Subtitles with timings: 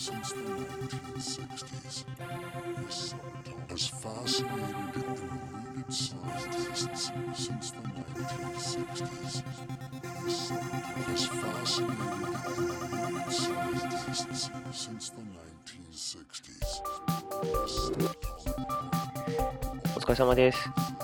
[0.00, 2.04] since the 1960s.
[2.86, 9.42] This summertime has fascinated and eluded scientists since the 1960s.
[10.24, 12.34] This summertime has fascinated and
[12.98, 16.70] eluded scientists since the 1960s.
[17.42, 18.36] This summertime
[19.96, 20.58] お疲れ様です。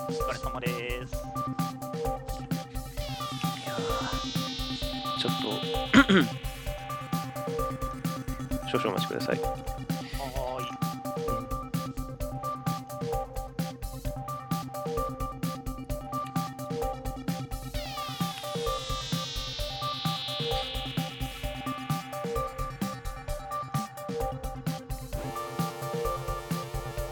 [0.07, 0.76] お疲れ様です。
[8.78, 9.40] 少々お待ちください。
[9.40, 9.48] はい。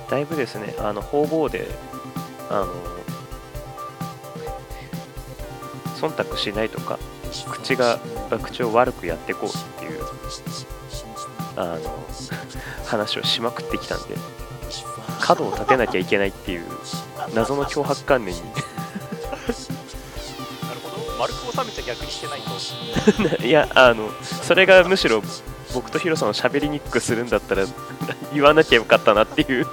[0.08, 1.66] だいぶですね、あの方々で、
[2.48, 2.72] あの
[5.96, 6.98] 忖度しないとか、
[7.50, 7.98] 口が
[8.42, 10.00] 口を悪くやっていこうっていう
[11.56, 12.06] あの
[12.86, 14.16] 話をしまくってきたんで、
[15.20, 16.64] 角を立てなきゃいけないっていう
[17.34, 18.48] 謎の脅迫観念にな
[20.74, 21.18] るほど。
[21.18, 22.40] 丸く収めちゃ逆にしてない
[23.38, 23.42] と。
[23.46, 25.22] いや、あの、それがむしろ
[25.74, 27.64] 僕とヒロさんを喋りにくくするんだったら
[28.32, 29.66] 言わなきゃよかったなっていう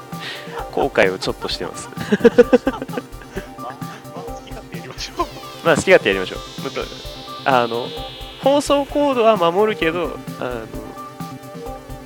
[0.72, 1.90] 後悔をちょっとしてます。
[3.58, 3.72] まあ、
[4.06, 5.28] まあ、好き勝手やりましょう。
[5.66, 6.62] まあ好き勝手やりましょう。
[6.64, 6.82] むと
[7.46, 7.88] あの、
[8.42, 10.68] 放送コードは守るけど、あの、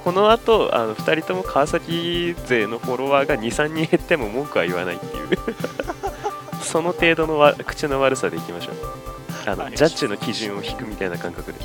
[0.08, 5.28] この後、あの2人とも川崎勢のフォロワーが2、3人減っても文句は言わないっていう、
[6.64, 8.76] その程度のわ口の悪さでいきましょう。
[9.46, 11.60] あの、はいジャッジの基準を引くみたいな感覚で。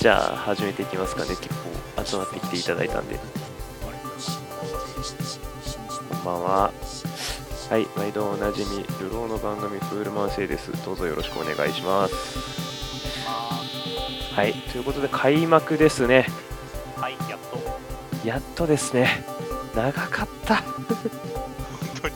[0.00, 1.36] じゃあ始めていきますかね。
[1.36, 1.48] 結
[1.94, 3.20] 構集まってきていただいたんで。
[6.08, 6.72] こんばんは。
[7.70, 10.72] はい、毎度おなじみ、流浪の番組フールマンセイです。
[10.84, 12.79] どうぞよろしくお願いします。
[14.40, 16.26] あはい、ということで開幕ですね。
[16.96, 18.26] ーはい、やっと。
[18.26, 19.22] やっとですね。
[19.74, 20.56] 長かった。
[20.56, 20.66] 本
[22.02, 22.14] 当に。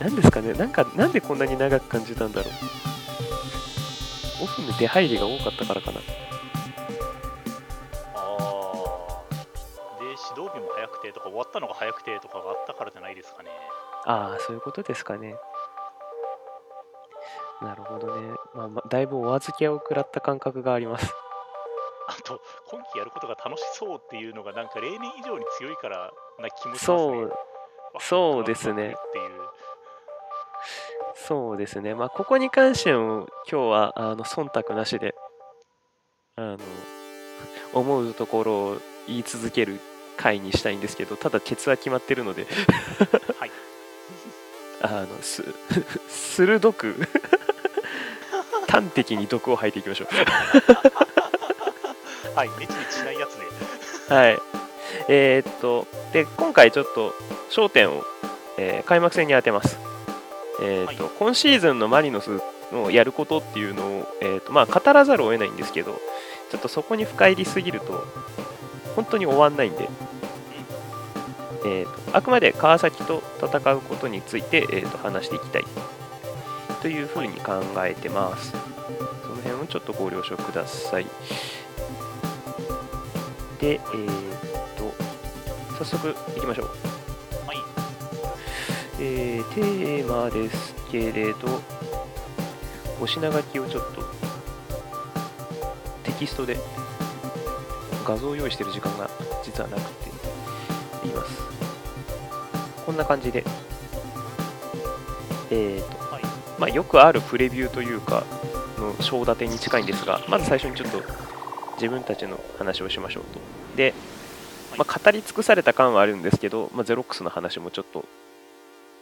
[0.00, 2.52] なんですかねなんか、なんでこんなに長く感じたんだろう。
[4.42, 6.00] オフの出入りが多かったからかな。
[6.00, 6.02] あ
[8.16, 9.24] あ。
[10.00, 13.50] で、指導日も早くてとか、終わったのが早くてとかがあったからじゃないですかね。
[14.04, 15.36] ああ、そういうことですかね。
[17.62, 18.34] なるほどね。
[18.54, 21.12] まあ、まあ、だいぶお預けを食らった感覚があります。
[22.08, 26.96] あと、今季やることが楽しそうっていうのが、なんか例年以上に強いからな気もしますね。
[26.96, 27.32] そう、わ
[28.00, 29.52] そうですねっていう。
[31.14, 31.94] そうですね。
[31.94, 35.14] まあ、ここに関しても、今日は、あの、忖度なしで、
[36.36, 36.58] あの、
[37.72, 39.80] 思うところを言い続ける
[40.16, 42.46] 回にしたいんですけど、ただ、ケツは決まってるので、
[43.38, 43.50] はい。
[44.82, 45.44] あの、す、
[46.08, 46.96] 鋭く、
[48.72, 50.06] 端的に毒を吐いていきましょ
[52.34, 53.44] はい、ネチネチしないやつで。
[54.08, 54.14] う。
[54.14, 54.38] はい。
[55.08, 57.14] えーっと、で、今回ちょっと、
[57.50, 58.02] 焦点を、
[58.56, 59.78] えー開幕戦に当てます。
[60.62, 62.40] えーっと、はい今シーズンのマリノス
[62.72, 66.00] のやることっていうのを、えーっと、まあ、語らざるを得ないんですけど、
[66.50, 68.06] ちょっとそこに深入りすぎると、
[68.96, 69.90] 本当に終わんないんで、
[71.66, 75.64] えーっと、あくまで川崎と戦うことについて、えーっと、話していきたい
[76.82, 78.50] というふうに考えてます。
[78.50, 78.56] そ
[79.28, 81.06] の辺をちょっとご了承ください。
[83.60, 84.10] で、えーっ
[84.76, 84.92] と、
[85.78, 86.66] 早速いきましょう。
[87.46, 87.58] はい。
[88.98, 91.60] えーテーマですけれど、
[93.00, 94.02] お品書きをちょっと
[96.02, 96.58] テキストで
[98.04, 99.08] 画像を用意してる時間が
[99.44, 100.10] 実はなくて
[101.04, 101.42] 言います。
[102.84, 103.44] こんな感じで、
[105.50, 106.01] えーと、はい。
[106.62, 108.22] まあ、よくあるプレビューというか、
[108.78, 111.02] の章立てに近いんですが、まず最初にちょっと
[111.74, 113.40] 自分たちの話をしましょうと。
[113.76, 113.92] で、
[114.78, 118.04] まあ、語り尽くされた感はあるんですけど、まあ、ゼロックスの話もちょっと、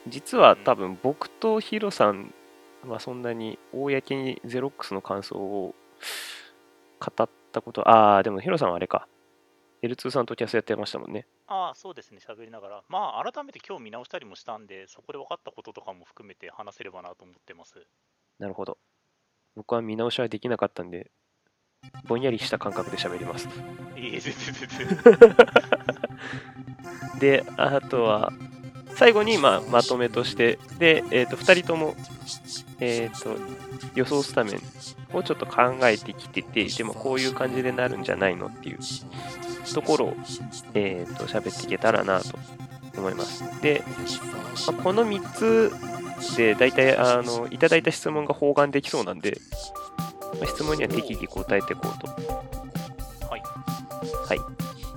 [0.09, 2.33] 実は多分僕とヒロさん
[2.89, 5.75] はそんなに公にゼロックスの感想を
[6.99, 9.07] 語ったこと、ああ、でもヒロさんはあれか、
[9.83, 11.27] L2 さんとキャスやってましたもんね。
[11.53, 12.83] ああ、そうですね、喋りながら。
[12.89, 17.85] まあ、改めて今日見直したりもしたんで、そこで分かったこととかも含めて話せればなと思ってます。
[18.39, 18.79] なるほど。
[19.57, 21.11] 僕は見直しはできなかったんで、
[22.07, 23.49] ぼんやりした感覚で喋ります。
[23.97, 25.37] いえ、全然全然。
[27.19, 28.33] で、あとは、
[28.95, 31.97] 最後に、まあ、まとめとして、で、えっ、と、2人とも、
[32.79, 33.37] えっ、と、
[33.97, 38.79] 予想スタメンをちょっと考えてきてて、でもこういう感じでなるんじゃないのっていう
[39.75, 40.17] ところを、
[40.75, 42.39] えっ、と、喋っていけたらなと
[42.97, 43.45] 思います。
[43.63, 43.83] で、
[44.67, 45.73] まあこの3つ
[46.37, 49.41] で、大体、あの、いただいた質問が包含できそうなんで、
[50.39, 52.07] まあ質問には適宜答えていこうと、
[53.29, 53.43] はい。
[54.29, 54.39] はい、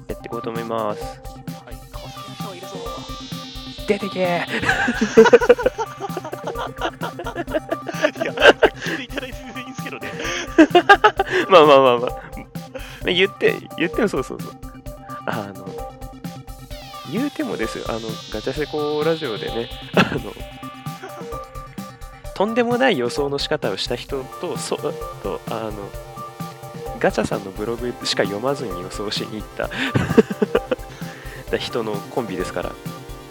[0.08, 1.04] やっていこうと思います。
[1.04, 1.10] は
[1.72, 1.75] い。
[1.92, 2.74] 川崎の人はいるぞ。
[3.88, 4.24] 出てけい
[8.25, 8.31] や、
[8.74, 10.12] 聞いていただいて全然いいんですけどね。
[11.50, 12.33] まあまあまあまあ。
[13.12, 14.52] 言って、言ってもそうそうそう。
[15.26, 15.66] あの、
[17.12, 18.00] 言うてもですよ、あの、
[18.32, 20.34] ガチャセコラジオでね、あの、
[22.34, 25.74] とんでもない予想の仕方をした人と、そと、あの、
[27.00, 29.70] ガチャさんのブログしか読まずに予想しに行った
[31.52, 32.72] た人のコンビですから、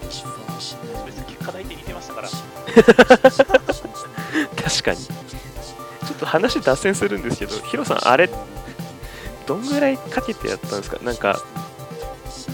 [0.07, 2.29] as fascinating 別に結果大体似てましたから。
[2.29, 3.43] since the
[4.63, 4.97] 確かに。
[4.97, 8.29] ちょっと話脱線するんですけど、ヒロさん、あれ、
[9.45, 10.97] どんぐらいかけてやったんですか？
[11.03, 11.39] なんか、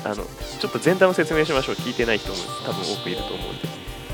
[0.06, 1.76] あの、ちょっと前段を説明しましょう。
[1.76, 3.68] 聞いてない人も多分多くいると思うんで。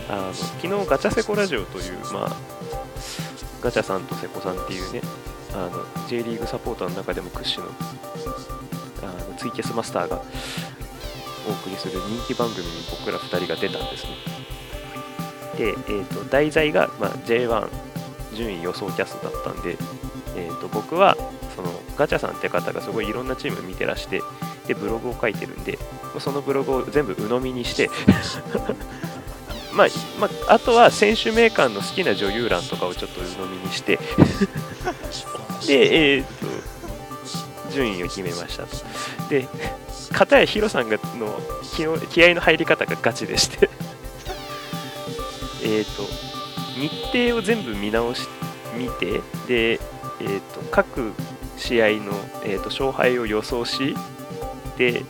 [0.10, 2.36] あの、昨日ガチャセコラジオという、まあ、
[3.62, 5.02] ガチャさんとセコさんっていうね、
[5.54, 7.70] あの、J リーグサポーターの中でも屈指の、
[9.04, 10.22] あの、ツイキャスマスターが
[11.48, 14.10] お送りする人気番組に僕ら2人が出たんですね。
[15.58, 17.68] で、えー、と題材が、まあ、J1
[18.34, 19.78] 順位予想キャストだったんで、
[20.36, 21.16] えー、と僕は
[21.56, 24.22] そのガチャさんって方がすごいいろんなチーム見てらして
[24.68, 25.78] でブログを書いてるんで
[26.20, 27.90] そのブログを全部鵜呑みにして
[29.74, 29.88] まあ、
[30.20, 34.00] まあ、あとは選手名鑑の好きな女優欄とかをちょっと鵜呑みにして
[35.68, 38.78] で、えー、と順位を決めましたと。
[39.30, 39.48] で
[40.12, 41.42] 片やヒロさんがの
[41.76, 43.70] 気の気合の入り方がガチでして
[45.62, 46.04] えと
[46.80, 46.90] 日
[47.30, 48.28] 程を全部見直し
[48.78, 49.80] 見てで、
[50.22, 51.14] えー、と各
[51.58, 52.14] 試合の、
[52.44, 53.96] えー、と勝敗を予想し
[54.78, 55.04] で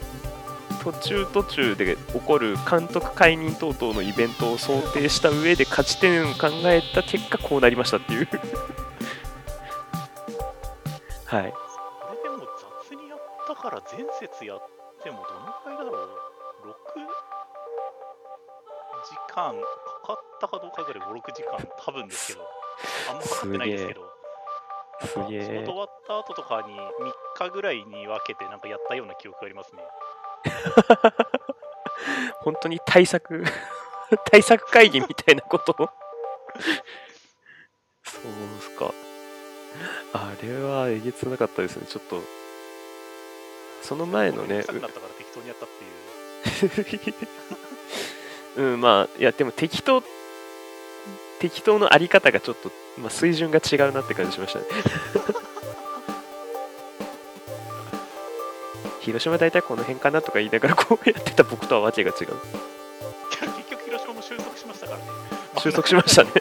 [0.86, 8.28] 途中途中で起こる監督解任等々のイベントを想定した上で勝ち点を考えた結果こうなりましたっていう。
[11.26, 11.52] はい。
[11.52, 11.58] こ
[12.14, 12.46] れでも
[12.86, 14.68] 雑にやったから前節やっ
[15.04, 15.96] てもどのくらいだろう
[16.68, 16.76] ?6
[19.10, 19.62] 時間か
[20.06, 22.48] かったかどうかぐらい5、6時間多分ですけど、
[23.10, 24.15] あんまかかってないですけど、
[25.02, 25.42] すげえ。
[25.42, 26.80] 仕事終わった後とかに3
[27.36, 29.84] 日ぐらいに分けてなんかやったような記憶がありますね。
[32.42, 33.44] 本当に対策
[34.32, 35.76] 対策会議みたいなことを。
[38.04, 38.24] そう
[38.58, 38.94] っすか。
[40.14, 41.88] あれはえげつなかったですね。
[41.88, 42.22] ちょっと。
[43.82, 44.88] その前のねなったから
[45.18, 45.88] 適当にやったってい
[48.62, 48.74] う。
[48.74, 50.02] うんまあいやでも適当
[51.40, 54.66] 適当のあり方がちょっと、まあ、水準が違うなって感じしましたね。
[59.02, 62.28] 広島大体この辺かなとか言いながらこうやってた僕とはわけが違う。
[63.30, 65.04] 結局広島も収束しましたからね。
[65.60, 66.32] 収束しましたね。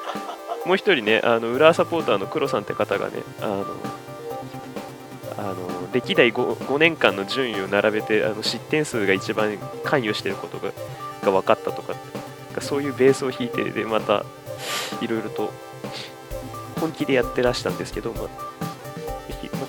[0.66, 3.64] もう一人ねあの浦和サポーターの黒さんって方がねあの
[5.36, 10.72] あの歴代 5, 5年間の順位を並べてあの失点数が一番関与していることが
[11.22, 11.94] が分かったとか
[12.60, 14.24] そういうベースを弾いてでまた
[15.00, 15.52] いろいろと
[16.80, 18.28] 本気でやってらしたんですけど、まあ、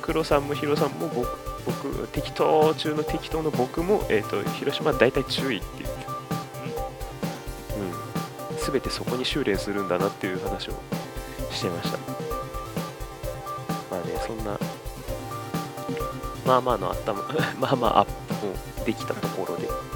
[0.02, 5.90] 黒さんもヒロさんも僕僕適当中の適当の僕も、えー、と広島は大体注意っていう。
[8.52, 10.74] うん、全てそこに修練するんだなっていう話を
[11.52, 11.98] してました。
[13.90, 14.60] まあねそんな
[16.46, 17.24] まあまあのあったま
[17.60, 19.95] まあまあアップもできたところで。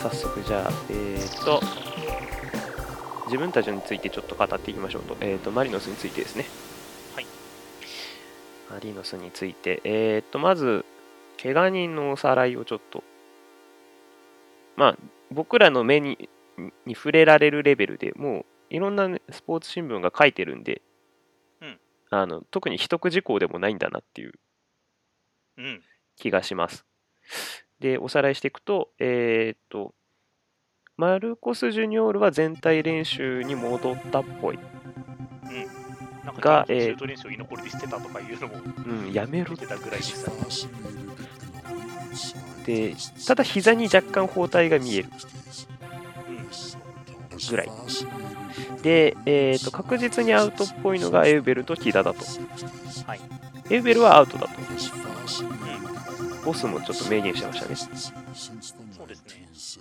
[0.00, 1.60] 早速じゃあえー、っと
[3.26, 6.46] 自分たちについてちょっと語っていきましょうと,、えー、っとマリノスについてですね。
[7.14, 7.26] はい。
[8.70, 9.80] マリノスについて。
[9.84, 10.84] えー、っとまず
[11.40, 13.04] 怪我人のおさらいをちょっと。
[14.76, 14.96] まあ
[15.30, 16.28] 僕らの目に
[16.86, 20.82] に触れられるレベルでもういろんなね、スポーツ新聞が書いてるんで、
[21.60, 21.78] うん。
[22.10, 24.32] あの特に秘匿事項でもないんだなっていう
[25.58, 25.82] うん。
[26.16, 26.86] 気がします。
[27.80, 29.94] で、おさらいしていくと、えーっと、
[30.96, 34.58] マルコス・ジュニョールは全体練習に戻ったっぽい。
[36.24, 38.54] なんがか、えーシュート練習を居残りでしてたとかいうのも
[38.86, 40.30] うん、やめろ見てたぐらいでした。
[42.66, 42.94] で
[43.26, 45.08] ただ膝に若干包帯が見える。
[47.48, 47.70] ぐらい
[48.82, 52.20] で、えーっと、確実にアウトっぽいのがエウベルと木田だと。
[53.06, 53.20] はい。
[53.70, 54.50] エウベルはアウトだと。
[56.44, 57.76] ボスもちょっと明言してましたね。
[57.76, 59.80] そうですね 1960s.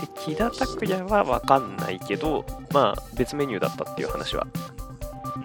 [0.00, 4.46] で、木田拓也は分かんないけど、まあ、別メニューだったっていう話は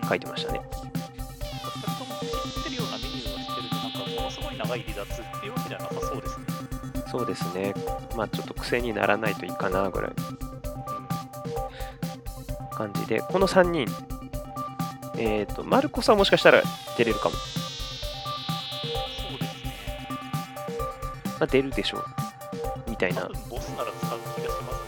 [0.08, 0.62] 書いてましたね。
[0.72, 6.46] 少なくとも知ってるようなメニューをしてると、なんかものすごい長い離脱っていうわけではなさそうですね。
[7.12, 7.74] そうですね。
[8.16, 10.12] まあ、ちょっと癖にならないといいかなぐらい。
[12.72, 13.88] 感じで、この3人、
[15.18, 16.64] えっ、と、マルコスはもしかしたら
[16.98, 17.36] 出れるかも。
[21.40, 22.06] まあ、出るでしょう。
[22.90, 23.28] みたいな多。
[23.30, 24.80] 分ボスなら使う気がします。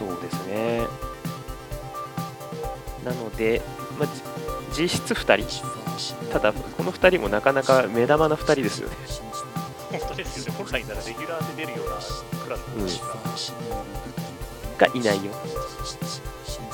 [0.00, 0.10] うん。
[0.10, 0.86] そうですね。
[3.04, 3.60] なので、
[3.98, 4.08] まあ、
[4.72, 5.64] じ実質2人。
[6.32, 8.96] ただ、この2人もなかなか目玉な2人ですよね。
[9.90, 10.58] 本当ですよね。
[10.58, 11.96] 本来ならレギュラーで出るような
[12.44, 13.04] クラスの人
[14.78, 15.32] が、がいないよ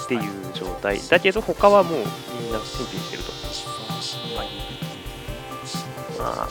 [0.05, 0.21] っていう
[0.55, 1.01] 状態。
[1.09, 1.99] だけど、他はもう
[2.41, 3.33] みんなピンピンしてると。
[6.19, 6.49] まあ、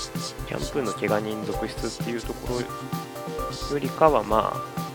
[0.48, 4.86] キャンプの怪我人続出っていうところよりかは、まあ、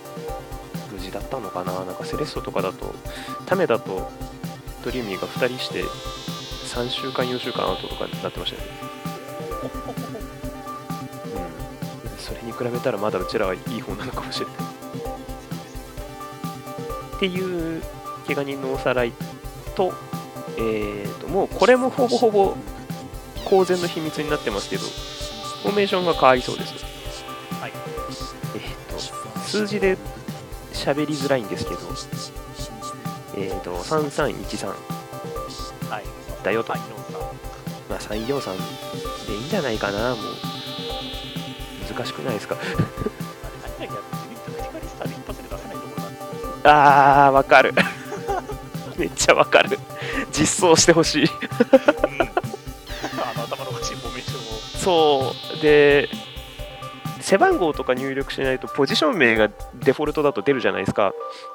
[0.92, 1.72] 無事だったのかな。
[1.84, 2.94] なんかセレッソとかだと、
[3.46, 4.10] タメだと
[4.84, 8.78] ドリーミーが2人して、3週間、4週間アウトとかになってましたよね。
[12.06, 12.18] うん。
[12.18, 14.54] それに比べたらまだうちらはいい方なのかもしれない。
[17.16, 17.82] っていう
[18.26, 19.12] 怪我人のおさらい
[19.74, 19.92] と、
[20.56, 22.56] えー、ともうこれもほぼほぼ
[23.44, 24.82] 公然の秘密になってますけど、
[25.62, 26.74] フォーメーションが変わりそうです。
[27.60, 27.72] はい。
[28.56, 29.96] えー、と数字で
[30.72, 31.80] 喋りづらいんですけど、
[33.36, 34.66] えー、と3313
[35.88, 36.04] はい。
[36.44, 37.20] だよと、はい、4さん。
[37.88, 42.56] まあ、343でいいんじゃないかな、もう難しくないですか？
[46.62, 47.72] あー、わかる。
[48.96, 49.78] めっちゃわかる。
[50.30, 51.30] 実装してほしい。
[53.50, 54.60] 頭のおかしいフォーメーションを。
[55.32, 56.08] そうで
[57.20, 61.12] 背番号とか入力しないとポジション名がデフォルトだと出るじゃないですか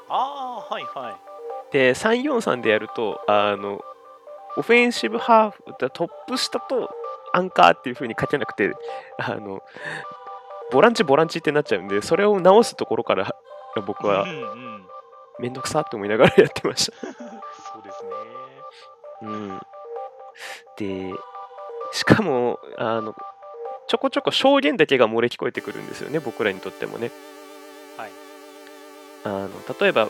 [0.09, 1.15] ああ、はいはい。
[1.73, 3.81] で343でやるとあの
[4.57, 6.89] オフェンシブハーフトップ下と
[7.33, 8.73] アンカーっていう風に書けなくて
[9.17, 9.61] あの
[10.71, 13.35] ボランチボランチってなっちゃうんでそれを直すところから
[13.85, 14.85] 僕はうんうん。
[15.39, 18.11] めんどくさって思いながらやってました そうですね。
[19.23, 19.61] うん、
[20.77, 21.13] で
[21.95, 23.15] しかもあの
[23.87, 27.09] ちょこちょこ証言だけが漏れ聞こえてくるんですよね僕らにとってもね。
[27.95, 28.11] はい。
[29.23, 29.49] あの
[29.79, 30.09] 例えば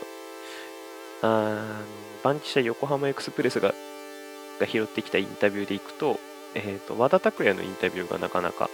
[1.22, 1.62] あの
[2.24, 3.72] バンキシャ横浜エクスプレスが
[4.58, 6.18] が拾ってきたインタビューでいくと,、
[6.54, 8.68] えー、と和田拓也のインタビューがなかなか、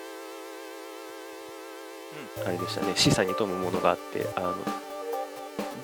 [2.47, 2.95] あれでしたね。
[2.97, 4.55] 示唆に富むものがあってあの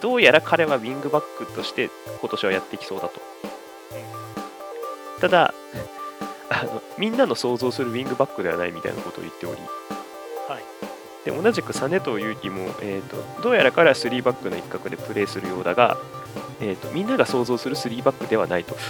[0.01, 3.21] どうやら彼はウィングバックとして今年はやってきそうだと。
[5.21, 5.53] ただ
[6.51, 9.61] あのみんなの想像するウィングバックではないみたいなことを言っており
[10.49, 10.65] はい。
[11.25, 15.99] で同じく実藤祐樹も、えーと、どうやら彼は3バックの一角でプレーするようだが、
[16.61, 18.77] えーと、みんなが想像する3バックではないと。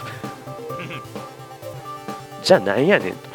[2.44, 3.28] じゃあなんやねんと。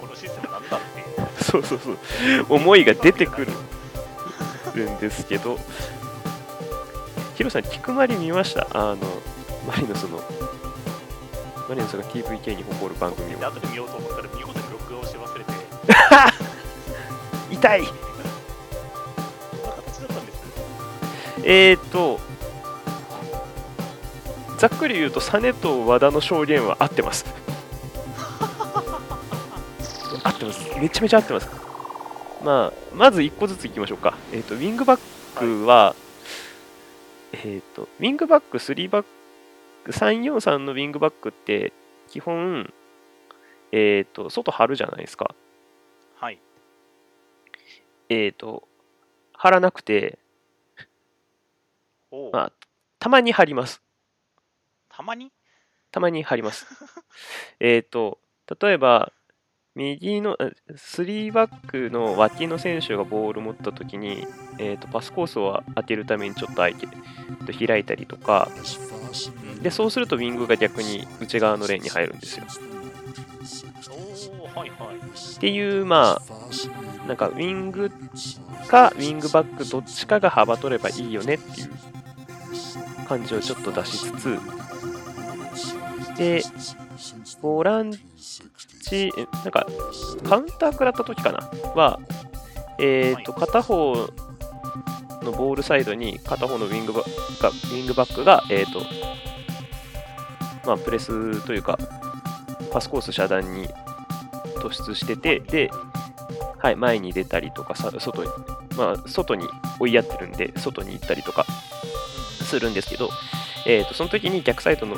[0.00, 1.44] このシステムなんだって。
[1.44, 1.98] そうそうそう。
[2.50, 3.46] 思いが出てく
[4.74, 5.58] るんですけど、
[7.34, 8.66] ヒロさん、菊まり見ました？
[8.72, 8.98] あの、
[9.66, 10.22] マリノスの、
[11.72, 13.46] マリノスが TVK に誇る番組をで、。
[13.46, 15.50] 後で見ようと思ったら見事に録画をして忘れて、
[17.50, 17.88] 痛いこん
[19.62, 20.42] な形だったんです。
[21.44, 22.20] えーと、
[24.58, 27.24] ざっくり言うと、実と和田の証言は合ってます。
[30.22, 30.78] 合ってます。
[30.78, 31.48] めちゃめちゃ合ってます。
[32.44, 34.14] まあ、まず1個ずついきましょうか。
[34.30, 35.00] えーと、ウィングバッ
[35.36, 35.96] クは、
[37.32, 39.08] えーと、ウィングバック、3バック、
[39.86, 41.72] 343のウィングバックって、
[42.08, 42.72] 基本、
[43.72, 45.34] えーと、外張るじゃないですか。
[46.16, 46.38] はい。
[48.08, 48.68] えーと、
[49.32, 50.18] 張らなくて、
[52.32, 52.52] まあ
[52.98, 53.82] たまに張ります。
[54.88, 55.32] たまに？
[55.90, 56.66] たまに貼ります。
[57.58, 58.18] えっと、
[58.60, 59.12] 例えば、
[59.74, 64.26] 右の、あ3バックの脇の選手がボール持ったときに、
[64.58, 68.48] えー、とパスコースを開けるためにちょっと開けと開いたりとか、
[69.62, 72.44] で、そうするとウィングが逆に内側のレーンに入るんですよ。
[74.54, 74.96] はいはい。
[74.96, 77.90] っていう、まあ、なんかウィング
[78.68, 81.70] かウィングバックどっちかが幅取ればいいよねっていう
[83.08, 84.38] 感じをちょっと出しつつ、
[86.16, 86.42] で、
[87.40, 87.92] ボラン
[88.82, 89.66] チ、えなんか、
[90.24, 91.38] カウンター食らった時かな
[91.74, 91.98] は、
[92.78, 93.94] えっ、と、片方
[95.22, 98.82] のボールサイドに片方のウィングバがウィングバックが、えっ、と、
[100.64, 101.78] まあ、プレスというか、
[102.72, 103.68] パスコース遮断に
[104.56, 105.70] 突出してて、で、
[106.58, 108.30] はい、前に出たりとか、さ外に、
[108.76, 109.48] まあ、外に
[109.80, 111.44] 追いやってるんで、外に行ったりとか
[112.44, 113.10] するんですけど、
[113.66, 114.96] えー、とその時に逆サイドの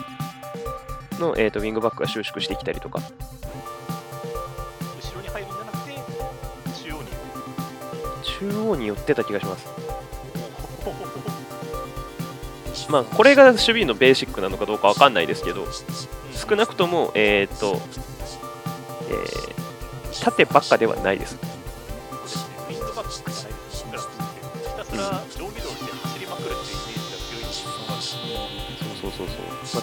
[1.19, 3.13] の、えー、とウィングバックが収縮してきたりとか、後
[5.15, 5.93] ろに入るんじゃなくて、
[6.83, 7.09] 中央に。
[8.23, 9.67] 中央に寄ってた気がします。
[12.89, 15.67] まあ、これが守備のベーシックなのかどうかわかんないですけど、
[16.33, 17.81] 少なくとも、えーっと、
[19.09, 19.55] えー
[20.23, 21.37] 縦ばっかではないです。
[29.01, 29.11] そう。
[29.11, 29.83] そうそう。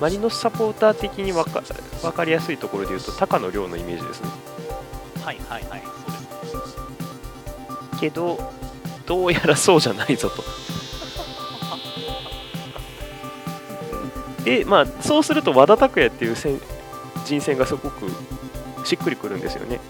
[0.00, 1.62] マリノスサポーター的にわか
[2.02, 4.28] わかりやすいところで言うと、高野亮のイメージですね。
[5.22, 5.82] はいはいはい、
[6.50, 6.82] そうですね。
[8.00, 8.52] けど、
[9.04, 10.42] どうやらそうじゃないぞと。
[14.44, 16.60] で、まあ、そうすると和田拓也っていう戦
[17.24, 18.10] 人選がすごく
[18.84, 19.80] しっくりくるんですよね。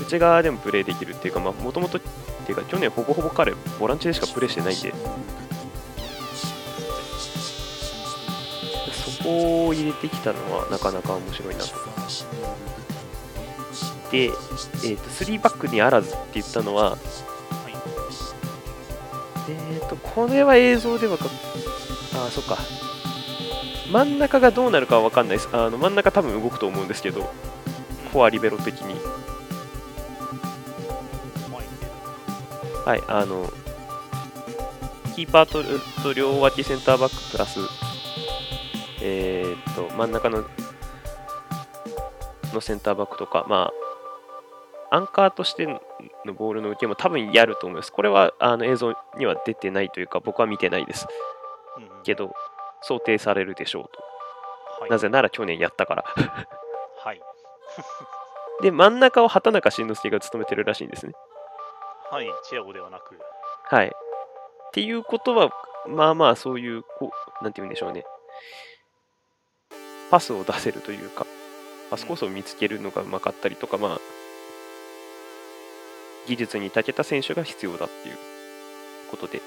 [0.00, 2.00] 内側でもプレーできるっていうか、もともとっ
[2.46, 4.92] ていうか、去年ほぼほぼ彼、ボランチでしかプレーしてないんで、
[8.92, 11.68] そこを入れてきたのはなかなか面白いなと。
[14.10, 17.00] で、えー、と3バックにあらずって言ったのは、はい
[19.48, 21.16] えー、とこれは映像では
[22.12, 22.58] か、あ、そっか、
[23.92, 25.48] 真ん中がどうなるかは分かんないです。
[25.52, 27.30] あの真ん中多分動くと思うんですけど、
[28.12, 28.94] コアリベロ的に。
[32.84, 33.50] はい、あの、
[35.14, 35.62] キーパーと
[36.02, 37.60] と両脇センターバックプラス、
[39.02, 40.44] えーっと、真ん中の
[42.54, 43.70] のセンターバックとか、ま
[44.90, 47.92] あ、アンカーとしてのボールの受けも多分やると思います。
[47.92, 51.06] これはあの映像には出てないというか、僕は見てないです。
[52.00, 52.32] けど、
[52.82, 54.00] 想定されるでしょうと。
[54.80, 56.04] はいなぜなら去年やったから。
[57.04, 57.20] はい。
[58.62, 61.12] で、真ん中を畑中慎之介が務めてるらしいんですね。
[62.10, 63.18] はい、チアゴではなく、
[63.64, 63.88] はい。
[63.88, 63.90] っ
[64.72, 65.50] ていうことは、
[65.86, 68.04] まあまあ、そういう、こう、なんて言うんでしょうね。
[70.10, 71.26] パスを出せるというか、
[71.90, 73.98] パスコースを見つけるのがうまかったりとか、まあ、
[76.26, 78.18] 技術に長けた選手が必要だっていう
[79.10, 79.40] ことで。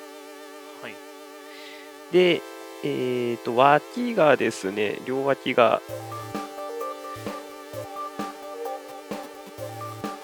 [2.14, 2.44] で、
[2.84, 5.82] えっ、と、脇がですね、両脇が、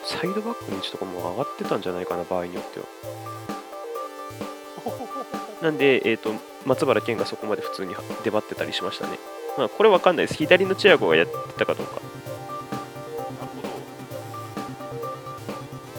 [0.06, 2.86] サイドバックの位置とかも上がってたんじゃないかな、場合によっては。
[5.63, 6.32] なんで、えー、と
[6.65, 9.17] 松原健がそこまで普通に出張ってたりしましたね。
[9.58, 10.38] まあ、これわかんないです。
[10.38, 11.99] 左のチアゴがやってたかどうか。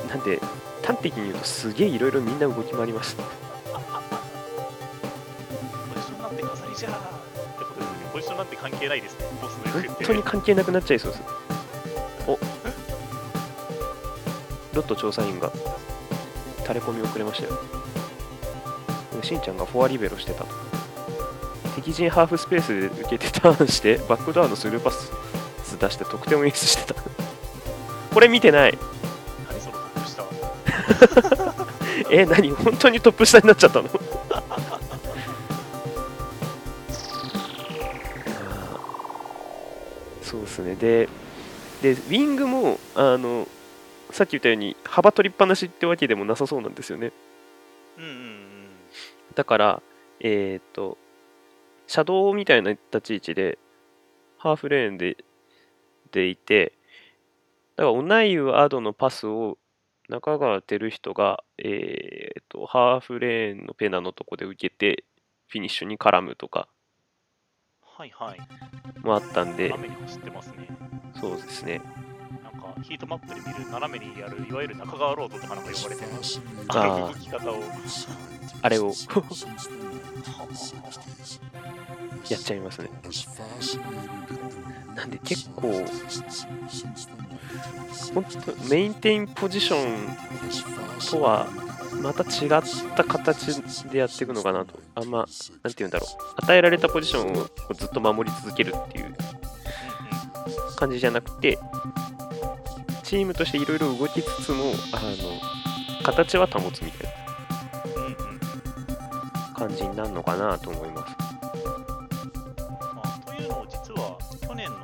[0.08, 0.38] なんで、
[0.84, 3.16] 端的に言うとすげえいろいろみんな動き回ります。
[8.40, 9.26] なんて関係ないですね。
[9.38, 11.22] コースの本行方って当に関係なくなっちゃいそうです。
[12.26, 12.38] お
[14.74, 15.52] ロット調査員が
[16.62, 17.58] 垂れ込みをくれましたよ。
[19.22, 20.54] しんちゃんがフォアリベロしてたと。
[21.76, 25.12] 敵陣ハーフスペースで受けてターンして、バックドアのスルーパス
[25.78, 27.02] 出して得点を演出してた。
[28.14, 28.78] これ見てない。
[29.50, 30.08] 何そのトップ
[31.28, 31.54] 下。
[32.10, 32.50] え、何？
[32.52, 33.90] 本当にトップ下になっちゃったの？
[40.60, 40.74] ね。
[40.74, 41.08] で、
[41.82, 43.48] で、ウィングも、あの、
[44.10, 47.12] さっき言ったように、幅取りっぱなしってわけでもなさそうなんですよね。
[47.98, 48.68] うんうんうん。
[49.34, 49.82] だから、
[50.20, 50.98] えっ、と、
[51.86, 53.58] シャドウみたいな立ち位置で、
[54.38, 55.16] ハーフレーンで、
[56.12, 56.72] でいて、
[57.76, 59.58] だから、オナイウ・アドのパスを
[60.08, 65.04] 中川照人が、えっ、と、ハーフレーンのペナのとこで受けて、
[65.48, 66.68] フィニッシュに絡むとか
[68.00, 68.38] はいはい。
[69.04, 70.68] もあったんで、斜めに走ってますね。
[71.20, 71.82] そうですね。
[72.42, 76.10] なんかヒートマップで見る斜めにやるいわゆる中川ロードとかなんか呼ばれてる
[76.68, 77.62] あの動き方を
[78.62, 78.94] あれを
[82.30, 82.88] やっちゃいますね。
[84.96, 85.84] なんで結構、
[88.14, 90.08] 本当メインテインポジション
[91.10, 91.46] とは
[92.02, 92.50] また違っ
[92.94, 94.80] た形でやっていくのかなと。
[94.94, 95.34] あんま、なんて
[95.78, 96.10] 言うんだろう。
[96.44, 99.14] 与えられたポジションをずっと守り続けるっていう
[100.76, 101.58] 感じじゃなくて、
[103.02, 105.40] チームとしていろいろ動きつつも、あの、
[106.04, 107.16] 形は保つみたいな
[109.54, 111.14] 感じになるのかなと思います。
[112.94, 114.76] まあ、というのを実は去年の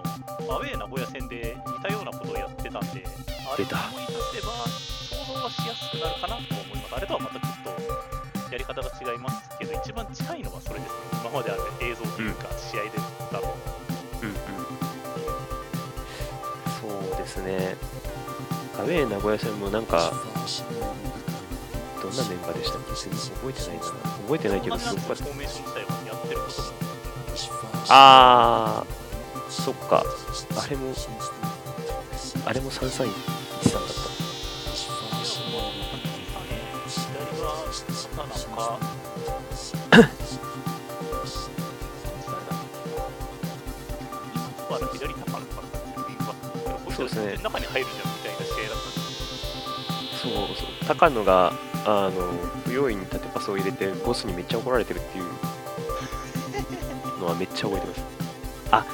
[0.55, 3.01] アウェー名古屋戦で似たようなことをやってたんで、
[3.51, 6.43] あれを出た思い出せば想像はしやすくなるかなと
[7.07, 7.77] れとはまたちょっ
[8.47, 10.99] とやり方が違いますけど、一番近いのはそれですね。
[11.23, 12.91] 今まである映像というか、試合で
[13.33, 13.57] だと。
[14.23, 14.37] うんうん。
[16.81, 17.77] そうですね。
[18.79, 20.13] アウェー名古屋戦もなんか、
[22.03, 22.95] どんなメンバーでしたっけ？
[22.95, 23.85] 覚えてないな。
[24.27, 26.69] 覚えてないけど、すごくですよフォーメーション自体はやってることも。
[27.89, 30.05] あー、そっか。
[30.57, 30.95] あれも、
[32.45, 33.13] あれも331さんだっ
[34.13, 34.16] い
[37.47, 37.73] は
[38.13, 38.79] 刀か
[44.69, 47.37] 今から左高野かなそうですね。
[47.43, 49.07] 中に入るじゃんみたいな試合だったんで
[50.17, 51.53] そうそう高野が
[51.85, 52.33] あの
[52.65, 55.25] 不用意に縦パスを入れてボスにめっちゃ怒られてるっていう
[57.21, 58.03] のはめっちゃ覚えてます
[58.73, 58.87] あ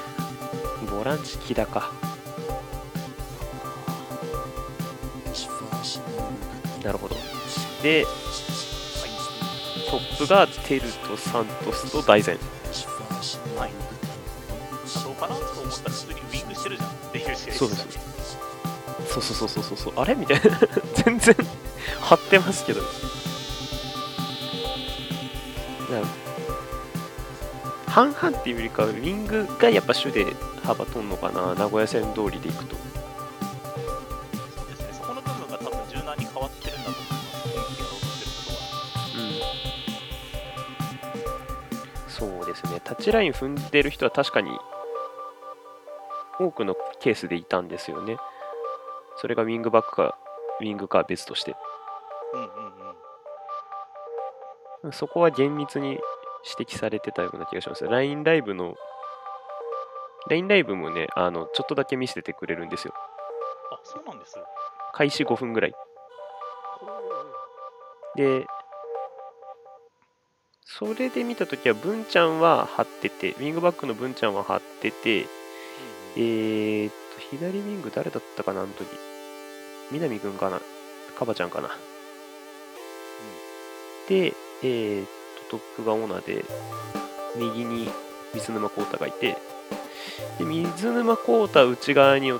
[0.90, 1.92] ボランチ木田か
[6.84, 7.16] なるほど
[7.82, 8.04] で
[9.92, 12.34] トップがテルとサントスと大前
[12.70, 13.70] as fast as はい。
[15.04, 16.88] どうかなと思ったら普通にウィングしてるじゃん。
[16.88, 17.88] っていう試合そうです
[19.06, 19.76] そうそうそうそうそう。
[19.76, 20.42] そうあれみたいな。
[21.04, 21.36] 全然
[22.00, 22.80] 張ってますけど。
[22.80, 22.86] な
[27.86, 30.24] 半々っていうよりかはウィングがやっぱ主で
[30.64, 31.54] 幅取んのかな。
[31.54, 32.76] 名古屋線通りでいくと
[43.02, 44.50] チライン踏んでる人は確かに
[46.40, 48.16] 多くのケースでいたんですよね
[49.16, 50.16] それがウィングバックか
[50.60, 51.54] ウィングかは別として
[52.32, 52.48] うんうんう
[54.88, 56.00] んそこは厳密に
[56.58, 57.86] 指摘されてたような気がします。
[57.86, 58.74] LINE ライブの、
[60.28, 62.94] LINE ライブもね、あの、ちょっとだけ見せてくれるんですよ。
[63.70, 64.38] あそうなんです
[64.92, 65.74] 開始5分ぐらい。
[68.16, 68.46] で、
[70.78, 75.26] それで見たときは、文ちゃんは張ってて、ウィングバックの文ちゃんは張ってて、
[76.16, 78.88] えーっと、左ウィング誰だったかな、あの時。
[79.90, 80.60] 南くんかな
[81.18, 81.68] カバちゃんかな。
[84.08, 84.32] で、
[84.62, 85.06] えーっ
[85.50, 86.44] と、トップがオーナーで、
[87.36, 87.90] 右に
[88.34, 89.36] 水沼宏太がいて、
[90.38, 92.36] で水沼宏太内側に、あ、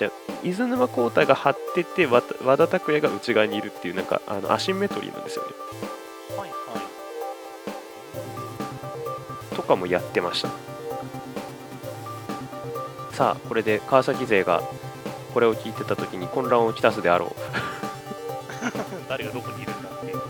[0.00, 5.50] 違う、水沼宏太が張ってて、和田和田拓也が内側にいるっていう、なんか、あのアシンメトリーなんですよね。
[6.38, 6.59] はい
[9.70, 10.48] かもやってました。
[13.12, 14.62] さあ、これで川崎勢が
[15.32, 17.30] これを聞いてた時に混乱をきたすであろう。
[19.08, 20.20] 誰がどこにいるんだっていう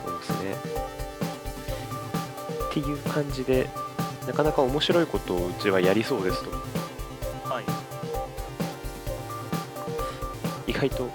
[0.00, 0.56] そうですね。
[2.70, 3.68] っていう感じで、
[4.28, 6.50] なかなか面白いことをうちはやりそうですと。
[7.52, 7.64] はい
[10.68, 11.10] 意外と、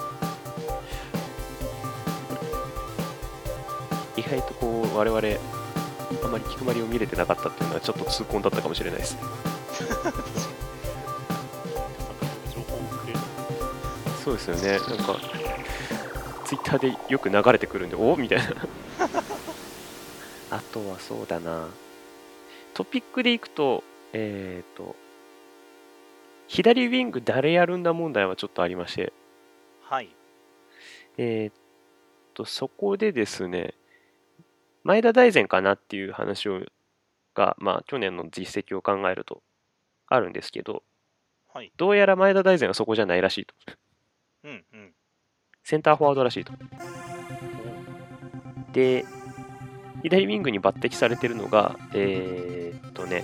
[4.33, 5.21] 外とこう、我々、
[6.23, 9.17] あまり気配りを見れてなかったっていうのはちょっと痛恨だったかもしれないです。
[12.53, 13.19] 情報をくれる
[14.23, 14.79] そうですよね。
[14.79, 15.19] なんか、
[16.45, 18.15] ツイッターでよく流れてくるんで、お？
[18.15, 18.45] みたいな。
[20.57, 21.67] あとはそうだな。
[22.73, 24.95] トピックでいくと、えっ、と、
[26.47, 29.13] 左ウィング誰やるんだ問題はちょっとありまして、
[29.81, 30.09] はい
[31.17, 31.53] えーっ
[32.33, 33.73] と、そこでですね、
[34.83, 36.61] 前田大然かなっていう話を
[37.35, 39.41] が、まあ、去年の実績を考えると
[40.07, 40.83] あるんですけど、
[41.53, 41.71] はい。
[41.77, 43.53] どうやら前田大然はそこじゃないらしいと。
[44.43, 44.93] うんうん。
[45.63, 46.53] センターフォワードらしいと。
[48.73, 49.05] で、
[50.01, 53.23] 左ウィングに抜擢されてるのが、えーっとね、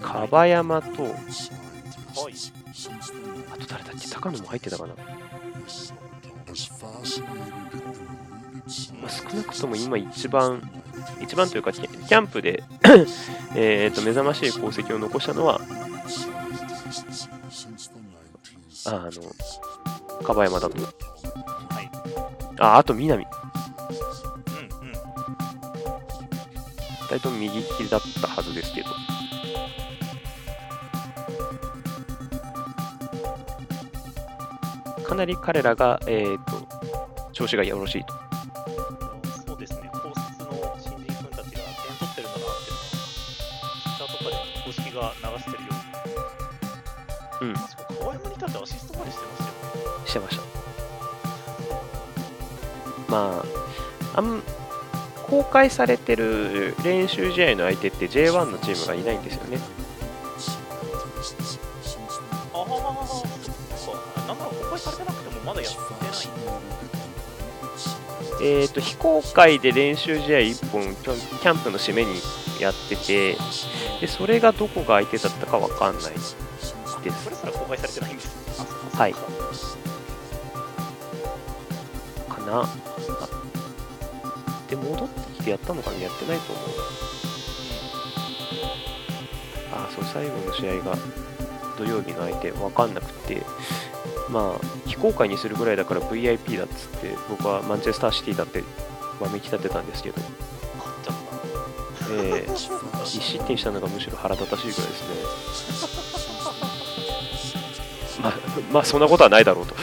[0.00, 1.12] 樺山と、はい。
[3.52, 4.94] あと誰だっけ、高野も入ってたかな？
[9.00, 10.62] まあ、少なくとも今一番、
[11.20, 12.62] 一番というか、キャンプで
[13.54, 15.60] えと目覚ましい功績を残したのは、
[18.86, 19.20] あ 1960s.
[19.20, 20.82] の、樺山だと。
[20.82, 20.88] は
[21.80, 21.90] い
[22.58, 23.24] あ、あと南。
[23.24, 24.92] うんうん
[27.02, 28.88] 二人とも右利きだったはずですけど。
[35.12, 36.66] かなり彼らが、えー、と
[37.32, 38.21] 調子がよろしいと。
[55.52, 59.58] 公開されてる練習試合の相手って J1 のチームがいないんですよね。
[62.54, 62.66] ああ、
[63.76, 64.20] そうか。
[64.28, 66.12] なんなら公開されてなくてもまだやってない。
[68.40, 72.14] えー、と非公開で練習試合1本キャンプの締めに
[72.58, 73.36] やってて
[74.00, 76.34] でそれがどこが相手だったかわかんないです
[76.86, 79.20] それすら公開されてないんですはいか
[82.36, 82.68] かなあ
[84.68, 85.08] で戻っ
[85.42, 86.66] てきてやったのかなやってないと思う。
[89.74, 90.96] あそう最後の試合が
[91.76, 93.42] 土曜日の相手わかんなくて。
[94.30, 98.64] まあ非公開にするぐらいだから VIP だっつって僕はマンチェスターシティだって
[99.20, 100.22] わめき立てたんですけど。
[102.14, 105.08] えー、 1失点したのがむしろ腹立たしいぐらいですね。
[108.22, 108.32] まあ
[108.72, 109.74] まあそんなことはないだろうと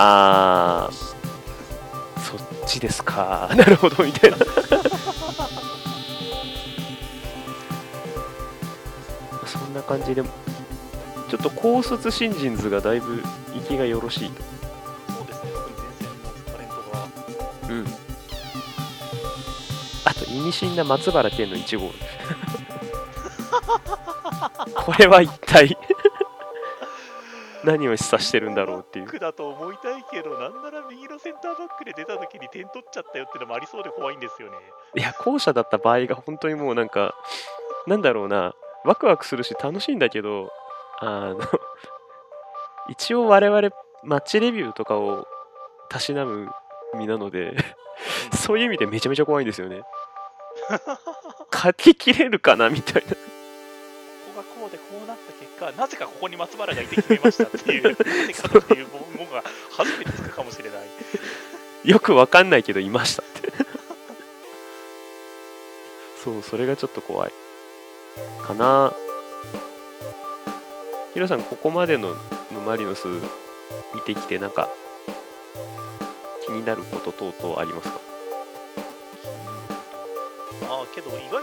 [0.00, 1.08] あー。
[2.20, 3.50] そっちですか。
[3.56, 4.36] なるほどみたいな。
[9.44, 13.22] そんな感じでちょっと高卒新人図がだいぶ
[13.54, 14.30] 生きがよろしい。
[14.30, 14.44] とう。
[15.18, 17.04] そうですね、特に前線のタレントが。
[17.68, 17.84] うん。
[20.04, 21.90] あと意味深な松原健の1号。
[24.74, 25.76] これは一体
[27.68, 29.04] 何を示唆してるんだろうっていう。
[29.04, 34.56] 僕だと思いたいけど、なんなら右のセンターバックで出た時に点取っちゃったよってのもありそうで怖いんですよね。
[34.94, 37.14] いや後者だった場合が本当にもうなんか
[37.86, 38.54] なんだろうな
[38.84, 40.50] ワクワクするし楽しいんだけど
[41.00, 41.38] あの
[42.88, 43.70] 一応我々
[44.02, 45.26] マッチレビューとかを
[45.90, 46.48] たしなむ
[46.96, 47.54] 身なので
[48.32, 49.82] そういう意味でめちゃめちゃ怖いんですよね。
[51.54, 53.27] 書ききれるかなみたいな
[55.66, 60.88] なった結果、なぜかここに松原がいて決めましたっていう、 なぜかっていう文言が初めてつくかもしれない。
[61.84, 63.52] よくわかんないけどいましたって。
[66.22, 67.32] そうそれがちょっと怖い。
[68.46, 68.92] かな。
[71.14, 72.10] ヒロさんここまでの
[72.52, 73.06] のマリノス
[73.94, 74.68] 見てきてなんか
[76.44, 78.00] 気になること等々ありますか？
[80.70, 81.42] ああ、けど意外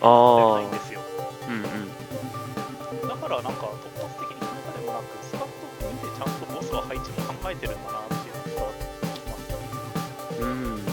[0.00, 1.00] あないんですよ。
[1.48, 3.08] うんうん。
[3.08, 8.84] だからなんか突発的に今までもなく、スカットを見てちゃんとボスの配置も考えてるんだなっていうのが伝わって
[9.20, 9.36] きま
[10.36, 10.42] す。
[10.42, 10.86] うん。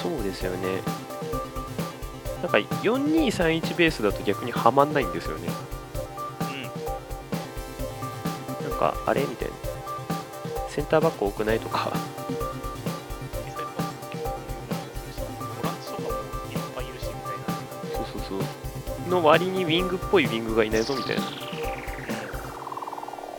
[0.00, 0.82] そうですよね。
[2.42, 5.48] なんか4231ベースだと逆にはまんないんですよね。
[8.62, 8.70] うん。
[8.70, 9.22] なんかあれ？
[9.22, 9.54] みたいな。
[10.70, 11.92] センターバック多くないとか
[19.10, 21.22] の割にウィングっぽいウィングがいないぞみたいな。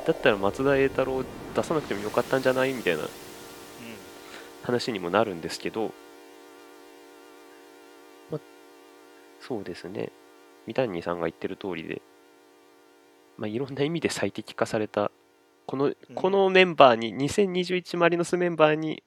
[0.06, 1.24] だったら松田栄太郎
[1.56, 3.08] 出さなくてもよかったんじゃないみたいなうん。
[4.64, 5.94] 話にもなるんですけど、
[8.30, 8.40] ま、
[9.40, 10.12] そうですね。
[10.68, 12.02] 三谷さんが言ってる通りで、
[13.38, 15.12] まあ、いろんな意味で最適化された。
[15.68, 19.04] このこのメンバーに2021マリノスメンバーに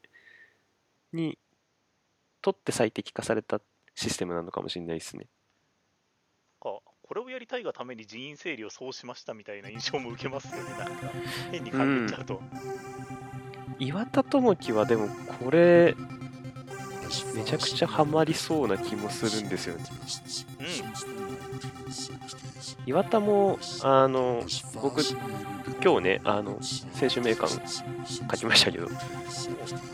[1.12, 1.38] に
[2.40, 3.61] とって最適化された
[3.94, 5.27] システムなのかもしれないですね
[7.14, 11.12] これをやりたいがために人員整理をそうしましたみたいな印象も受けますよね、 なんか
[11.53, 12.42] 変に考えちゃうと。
[13.79, 15.07] 岩田智樹はでも
[15.38, 15.94] これ
[17.37, 19.85] めちゃくちゃハマりそうな気もするんですよね
[22.87, 24.44] 岩田もあの
[24.83, 25.03] 僕
[25.83, 27.61] 今日ねあの選手名鑑
[28.31, 28.88] 書きましたけど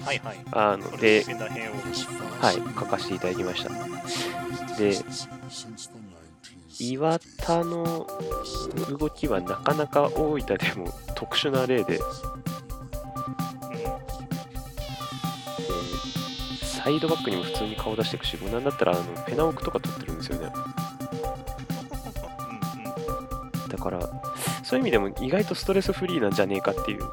[0.04, 0.38] はいはい。
[0.52, 1.24] あので。
[2.40, 3.70] はい書かせていただきました
[4.78, 4.94] で
[6.80, 8.06] 岩田の
[8.88, 12.00] 動きはなかなか大分でも特殊な例でで
[16.62, 20.50] サイドバックにも普通に顔出していくし、なんだったらあのペナオクとか取ってるんですよね。
[23.58, 23.68] うんうん。
[23.68, 24.00] だから、
[24.64, 27.00] そういう意味でも意外とストレスフリーなんじゃねえかっていう。
[27.00, 27.10] なん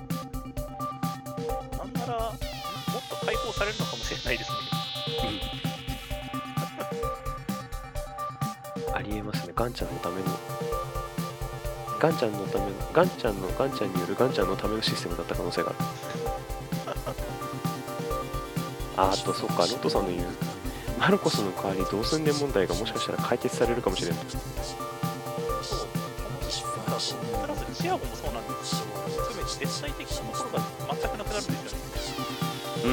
[1.94, 2.38] なら、もっ
[3.10, 4.58] と解放されるのかもしれないですね。
[9.58, 10.28] ガンちゃんのための。
[12.00, 15.80] ガンちゃんのための、ガンちゃんの、ガンちゃんによるガンちゃんのためのシステムだった可能性がある。
[18.98, 20.28] あ、あと、そっか、ロットさんの言う、
[21.00, 24.20] マルコスの代わり同寸年問題がもしかしたら解決されるかもしれない。
[24.30, 24.48] そう、こ
[26.44, 28.92] のシステムだと、プラスチアゴもそうなんですけど、
[29.24, 31.58] 含めて絶対的なところが全くなくなるんですよね。
[32.86, 32.92] うん、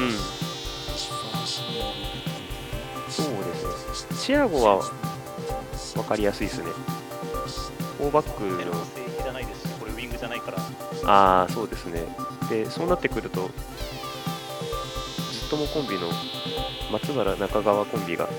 [3.11, 3.53] そうで
[3.93, 4.17] すね。
[4.19, 4.81] チアゴは
[5.95, 6.67] 分かりやすいですね。
[7.99, 8.95] 4バックの
[9.35, 10.57] ないですし、これウィングじゃないから。
[11.05, 12.03] ああ、そうですね。
[12.49, 13.49] で、そうなってくると、
[15.31, 16.09] ずっともコンビの
[16.91, 18.29] 松原中川コンビが、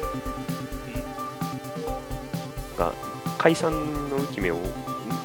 [2.76, 2.92] が
[3.38, 3.72] 解散
[4.08, 4.58] の浮き目を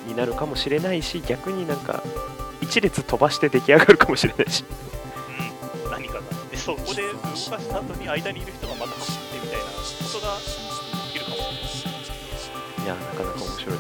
[0.08, 2.04] になるかもしれないし、逆になんか、
[2.62, 4.65] 一列飛ばして出来上がるかもしれないし。
[5.80, 6.22] うん、うん、何かが。
[6.52, 9.72] で、そこで動かした後に間にいる人がまた走ってみたいなこ
[10.13, 10.38] とが
[12.82, 12.86] い。
[12.86, 13.78] いや、なかなか面白い。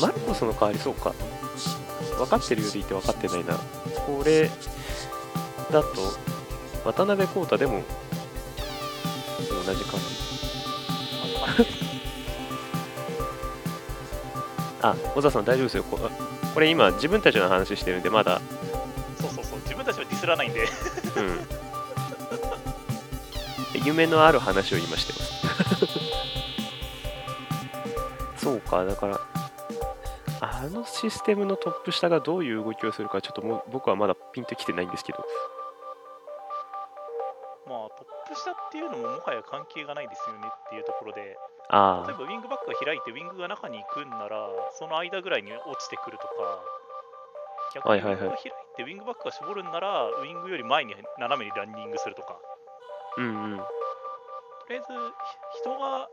[0.00, 1.14] マルコスの代わりそうか。
[2.20, 3.54] 分かってるようでいて分かってないな
[4.06, 4.50] これ
[5.70, 5.88] だと
[6.84, 7.82] 渡辺康太でも
[9.66, 10.02] 同じかな
[14.82, 15.98] あ小沢さん大丈夫ですよこ
[16.52, 18.40] これ今自分たちの話してるんでまだ
[19.20, 20.60] そうそうそう、自分たちはディスらないんで。
[20.62, 20.66] うん
[23.82, 25.86] 夢のある話を今してます
[28.42, 29.20] そうかだから
[30.40, 35.18] あのシステムのトップ下がどういう動きをするかちょっともう僕はまだピンときてないんですけど。
[37.68, 41.36] まあ、トップ下っていうのももはや関係がないですよねっていうところで、例え
[41.68, 46.34] あばウィングバックが開いてウィングが中に行くんなら、その間ぐらいに落ちてくるとか、
[47.74, 53.56] 逆にウィングが開いてウィングバックが絞るんなら、ウィングより前に斜めにランニングするとか、あうんうん。
[53.58, 53.64] と
[54.70, 54.86] りあえず
[55.54, 56.08] ひ人が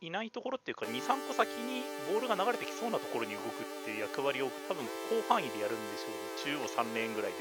[0.00, 1.82] いないところっていうか、2、3歩先に
[2.12, 7.36] ボールが流れてきそうなところに動くっていう役割を多分広範囲でやるんでしょうね、中央3レーンぐらいで。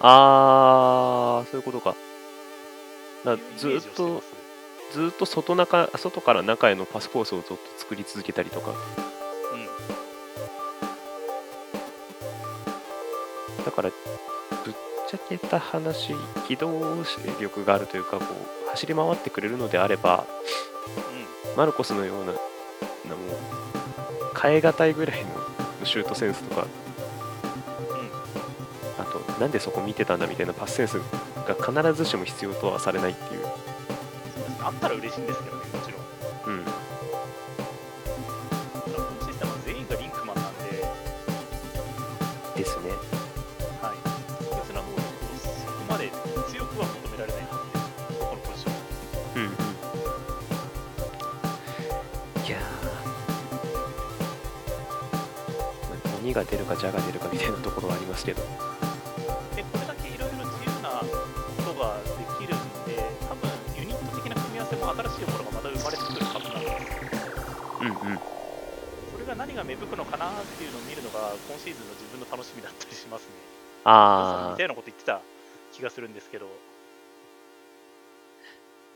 [0.00, 1.94] ああそういうことか。
[3.24, 4.20] だずっと
[4.92, 8.70] ずっと外中外から中へのパスコースをずっと作り続けたりとか。
[8.70, 8.72] う
[13.60, 13.64] ん。
[13.64, 13.90] だから
[14.64, 14.74] ぶっ
[15.08, 16.16] ちゃけた話
[16.48, 17.04] 機動
[17.40, 18.24] 力があるというかこ
[18.66, 20.26] う走り回ってくれるのであれば
[20.66, 20.71] うん
[21.56, 22.38] マルコスのようななもう
[24.40, 25.24] 変え難いぐらい
[25.80, 26.66] のシュートセンスとか。
[28.98, 31.00] あとなんでそこ見てたんだみたいなパスセンス
[31.46, 33.46] が必ずしも必要とはされないっていう、
[34.60, 36.01] あったら嬉しいんですけどね、もちろん。
[56.82, 58.42] 鬼が出るか蛇が出るかみたいなところはありますけど。
[58.42, 61.06] で、これだけいろいろ自由なこ
[61.62, 63.46] とができるんで、多分
[63.78, 66.58] ユニット的な組み合わせも新しいものがまた生まれてくるはずな。
[66.58, 66.66] んで。
[67.82, 68.18] うんうん。
[68.18, 73.28] それが何が芽吹くのかなっていうのを見るのが、今シーズンの自分の楽しみだったりしますね。
[73.84, 75.20] ああ似たようなこと言ってた
[75.72, 76.46] 気がするんですけど、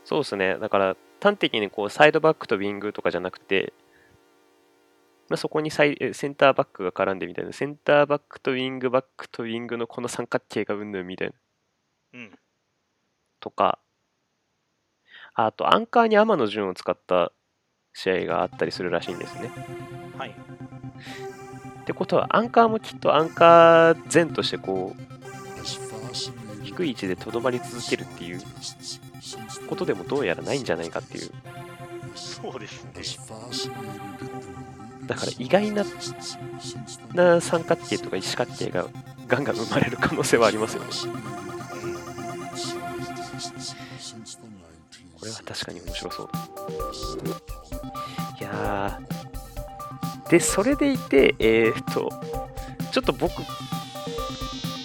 [0.05, 0.57] そうですね。
[0.57, 3.73] だから端的にこうサイドバックとウィングとかじゃなくて、
[5.29, 7.53] まあ、そこにサイえセンターバックが絡んでみたいな。
[7.53, 11.33] センターバックとウィングバックとウィングのこの三角形がうんぬんみたいな。
[12.13, 12.39] うん、
[13.39, 13.79] とか。
[15.33, 17.31] あとアンカーに天野潤を使った
[17.93, 19.51] 試合があったりするらしいんですね。
[20.17, 28.41] はい、ってことはアンカーもきっとアンカー前としてこう低い位置でとどまり続けるっていう。
[29.67, 31.31] ことでもどうやらないんじゃないかっていう。
[32.15, 33.03] そうですね。
[35.07, 35.85] だから意外な
[37.13, 38.87] な三角形とか一角形が
[39.27, 40.89] ガンガン生まれる可能性はありますよね。
[45.19, 46.29] これは 19th 確かに面白そう。
[48.39, 49.17] いやー。
[50.29, 52.09] でそれでいてえー、っと
[52.91, 53.33] ちょっと僕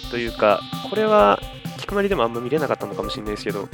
[0.09, 1.39] というかこれは
[1.79, 3.67] 菊丸でもあんま見れなかったのかもしれないですけど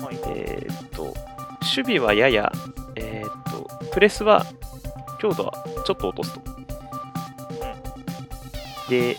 [0.00, 1.14] はい、えーっと
[1.60, 2.52] 守備はやや
[2.94, 4.46] えーっとプレスは
[5.18, 5.52] 強度は
[5.84, 6.40] ちょっと落とすと。
[8.88, 9.16] で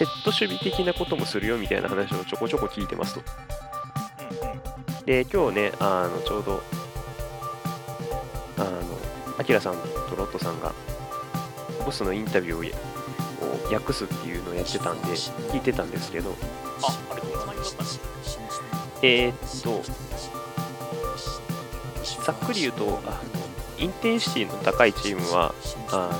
[0.00, 3.20] セット守備的なこともするよみたいな話をちょこちょこ聞いてますと。
[3.20, 5.04] うんうん。
[5.04, 6.62] で、今日ね、あのちょうど、
[8.56, 8.80] あの、
[9.38, 10.72] アキラさんとロットさんが、
[11.84, 12.90] ボスのインタビューを
[13.70, 16.34] を訳すっていうのをやってたんで、聞いてたんですけど、
[16.82, 17.16] あ、あ
[19.02, 19.82] えー、っと、
[22.24, 23.39] ざっくり言うと、あの
[23.80, 25.54] インテンシティの高いチームは、
[25.90, 26.10] あ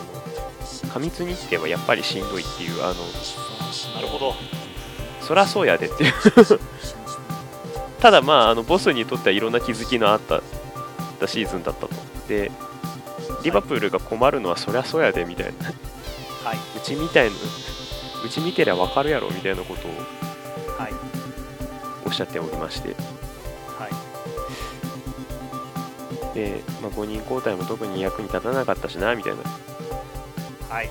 [0.85, 2.94] の過密日程はやっぱりしんどいっていう、あの、
[3.94, 4.35] なるほど。
[5.20, 6.13] そらそうやでっていう。
[8.00, 10.42] ただまあ、あのボスにとってはいろんな気づきのあった
[11.29, 11.90] シーズンだったと。
[12.29, 12.50] で、
[13.44, 15.67] リバプールが困るのはそりゃそうやでみたいな。
[16.42, 17.37] はい、うちみたいな、
[18.25, 19.90] うち見てりゃわかるやろみたいなことを
[20.79, 20.92] はい、
[22.06, 22.96] おっしゃっておりまして。
[26.35, 29.42] で、まあ、5人交代も特に役に立たなかったしなみたいな。
[30.68, 30.90] はい、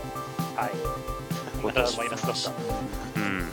[0.56, 0.72] はい。
[1.74, 2.56] ならマイナスだっ
[3.16, 3.20] た。
[3.20, 3.48] うん。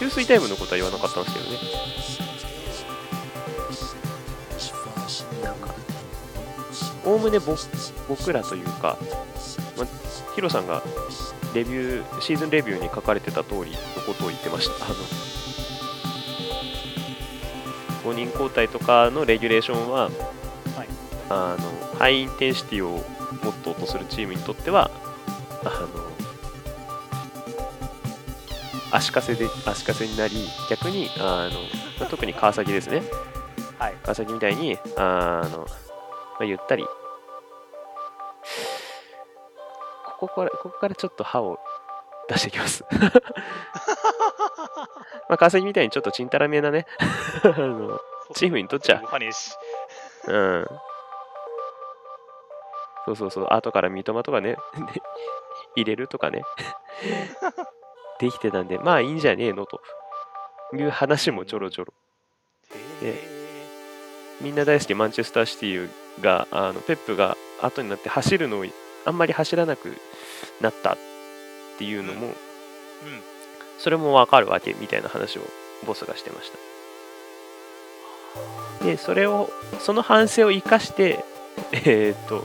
[0.00, 1.58] 給水タイムのことは言わなかったんですけどね。
[5.44, 5.74] なんか、
[7.04, 7.56] おおむねぼ
[8.08, 8.98] 僕らというか、
[9.76, 9.86] まあ、
[10.34, 10.82] ヒロさんが
[11.54, 14.86] レビュー、シーズンレビューに書かれてた通りのことを言ってました。
[14.86, 14.94] あの
[18.04, 20.43] 5人交代とかのレギュレーションは、はい
[21.30, 22.90] あのハイインテンシティを
[23.42, 24.90] モットーとするチームにとっては
[25.64, 26.14] あの
[28.94, 31.60] 足かせで足かせになり逆にあの、
[31.98, 33.02] まあ特に川崎ですね。
[33.78, 33.94] はい。
[34.02, 35.66] 川崎みたいにあの、ま
[36.40, 36.84] あ、ゆったり。
[40.20, 41.58] ここからここからちょっと歯を
[42.28, 42.84] 出していきます。
[45.28, 46.86] まあ川崎みたいにちょっとちんたらめなね。
[47.42, 48.00] あの
[48.34, 49.00] チームにとっちゃ。
[49.00, 49.56] 動かねえし。
[50.28, 50.66] うん
[53.06, 53.46] そうそうそう。
[53.50, 54.50] 後から三笘とかね。
[54.50, 54.58] で
[55.76, 56.42] 入れるとかね。
[58.18, 59.80] できてたんでまあいいんじゃねえのと。
[60.72, 61.94] いう話もちょろちょろ。
[63.02, 63.14] へ
[64.40, 65.90] みんな大好きマンチェスターシティ
[66.20, 68.64] があのペップが後になって走るのを
[69.04, 69.96] あんまり走らなく
[70.60, 70.96] なったっ
[71.78, 72.30] ていうのも、え。
[72.30, 72.34] うん。
[73.78, 75.42] それもわかるわけみたいな話を
[75.86, 76.58] ボスがしてました。
[78.84, 79.50] でそれを
[79.80, 81.24] その反省を生かして
[81.72, 82.44] えーっと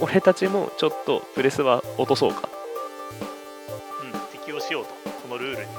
[0.00, 2.48] 俺たちもちょっとプレスは落とそうか
[4.02, 4.20] うん。
[4.38, 4.94] 適応しようと。
[5.22, 5.72] このルールに。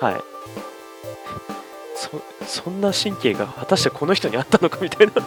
[0.00, 0.14] はい
[1.94, 2.22] そ
[2.62, 5.12] そんな神経が果たしてこの人にあったのかみたいな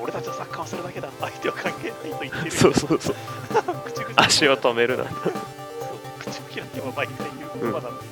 [0.00, 1.08] 俺たちはサッカーをするだけだ。
[1.20, 2.50] 相手は関係ないと言ってる。
[2.52, 3.16] そうそうそう
[4.14, 5.14] 足を止めるなそう
[6.20, 8.04] 口を開けば毎回言う言葉なんで。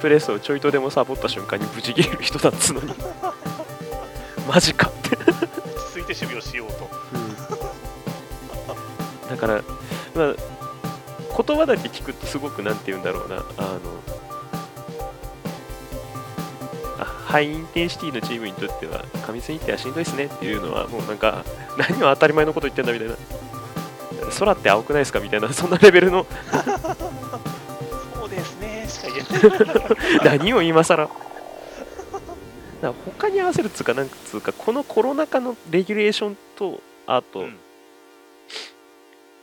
[0.00, 2.94] プレスをちょいとでもサボった瞬間にブチ切れる人だっつうのに
[4.46, 6.88] マジかって、落ち着いて守備をしようと。
[9.30, 9.62] だから、
[10.14, 10.34] まあ、
[11.42, 13.78] 言葉だけ聞くとすごくなんて言うんだろうなあの
[16.98, 21.44] あハイインテンシティのチームにとっては過密日程はしんどいですねっていうのはもうなんか
[21.78, 23.14] 何を当たり前のこと言ってんだみたいな
[24.38, 26.26] 空って青くないですかみたいなそんなレベルの
[28.14, 28.86] そうですね。
[28.88, 29.50] しか言
[30.24, 30.38] えない。
[30.38, 31.08] 何を今更
[33.04, 37.56] 他に合わせるっつうかなんつうかこのコロナ禍のレギュレーションとあとうん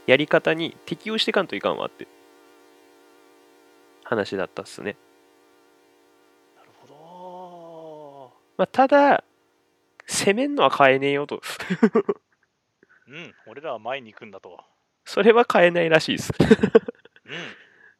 [0.07, 2.07] やり方に適応していかんといかんわって
[4.03, 4.95] 話だったっすね、
[6.55, 9.23] なるほまあ、ただ
[10.07, 11.41] 攻めんのは変えねえよとど。
[13.09, 13.33] うん。
[13.45, 14.57] 俺らは前に行くんだと。
[15.05, 16.47] それは変えないらしいですうん。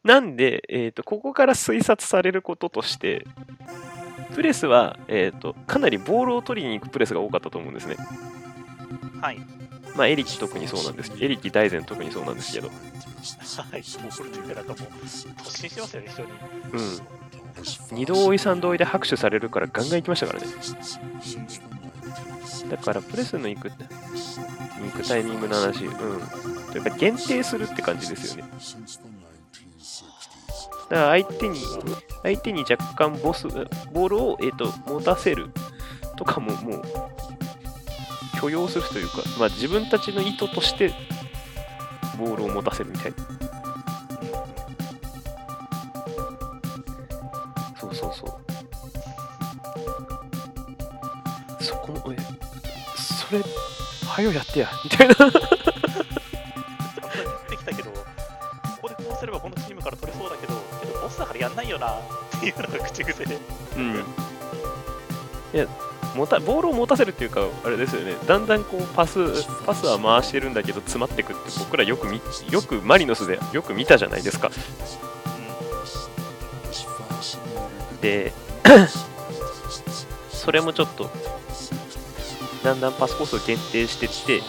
[0.03, 3.25] なんで、えー、とここから推察されることとして
[4.35, 7.97] プレスは、えー、とかなりボールを取りに行くプレスが多かったと思うんですね
[9.21, 9.39] はい。
[9.97, 12.67] まあエリキ特にそうなんですエリキ大前特にそうなんですけど。
[12.67, 12.77] はい。
[12.77, 16.29] ボールというかなんかもう、突進してますよね、人に。
[16.73, 16.81] う
[17.93, 17.97] ん。
[17.97, 20.47] 二度追い三度追いで拍手されるからガンガン行きましたからね。
[22.69, 23.77] だからプレスの行く行
[24.95, 25.85] くタイミングの話。
[25.85, 25.91] うん。
[26.71, 28.51] というか限定するって感じですよね。
[30.89, 31.59] だから相手に
[32.23, 35.49] 相手に若干ボスボールを、えー、と持たせる
[36.15, 36.83] とかももう
[38.39, 40.91] 許容するというか、まあ、自分たちの意図として
[42.17, 43.17] ボールを持たせるみたいな
[47.79, 48.29] そうそうそう。
[51.63, 52.17] そこの、え、
[52.95, 53.41] それ、
[54.07, 55.13] はよやってや、みたいな。
[55.15, 55.51] 散々言っ
[57.49, 57.97] てきたけど、こ
[58.81, 61.99] こでこうすればこのチームから取れそうだけど、けどボスだからやんないよなっ
[62.39, 63.37] ていうのが口癖で。
[63.77, 63.93] うん。
[63.93, 63.97] い
[65.57, 65.65] や、
[66.17, 69.19] 持たボールを持たせるっていうか、あれですよね、だんだんこうパス、
[69.65, 74.49] パスは回してるんだけど、詰まってくって、僕らよく見、よくマリノスでよく見たじゃないですか。
[78.01, 78.33] で、
[80.31, 81.11] それもちょっと、
[82.63, 84.41] だんだんパスコースを限定してって、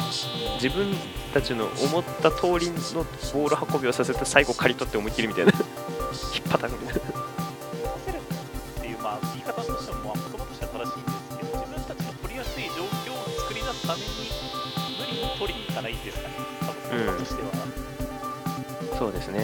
[0.54, 0.96] 自分
[1.34, 3.04] たちの思った通りの
[3.34, 5.52] ボール運びをさせて、最後刈り取って思いっきりみたいな、
[6.34, 6.97] 引っ叩くみたい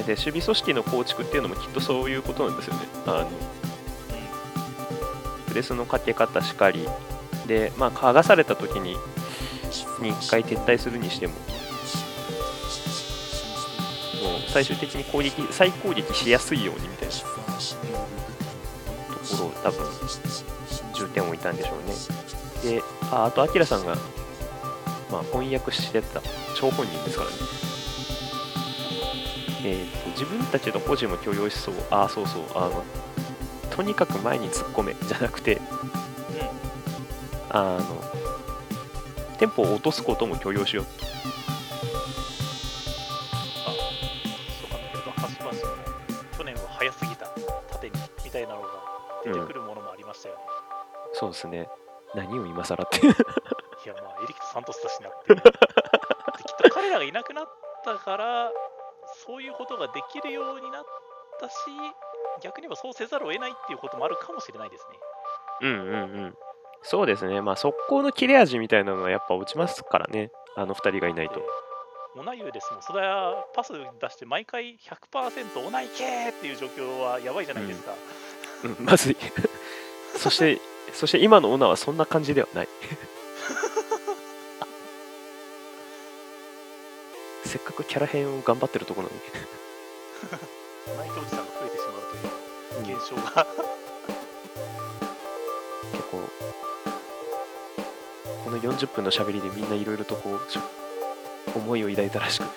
[0.06, 0.14] で。
[0.14, 2.80] 守備組織の構築っていうのもきっとそういうことなんですよね。
[3.06, 3.30] あの
[5.54, 6.88] プレスのかけ方しかり、
[7.46, 8.96] で、まあ、剥がされた時に、
[10.00, 11.42] に1回撤退するにしても、もう
[14.48, 17.32] 最終的に攻撃、再攻撃しやすいようにみたいなとこ
[19.38, 19.86] ろを多分
[20.94, 22.74] 重点を置いたんでしょうね。
[22.76, 22.82] で、
[23.12, 23.94] ああと、アキラさんが、
[25.10, 26.20] まあ、翻訳してた
[26.56, 27.73] 張本人ですからね。
[29.64, 32.84] えーと自分たちの保持も許容しそう、ああ、そうそう、あの、
[33.70, 35.60] とにかく前に突っ込めじゃなくて、
[37.50, 38.04] あの、
[39.38, 40.84] テンポを落とすことも許容しよう。
[40.84, 41.04] そう
[44.70, 45.58] 考えると、端々の
[46.36, 47.26] 去年は早すぎた
[47.72, 47.92] 縦に
[48.24, 48.68] みたいなのが
[49.24, 50.40] 出てくるものもありましたよね。
[51.14, 51.68] そうですね。
[52.14, 52.98] 何を今更って。
[52.98, 53.22] いや、まあ、
[54.22, 55.42] エリキとサントスだしなって きっ
[56.62, 57.44] と彼らがいなくなっ
[57.84, 58.50] ったから
[59.26, 60.84] そういうことができるようになっ
[61.40, 61.54] たし
[62.42, 64.98] 逆に言えばそうせざるを得ないっていうこともあるかもしれないですね
[65.62, 65.96] うんうんう
[66.26, 66.34] ん。
[66.82, 67.40] そうですね。
[67.40, 70.30] まあ、速攻の切れ味みたいなのはやっぱ落ちますからね。
[70.56, 71.42] あの2人がいないと。
[72.16, 77.92] オナユですもんそれはパス出して毎回100%オナイケーっていう状況はやばいじゃないですか、
[78.62, 79.16] うん、まずい。
[80.16, 80.60] そして、
[80.92, 82.68] そして今のオナはそんな感じではない。
[87.54, 89.26] せっかくキャラ編を頑張ってるところなのに。
[90.92, 92.02] オナイケおじさんが増えてしまう
[92.82, 93.46] という現象が。
[95.92, 96.18] 結構
[98.44, 100.58] この40分の喋りでみんないろいろとこうし
[101.54, 102.52] 思いを抱いたらしく守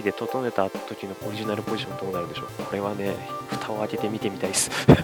[0.00, 2.46] で整えた時のオリジナルポジションどうなるんでしょう。
[2.64, 3.14] これはね
[3.50, 4.70] 蓋を開けて見てみたいです。
[4.88, 4.96] うん。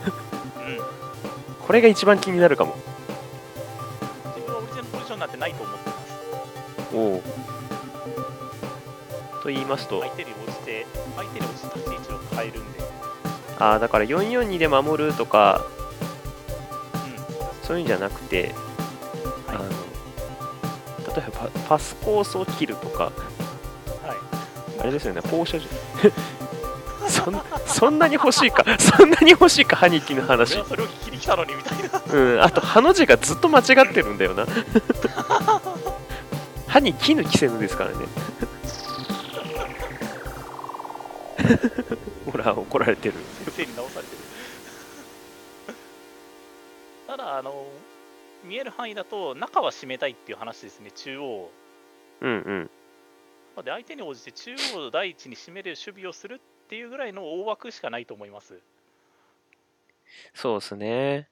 [1.61, 2.75] これが一番気になるかも。
[4.35, 5.99] 自分はオリジナルポジションなんてないと思ってます。
[6.95, 7.23] おお
[9.49, 10.87] と言いますと相手に応じて
[11.17, 12.81] 相手に応じて立ち位置を変えるんで、
[13.59, 15.65] あーだから442で守るとか
[17.63, 18.55] うそういうんじゃなくて、
[19.47, 19.63] はいあの
[21.17, 23.13] 例えばパパスコースを切るとかんは
[24.15, 24.19] い、
[24.81, 25.67] あれですよね、放射銃。
[27.09, 30.67] そんそんなに欲しいか、そんなに欲しいか、歯にきの俺話は。
[30.67, 34.45] それを聞きに来たのにみたいなうん、あと、歯の字がずっと間違ってるんだよな。
[36.69, 37.97] 歯に絹着せぬですからね。
[42.31, 43.15] ほら、怒られてる。
[43.45, 44.23] 先生に直されてる
[47.07, 47.67] ただあの
[48.45, 51.51] 見える範囲だと中は締めたいっていう話ですね中央
[52.21, 52.71] うん
[53.57, 53.63] うん。
[53.65, 56.39] で相手に応じて中央を第一に締める守備をするっ
[56.69, 58.61] ていうぐらいの大枠しかないと思います
[60.35, 61.29] そうですね。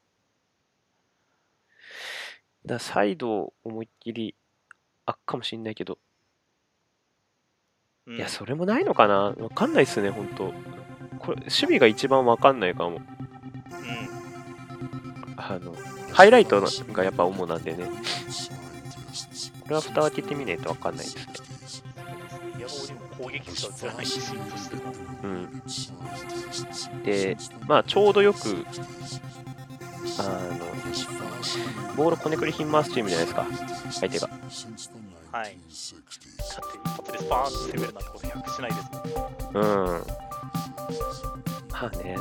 [2.65, 4.35] だサイドを思いっきり
[5.07, 5.99] 開くかもしんないけど、
[8.07, 9.35] うんいや、それもないのかな？
[9.37, 10.53] わかんないっすね、ほんと。
[11.19, 12.97] これ、守備が一番わかんないかも。
[12.97, 13.03] うん
[15.39, 15.75] あの、
[16.13, 16.61] ハイライト
[16.93, 17.85] がやっぱ主なんでね。
[19.61, 21.27] これは蓋を開けてみないとわかんないですね。
[23.19, 24.07] 攻撃しない
[25.25, 25.63] うん。
[27.05, 27.37] で、
[27.67, 28.39] まあ、ちょうどよく、
[30.19, 30.67] あの、
[31.97, 33.47] ボールこねくりひん回すチームじゃないですか、
[33.93, 34.29] 相手が。
[35.37, 35.59] はい。
[35.69, 35.93] 1960s.
[36.39, 38.91] だって一発でスパーンと攻めるなんてこと100しないです
[39.53, 39.67] もんう
[39.99, 40.03] ん。
[41.71, 42.17] まあね。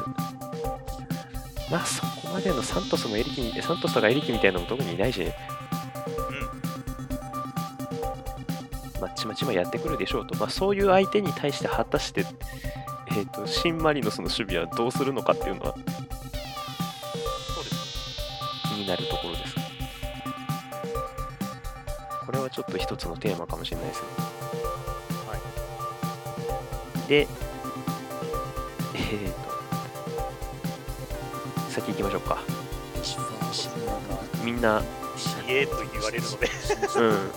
[1.72, 5.26] まあ、そこまでのサントスもエリキみ、サントスとかエリキみたいなのも特にいないし、
[9.00, 10.36] まあ、ちまちまやってくるでしょうと。
[10.36, 12.26] まあ、そういう相手に対して果たして、
[13.18, 15.80] えっ、と、新マリノスの守備はどうするのかっていうのはそ
[17.62, 19.35] うです気になるところ。
[22.26, 24.08] これはちょっと一つのテーマかもしれないですね。
[25.28, 25.40] はい
[27.10, 27.28] で、
[28.96, 29.36] えーと、
[31.72, 32.42] 先行きましょうか。
[34.44, 34.82] みんな、
[35.48, 36.50] イエーと言われるので
[36.98, 37.32] うん、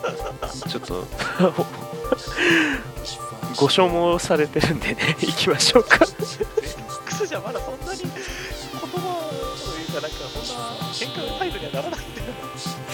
[0.70, 1.07] ちょっと、
[3.57, 5.99] ご所望されてるんでね、行きましょうか。
[5.99, 8.03] ネックスじゃまだそんなに
[9.99, 12.20] いうかなんかそんな喧嘩の態度にはならないんで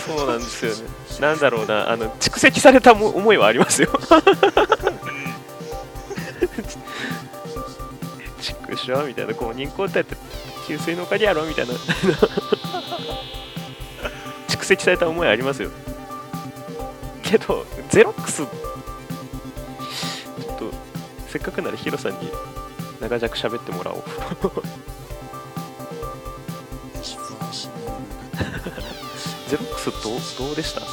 [0.07, 0.79] そうなんですよね。
[1.21, 3.89] なんだろうな、あの、蓄積されたも思いはありますよ。
[8.41, 10.15] 畜生みたいな、公認交代って
[10.67, 11.73] 給水のおかげやろみたいな。
[14.49, 15.71] 蓄積された思いありますよ。
[17.23, 18.47] けど、ゼロックス、ちょ
[20.53, 20.71] っと、
[21.29, 22.31] せっかくならヒロさんに
[23.01, 24.05] 長尺喋ってもらおう。
[29.49, 30.81] ゼロックスどうどうでした？
[30.81, 30.87] は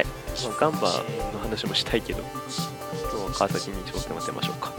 [0.00, 0.04] い。
[0.04, 0.10] ま
[0.50, 0.78] あ、ガンバ
[1.32, 2.36] の話もしたいけど、今日
[3.24, 4.72] は川崎に挑戦を当てましょうか。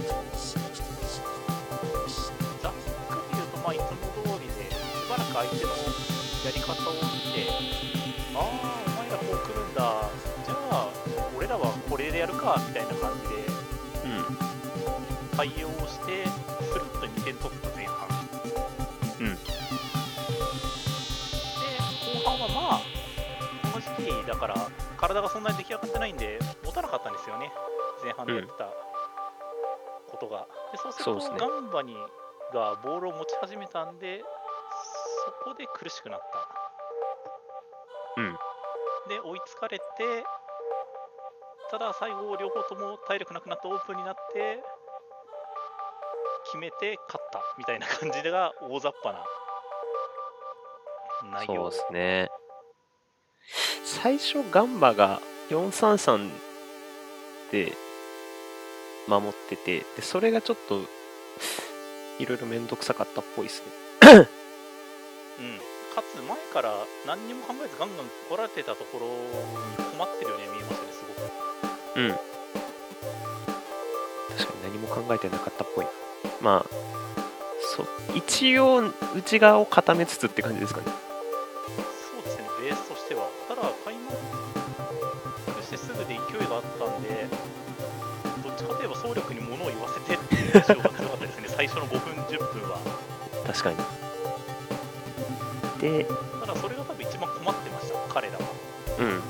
[2.62, 2.74] ざっ
[3.10, 3.94] くり言うとまあいつも通
[4.42, 4.76] りでし
[5.10, 5.76] ばらく相手のや
[6.54, 7.00] り方を見
[7.34, 7.50] て
[8.36, 8.42] ああお
[9.02, 9.82] 前らこう来るんだ
[10.46, 10.88] じゃあ
[11.38, 13.36] 俺らはこれでやるかみたいな感じで
[14.06, 14.22] うん。
[15.38, 15.52] 対応
[15.88, 16.26] して
[16.72, 18.09] スルッと2点取った前半
[24.30, 24.56] だから
[24.96, 27.52] 体がそんなに出来上がってないんで持たなかったんですよね。
[28.04, 28.70] 前半でやってた
[30.08, 31.00] ことが、でそうす
[31.32, 31.96] るとガンバに
[32.54, 34.24] がボールを持ち始めたんで
[35.26, 36.20] そこで苦しくなっ
[38.16, 38.22] た。
[38.22, 38.38] うん。
[39.10, 39.84] で追いつかれて
[41.72, 44.60] ただ最後両方とも体力なくなってオープンになって
[46.46, 49.26] 決めて勝ったみたいな感じが大雑把な
[51.32, 51.72] 内容。
[51.72, 52.30] そうですね。
[53.84, 56.30] 最初、ガンバが433
[57.52, 57.74] で
[59.08, 60.82] 守っててでそれがちょっと
[62.20, 63.68] いろいろ面倒くさかったっぽいですね。
[65.40, 65.58] うん、
[65.96, 66.74] かつ前から
[67.08, 69.08] 何にも考えずガンガン来られてたところ
[69.86, 71.14] に困ってるようには見えますよねすご
[71.94, 72.00] く。
[72.00, 72.10] うん。
[74.38, 75.86] 確かに何も考えてなかったっぽい。
[76.42, 76.76] まあ
[77.76, 77.88] そう。
[78.16, 78.84] 一応
[79.16, 80.88] 内側を固めつつって感じですかね
[90.52, 91.48] せてっていう印象が強かったですね。
[91.50, 92.80] 最初の5分10分は。
[93.48, 93.78] 確かに。
[95.80, 98.40] でただそれが多分一番困ってました彼らは。
[99.00, 99.22] うん。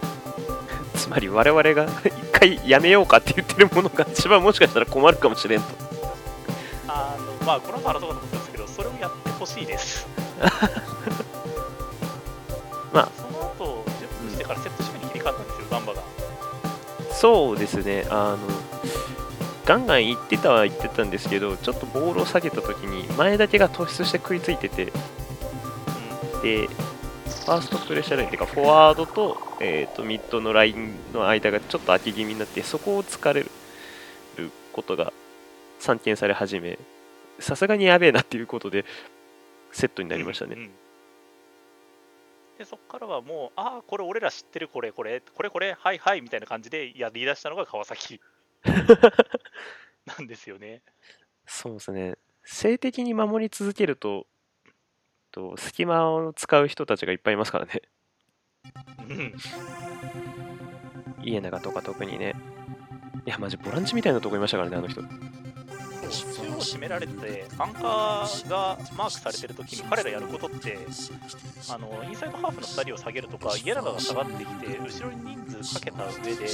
[1.00, 5.68] つまり我々が一回やめようかって言ってるものが一番もしかしたら困るかもしれんと。
[6.88, 10.08] あのまあこの後話そうかと思ったんですけどそれをやってほしいです。
[12.92, 13.10] まあ。
[13.16, 16.02] その後10分してからセット締めに切り替わったんですよガンバが。
[17.12, 18.08] そうですね。
[18.10, 18.38] あの
[19.70, 24.86] ガンガン行ってたは言ってたんですけどちょっとボールを下げた時に前だけが突出して食いついてて
[26.42, 33.52] でファーストプレッシャーラインっていうかフォワードと,、えー、とミッドのラインの間がちょっと空き気味になってそこを突かれる
[34.74, 35.14] ことが
[35.78, 36.80] 散見され始め
[37.38, 38.86] さすがにやべえなっていうことで
[39.72, 40.70] セットになりましたね、うんうん。
[42.58, 48.20] でそこからはもうああこれ俺ら知ってるこれこれこれこれはいはいみたいな感じでやり出したのが川崎。
[50.06, 50.82] なんですよね。
[51.46, 52.18] そうですね。
[52.44, 54.28] 性的に守り続けると
[55.32, 57.82] と隙間を使う人たちがいっぱいいますからね。
[59.10, 59.34] うん。
[61.24, 62.36] 家長とか特にね。
[63.26, 65.02] いやマジボランチみたいなとこいましたからねあの人
[66.10, 70.78] 中央締められてアンカーがマークされてる時に彼らやることって
[71.70, 76.48] あのインサイドハーフの2人を下げるとか家長が下がってきて後ろに人数かけた上で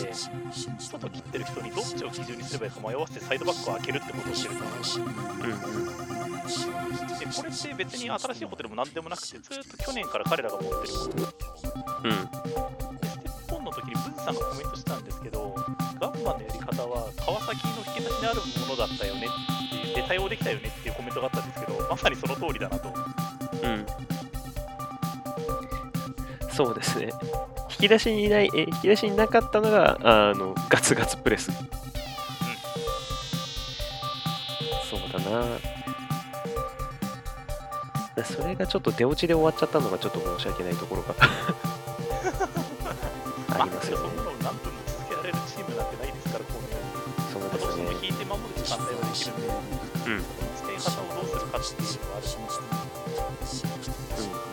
[0.80, 4.64] 外切ってる人にどっちを基準にすればいいか迷わせてサイドバックを開けるってことをしてると。
[4.66, 5.06] 思いますうん。
[7.34, 12.12] これって別に新しいホテルも何でもなくてずっと去年から彼らが持ってることでうん。
[12.12, 12.28] ス
[13.20, 15.56] テップオンの時にブンさんがコメントしたんですけど
[16.00, 19.28] ガンマのやり方は川崎の引き出しにあるものだったよね
[20.16, 22.94] 対応できたよねっていうコメントがあったんですけどまさにその通りだなと。
[23.64, 23.86] うん。
[26.50, 27.10] そうですね。
[27.72, 31.52] 引き出しにいないえ引き出しになかったのがあのガツガツプレス、
[34.90, 35.44] そうだな。
[38.16, 41.14] だそれがちょっと出落ちで終わっちゃったのがちょっと申し訳ないところが
[43.60, 44.35] ありますよね
[48.66, 49.48] ね引いて守る時間帯はできるんで
[50.06, 50.24] うん、うん、
[50.56, 52.38] 使い方をどうするかっていうのはあるし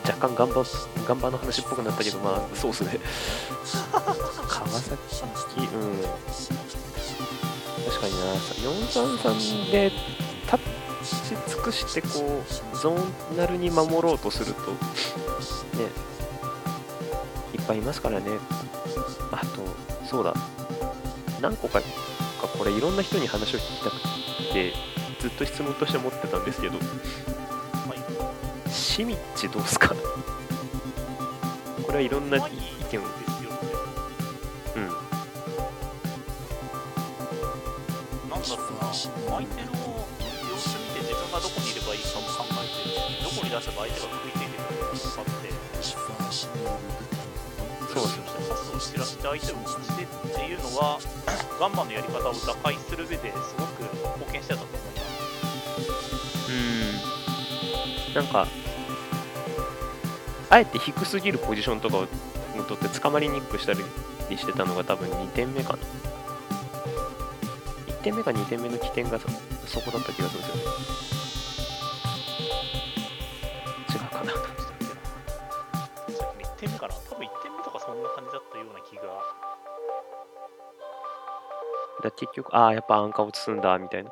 [0.05, 0.63] 若干ガンバ
[1.07, 2.55] ガンバの話っぽくなったけどまあ。
[2.55, 2.99] そうっすね。
[4.47, 5.67] 川崎うん。
[7.85, 8.33] 確かにな。
[8.35, 9.91] 433で
[10.47, 10.59] タッ
[11.03, 12.07] チ尽くしてこ
[12.73, 14.77] うゾーナルに守ろうとするとね
[17.53, 18.25] いっぱいいますからね。
[19.31, 19.63] あと
[20.05, 20.33] そうだ。
[21.41, 21.81] 何個か
[22.47, 23.99] かこれいろんな人に話を聞きたく
[24.53, 24.73] て
[25.19, 26.83] ずっと質問として持ってたんですけどは
[27.95, 27.99] い
[28.71, 29.95] シミッチどうすか？
[31.85, 32.55] これはいろんな意見をで
[32.91, 33.57] すよね
[34.75, 34.81] うん。
[38.29, 45.53] なんだろうな、相手の様子見て自分がどこにいればいいかも考えて、どこに出せば相手が食いついてくるのかって、
[47.93, 50.99] そうそしてパスを散らして相手を打ちてっていうのは、
[51.59, 53.37] ガンマのやり方を打開する上です。
[53.57, 53.83] ごく
[54.17, 56.51] 貢献してたと思います。
[58.09, 58.15] うん。
[58.15, 58.47] なんか
[60.49, 62.07] あえて低すぎるポジションとかを
[62.67, 63.83] とって捕まりにくくしたり
[64.37, 65.79] してたのが多分2点目かな。
[67.87, 69.27] 1点目か2点目の起点がそ
[69.65, 70.61] そこだった気がするんですよね。
[73.93, 74.31] 違うかな。
[74.31, 74.41] さっ
[76.05, 76.93] きの1点目かな
[78.15, 79.03] 感じだったような気が。
[82.03, 84.11] だ結局ああやっぱアンカーを包んだみたいな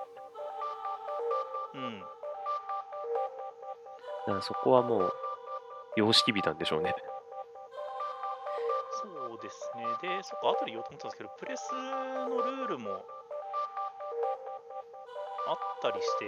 [1.74, 2.00] うん。
[2.00, 2.06] だ
[4.28, 5.14] からそこはもう
[5.96, 6.94] 様式美なんでしょうね
[9.02, 10.18] そうですね。
[10.18, 12.92] で、そっか、後で言おうと思ったんですけど、プレスのルールも
[15.48, 16.26] あったりして、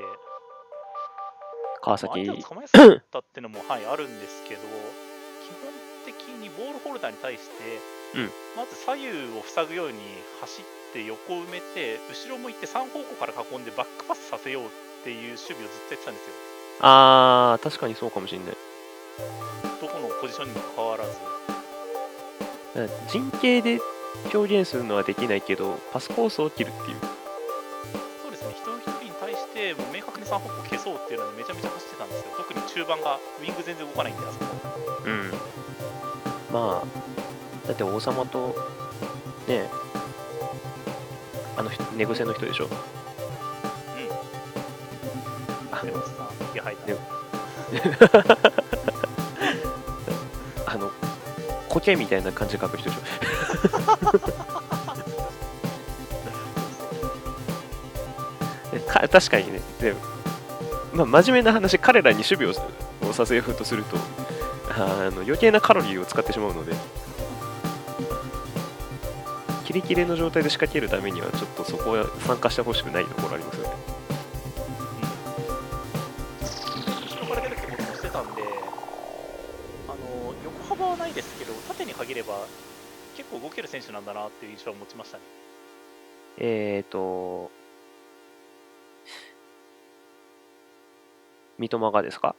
[1.81, 4.61] 川崎手を捕まえやすかったっていうのも、はい、あるんですけど、
[5.43, 5.69] 基本
[6.05, 7.79] 的にボールホルダーに対して、
[8.15, 9.97] うんまず左右を塞ぐように
[10.39, 14.69] 走って横埋めて、後ろ向いて3方向から囲んでバックパスさせようっ
[15.03, 16.33] ていう守備をずっとやってたんですよ。
[16.81, 18.47] あー確かにそうかもしれない
[19.81, 21.11] どこのポジションにもかかわらず。
[23.11, 23.79] 陣形で
[24.33, 26.97] 表現するのはできないけどパスコースを切るっていう
[28.21, 32.33] そうですね、一人一人に対して、もう明確に3方向消そうっていうので、めちゃめちゃ走ってたんですよ。
[32.37, 34.72] 特に中盤が、ウィング全然動かないんで、あそこ。
[35.05, 35.31] うん。
[36.51, 38.55] まあだって王様と
[39.47, 39.69] ね
[41.57, 42.67] あの人寝癖の人でしょ？
[45.71, 46.77] あでもさ、いや、はい。
[46.85, 46.95] で
[50.65, 50.91] あの
[51.69, 53.01] 苔みたいな感じで書く人でしょ？
[58.73, 59.61] でか確かにね。
[59.79, 59.93] で、
[60.93, 62.53] まあ、真面目な話彼らに守備を
[63.09, 63.97] をさせようとすると
[64.75, 66.73] あの余計なカロリーを使ってしまうので
[69.65, 73.73] キレキレの状態で仕掛けるためにはちょっとそこは参加してほしくないところありますよね。
[76.41, 78.35] 後ろから出てきてもしてたん。
[78.35, 78.41] で、
[79.87, 82.45] あの横幅はないですけど、縦に限れば、
[83.15, 84.05] 結構動ける選手なん。
[84.05, 85.23] だなっていう印象を持ちましたね。
[86.37, 87.49] えーと
[91.57, 92.35] 三笘がですか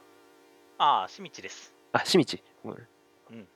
[0.77, 1.73] ああ、清道です。
[1.95, 2.43] あ、シミチ。
[2.61, 2.87] ごめん
[3.31, 3.47] うん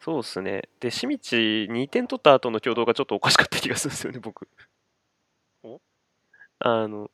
[0.00, 0.68] そうですね。
[0.80, 1.36] で、シミチ
[1.70, 4.46] 2点取った後の挙動がちょっとおかしかった気がするんですよね、僕。
[5.62, 5.80] お？
[6.58, 7.10] あの、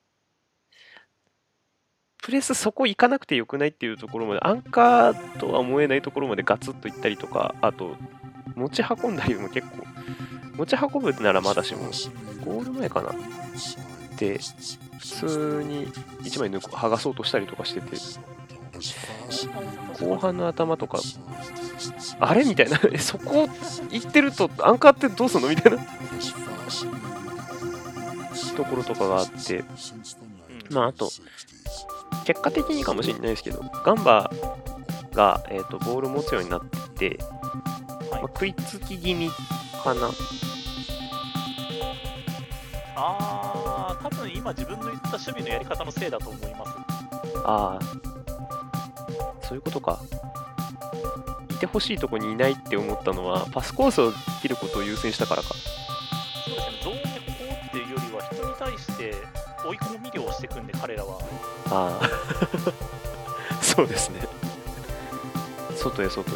[2.21, 7.95] プレスそこ行かなくてよくないっていうところまで、アンカーとは思えないところまでガツッと行ったりとか、あと、
[8.57, 9.87] 持ち運んだりも結構、
[10.57, 11.83] 持ち運ぶならまだしも、
[12.45, 13.15] ゴール前かな
[14.17, 14.41] で、
[14.99, 15.87] 普通に
[16.25, 17.97] 1枚抜く剥がそうとしたりとかしてて、
[20.01, 20.99] 後半の頭とか、
[22.19, 23.49] あれみたいな、 えそこ
[23.91, 25.79] 行ってると、アンカーってどうすんのみたいな
[28.57, 29.65] ところとかがあって、
[30.71, 31.11] まああと
[32.25, 34.31] 結果的にかもしれないですけど、ガンバ
[35.13, 36.63] が、えー、とボール持つようになっ
[36.95, 37.19] て、
[38.11, 39.31] まあ、食いつき気味
[39.83, 40.11] かな。
[42.97, 46.73] ああ、多分今自分の言った守備のやり方のせいだと思います。
[47.45, 48.20] ああ、
[49.51, 49.99] そういうことか。
[51.51, 55.49] いてほしいとこにいないって思ったのは、パスコースを切ることを優先したからか。
[55.49, 59.13] そうですね、ゾーンでここっていうよりは、人に対して
[59.67, 61.19] 追い込み量をしていくんで、彼らは。
[61.67, 62.09] ああ、
[63.61, 64.21] そうですね。
[65.77, 66.35] 外へ外へ。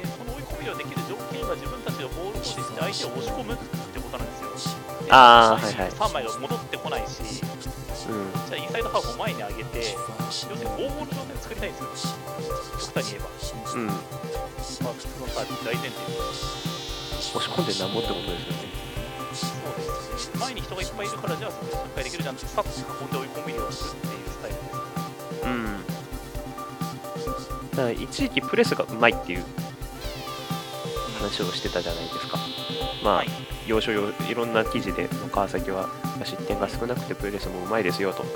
[0.00, 4.72] で、その追い込み量できる条件が自分たちがボールを保持して相手を押し込むってことなんですよ。
[5.06, 7.42] であはいはい3枚が戻ってこないし、じ
[8.08, 8.30] うん。
[8.32, 11.88] ゃあインサイドハーフを前に上げて、要するに大ボールの状態を作りたいんですよ。
[12.80, 13.28] 極端に言えば。
[13.74, 13.86] うん。
[13.86, 13.96] まあ、
[14.94, 15.96] 普通のサービス大前提。
[17.32, 18.72] 押し込んでなんぼってことですよね。
[19.32, 20.40] そうですね。
[20.40, 25.46] 前に人がいっぱいいるから、じゃあそこで失敗できるじゃんって、さっと囲んで追い込み量をするっていうスタイルです。
[25.46, 25.82] うん。
[27.70, 29.44] だから一時期プレスがうまいっていう
[31.18, 32.38] 話をしてたじゃないですか。
[33.02, 33.28] まあ、はい
[33.66, 35.88] 要所要いろんな記事で川崎は
[36.24, 38.24] 失点が少なくてプレスもうまいですよと。
[38.24, 38.28] うん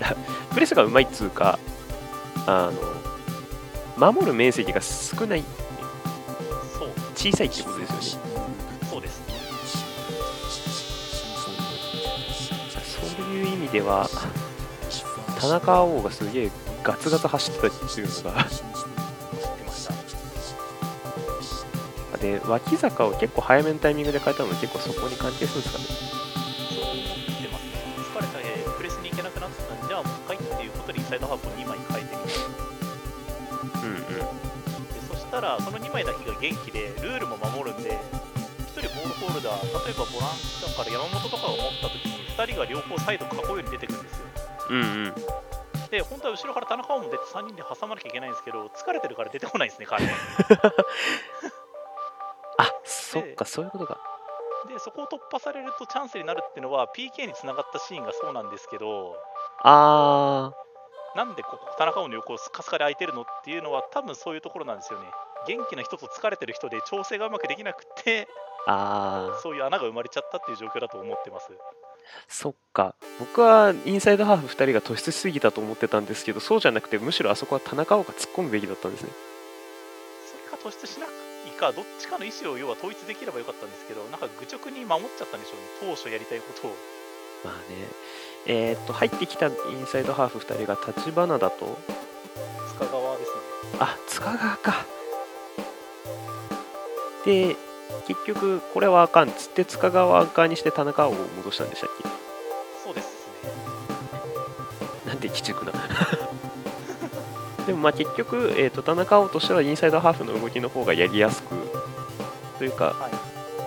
[0.52, 1.58] プレスがうまいっつうか、
[2.46, 2.70] あ
[3.96, 5.44] の、守る面積が少ない、
[7.14, 8.30] 小さいってことですよね。
[8.90, 9.22] そうです。
[13.16, 14.08] そういう意味では、
[15.38, 16.50] 田中碧がすげえ
[16.82, 18.46] ガツガツ走ってたっていうのが、
[22.20, 25.84] で、脇坂を結構早めのタイミングで変えたのも結構そこに関係するんですかね？
[25.86, 27.04] そう思っ
[27.40, 27.72] てますね。
[28.12, 32.38] 疲れたえプレスに行けなくなったんじゃあもう一回っていうことでインサイドハーフを2枚変えてみて
[33.82, 34.04] うんうん。
[34.04, 37.96] でそしたらその2枚だけが元気でルールも守るんで
[38.76, 44.26] 1人ボールホルダー例えばボランチだから山本とかを持った時に2人が両方サイド囲うように出てくるんですよ
[44.70, 45.14] うんうん。
[45.90, 50.08] で本当は後ろから田中碧も出て3人で挟まなきゃいけないんですけど疲れてるから出てこないですね彼あ、
[53.12, 53.98] そっか、そういうことか。
[54.68, 59.16] でそこを突破されるとチャンスになるっていうのは PK につながったシーンがそうなんですけど
[59.62, 60.52] あ
[61.16, 65.06] なんでここ田中碧の横をスカスカで空いてるのっていうのは多分そういうところなんですよね
[65.48, 68.26] 元気な人と疲れてる人で調整がうまくできなくてー、
[68.66, 71.48] あー、そういう穴が生まれちゃったっていう状況だと思ってます
[72.28, 72.94] そっか。
[73.18, 79.10] 僕はインサイドハーフ2人が突出しすぎたと思ってたんですけど、そうじゃなくて、むしろあそこは田中碧が突っ込むべきだったんですね。
[80.26, 81.19] それか突出しない
[81.60, 86.74] かどっちかの意思を要は統一できればよかったんですけどなんか愚直に守っちゃったんでしょうね当初やりたいことを
[87.44, 87.88] まあね。
[88.46, 91.78] えーっと、入ってきたインサイドハーフ2人が立花だと、
[92.72, 93.36] 塚川ですね
[93.78, 94.86] あ、塚川か。
[97.24, 97.56] で、
[98.06, 101.90] 結局、これはあかんっつって、塚川側にして田中を戻したんでしたっ
[102.82, 103.50] そうですね
[105.04, 105.72] けなんて鬼畜な。
[107.70, 111.54] でもまあ結局、えー、と田中碧としてはインサイドハーフの動きの方がやりやすく
[112.58, 113.12] というか、はい。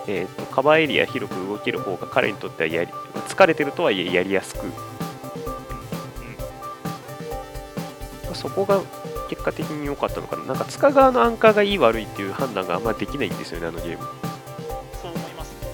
[0.06, 2.92] えー、とカバーエリア広く動ける方が彼にとってはやり
[3.28, 4.60] 疲れてるとはいえやりやすく、
[8.34, 8.82] そこが
[9.30, 10.44] 結果的に良かったのかな。
[10.44, 14.04] なんか塚側のアンカーがいい悪いっていう判断があんまできないんですよねあのゲーム。
[15.00, 15.68] そう思いますね。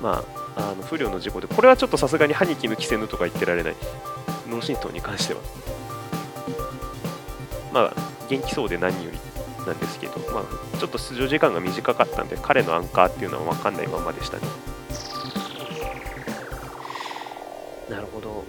[0.00, 0.24] ま
[0.56, 3.74] ああの不慮の事故でこれはちょっとさすがに歯に衣着せぬとか言ってられない。
[4.48, 5.40] 脳震盪に関しては
[7.72, 9.18] まあ元気そうで何より
[9.66, 10.40] なんですけど、ま
[10.74, 14.42] あ、ちょっと出場時間が短かったんで彼のアンカーっていうのは分かんないままでしたね。
[17.88, 18.44] なるほど。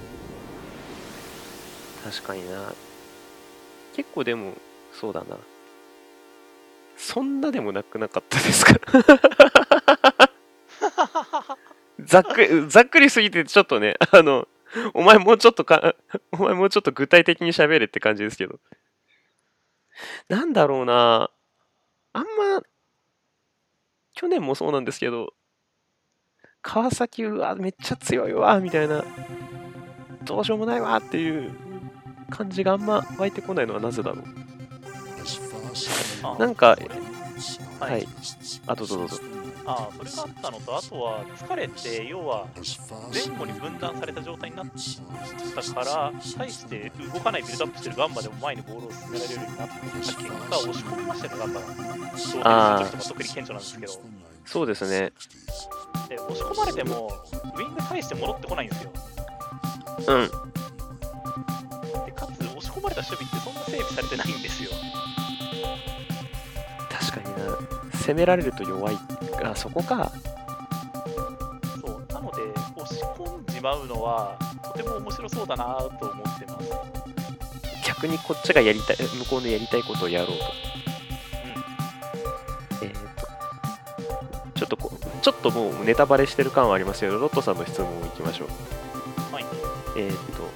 [2.04, 2.74] 確かにな。
[3.96, 4.54] 結構でも
[4.94, 5.38] そうだな。
[6.98, 8.76] そんなでもなくなかったですか？
[12.04, 14.48] ざっくりざっくりすぎてちょっとねあの
[14.94, 15.96] お前もうちょっとか
[16.32, 18.60] お前もうちょっと具体的に喋れって感じですけど
[20.30, 21.30] なんだろうな。
[22.14, 22.62] あんま
[24.14, 25.34] 去年もそうなんですけど
[26.62, 29.04] 川崎うわめっちゃ強いわみたいな。
[30.24, 31.52] どうしようもないわっていう
[32.30, 34.26] 感じがあんま湧いてこないのはなぜだろう。
[36.40, 36.78] なんか
[37.80, 38.08] はい。
[38.68, 39.18] あどうぞどうぞ
[39.66, 42.48] あそれがあったのとあとは疲れて要は
[43.14, 44.66] 前後に分断された状態になっ
[45.56, 53.94] たから対して動かないビルドアップしてるガンバでも前にボールを進められるようになった結果押し込みましたよねガンバが同点する時とか特に顕著なんですけど。
[54.46, 55.14] そうですね。
[56.10, 57.12] で押し込まれても
[57.56, 58.92] ウイング対して戻ってこないんですよ。
[60.08, 60.30] うん。
[62.06, 64.72] でかつ押し込まれた守備ってそんな整備されてないんですよ。
[66.90, 68.98] 確かにな攻められると弱い
[69.44, 70.12] あそこか。
[71.82, 72.42] そうなので
[72.76, 75.64] 押し込んじまうのはとても面白そうだな
[76.00, 76.70] と思ってます。
[77.88, 80.44] 逆にこっちがやりたい向こうのやりたいことをやろうと、
[82.84, 84.92] えー、とちょっとこ
[85.22, 89.34] ちょっともうネタバレしてる感はありますけどロットさんの質問をいきましょう。
[89.34, 89.46] はい。
[89.98, 90.50] えー、と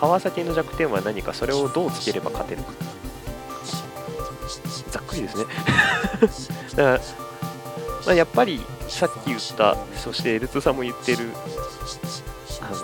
[0.00, 2.72] 川崎の弱点は何かそれをどうつければ勝てるか
[5.26, 5.50] ざっく
[6.18, 6.56] りですね。
[6.76, 7.00] だから、
[8.06, 11.30] まあ、やっぱりさっき言ったそして L2 さんも言ってる
[12.60, 12.78] あの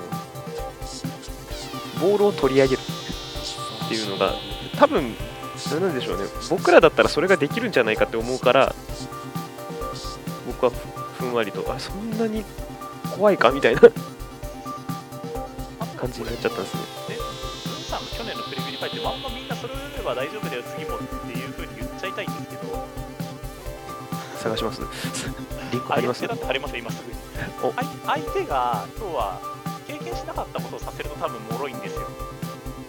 [2.01, 4.35] ボールを取り上げるっていうのが
[4.77, 5.17] 多分
[5.71, 6.25] 何なんでしょうね。
[6.51, 8.75] 僕らだったらそれができるんじゃないかって思うから
[10.47, 10.73] 僕は
[11.19, 12.45] ふふんわりとあそんなに
[13.17, 13.51] 怖いか？
[13.51, 13.81] みたいな。
[15.97, 16.81] 感じになっちゃったんですね。
[18.19, 21.44] 去年のプレビューに書いて、まんまみんなそれを読めば大丈夫だよ、次もっていう
[24.45, 24.83] 探します
[25.73, 27.19] リンク貼ります相手だって貼りますよ、今すぐに。
[27.63, 27.89] お相
[28.21, 29.41] 相手が、要は、
[29.87, 32.09] 経験しなかったことをさせると多分脆いんですよ。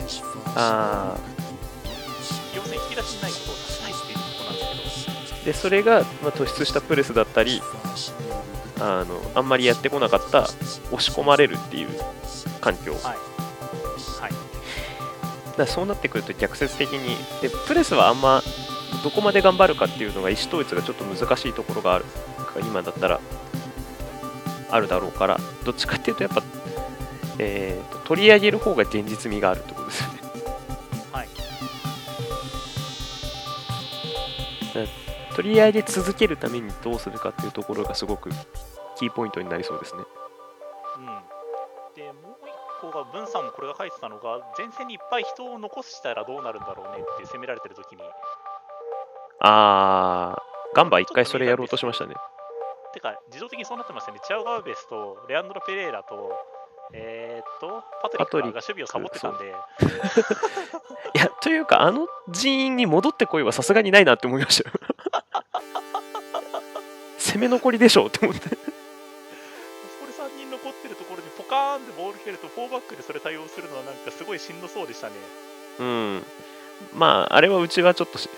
[0.06, 0.22] as
[0.56, 1.18] あ
[2.56, 7.62] 要するに引き出しにないことをさせないっていうことなんですけど、ーでそれが、まあ、突出したプレスだったり
[8.80, 11.90] あのあんまりやってこなかった押し込まれるっていう
[12.62, 13.02] 環境はい。
[13.04, 14.32] はい。
[15.58, 18.42] らそうなってくると逆説的にでプレスはあんま
[19.04, 22.06] どこまで頑張るかっていうのが意思統一がちょっと難しいところがある。
[22.62, 23.20] 今だったら。
[24.72, 25.40] あるだろうから。
[25.64, 26.42] どっちかっていうとやっぱ、
[27.40, 30.20] えーと取り上げる方が現実味があるってことですよね。
[31.12, 31.28] はい。
[35.36, 38.30] 取り上げ続けるためにどうするかっていうところがすごく
[38.98, 40.04] キーポイントになりそうですね。
[40.98, 41.06] うん。
[41.96, 48.04] で、もう一個が、文さんもこれが書いてたのが、前線にいっぱい人を残したらどうなるんだろうねって攻められてる時に、
[49.40, 52.16] あーガンバ一回それやろうとしましたね。
[52.94, 54.20] てか、自動的にそうなってますよね。
[54.26, 56.34] チャオガウベスとレアンドロ・ペレイラと、
[56.94, 59.50] えー、っと、パトリックが守備をサボってたんで、い
[61.18, 64.76] やというかあの人員に戻ってこいはさすがにないなって思いましたよ。
[67.20, 68.50] 攻め残りでしょうって思って。
[68.50, 68.62] これ
[70.14, 75.14] 3人残ってるところにポカーンってボール蹴ると、4バックでそれ対応するのはなんかすごいしんどそうでしたね。
[75.80, 76.24] うん。
[76.94, 78.30] まああれはうちはちょっとし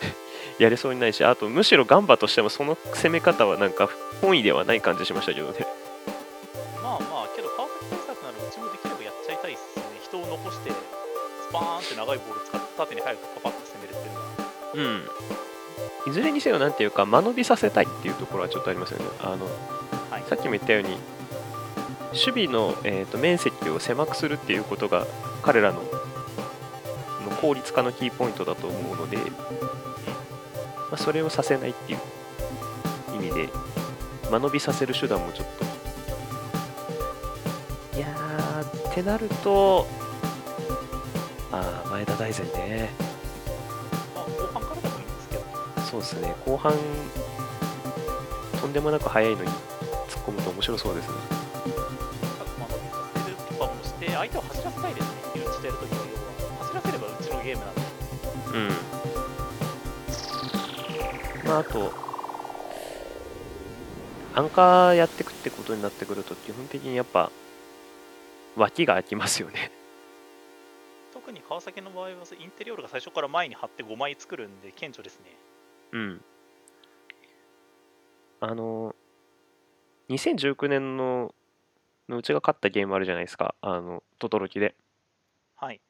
[0.60, 3.90] やれそうにないしあとむしろガンバとしてもその攻め方はなんか
[4.22, 5.66] 本意ではない感じしましたけどね
[6.82, 9.84] まあまあ、けど川崎対策ならうちもできればやっちゃいたいっすね。
[10.02, 10.76] 人を残して、ス
[11.52, 14.28] パーンって長いボール使って縦に早くパパッと攻めるっていうのは。
[14.74, 19.46] うんいずれにせよなんていうか間延びさせたいっていうところはちょっとありますよねあの
[20.10, 20.24] はい。
[20.30, 20.98] さっきも言ったように
[22.14, 25.06] 守備の、えー、と面積を狭くするっていうことが
[25.42, 29.18] 彼らのの効率化のキーポイントだと思うので、
[30.90, 32.00] まあ、それをさせないっていう
[33.16, 33.50] 意味で
[34.32, 35.48] 間延びさせる手段もちょっ
[37.92, 37.98] と。
[37.98, 39.88] いやーってなると
[41.52, 42.92] あー前田大然ね。
[44.16, 45.44] まあ、後半からでもいいんですけど、
[45.82, 46.36] そうですね。
[46.46, 46.74] 後半
[48.62, 51.14] とんでもなく速いのに突っ込むと面白そうですね。
[52.60, 52.80] まあ、乗っ
[53.26, 56.16] てるとかもして、相手を走らせたいですね、うちでやるときは、要
[56.58, 56.64] は。
[56.64, 57.82] 走らせればうちのゲームなんで。
[58.54, 58.60] う
[58.94, 58.97] ん
[61.48, 61.92] まああと
[64.36, 67.32] アンカーやってくってことになってくると基本的にやっぱ
[68.56, 69.72] 脇が空きますよね
[71.14, 75.36] 特に川崎の場合は、インテリオールが最初から前に貼って5枚作るんで、顕著ですね。
[75.92, 76.24] うん
[78.40, 78.96] あの
[80.10, 81.34] 2019年の
[82.08, 84.76] のうちが勝ったゲームあるじゃないですかあのトトロキで
[85.56, 85.82] はい。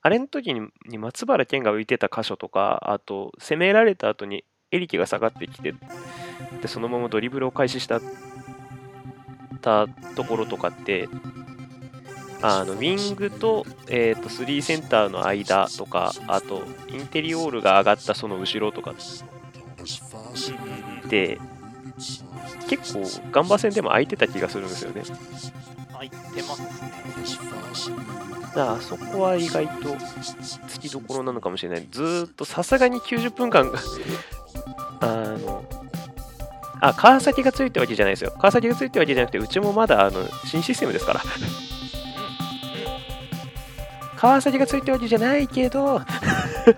[0.00, 5.74] あれの時にに松原健が浮いてた箇所とかあと攻められた後にエリキが下がってきて
[6.60, 8.00] でそのままドリブルを開始した
[9.60, 11.08] たところとかって
[12.40, 18.94] あのウィングと,、えー、と3センターの間とかあとインテリオールが上がったその後ろとかっ
[21.08, 21.38] て
[22.68, 25.02] 結構ガンバ戦でも空いてた気がするんですよね
[25.92, 27.96] 入ってますね。
[28.54, 31.86] だかそこは意外と突きどころなのかもしれない。
[31.90, 33.72] ずーっとさすがに90分間
[35.00, 35.64] あの、
[36.80, 38.32] あ、川崎がついてるわけじゃないですよ。
[38.38, 41.22] 川崎がついてるわけじゃなくて、うちもまだあの新システムですから。
[44.16, 46.04] 川崎がついてるわけじゃないけど、うん。
[46.04, 46.74] け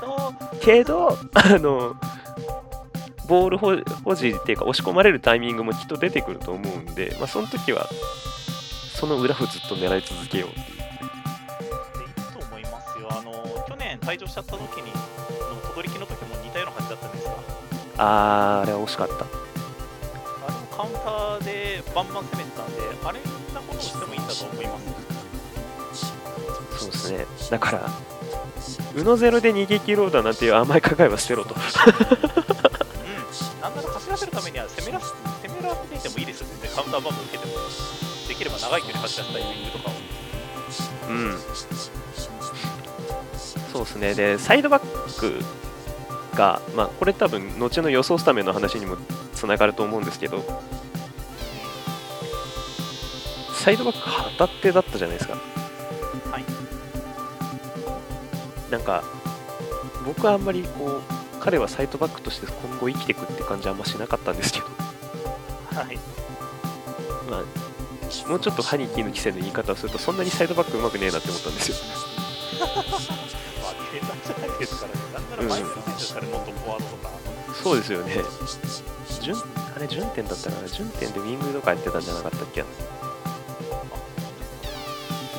[0.00, 1.96] ど、けど、あの、
[3.26, 7.88] ボール保保持っていうか、押し込まれるタイミングもきっと出てくると思うんで、まあ、その時は、
[8.94, 10.66] その裏をずっと狙い続けようっていう。
[10.66, 10.86] でい
[12.06, 13.08] いと思いますよ。
[13.10, 13.32] あの、
[13.68, 14.92] 去年退場しちゃった時に、
[17.98, 19.14] あー、あれは惜しかった。
[19.14, 19.18] あ
[20.48, 23.20] れもカウンターでバンバン攻めてたんで、あれ
[23.54, 24.84] なことをしてもいいんだと思います。
[26.78, 27.26] そうですね。
[27.50, 27.90] だから、
[28.94, 31.54] うのゼロで逃げ切ろうだなんていう甘い考えは捨てろと。
[31.54, 31.60] うん。
[33.62, 35.06] なんなら走らせるためには攻めらせ
[35.48, 37.54] 攻めらせていてもいいですよ、全然カウンターバンバン受けても。
[38.28, 39.92] できれば長い距離走らせたいウィングとかを。
[41.08, 41.38] うん。
[43.72, 44.14] そうですね。
[44.14, 45.40] で、サイドバック
[46.36, 48.96] が、まあ、これ多分、後の予想スタメンの話にも
[49.34, 50.44] つながると思うんですけど、
[53.52, 55.34] サイドバック旗手だったじゃないですか。
[56.30, 56.44] はい。
[58.70, 59.02] なんか、
[60.04, 61.02] 僕はあんまりこう、
[61.40, 64.66] 彼はサイドバックとして今後生きていくって感じはあんましなかったんですけど、
[65.74, 65.98] はい。
[67.28, 71.76] まあ、もうちょっとハニキーの規制の言い方をすると、そんなにサイドバックうまくねえなって思ったんですよ。
[72.60, 75.15] まあ、ディフェンダーじゃないですからね。
[75.36, 77.10] なら前の選手ですからね、もっとフォワードとか。
[77.62, 78.14] そうですよね。
[79.22, 79.36] 順
[79.74, 82.62] あれ、順点だったかな順点でウィングとかやってたんじゃなかったっけ？
[82.62, 82.64] ウ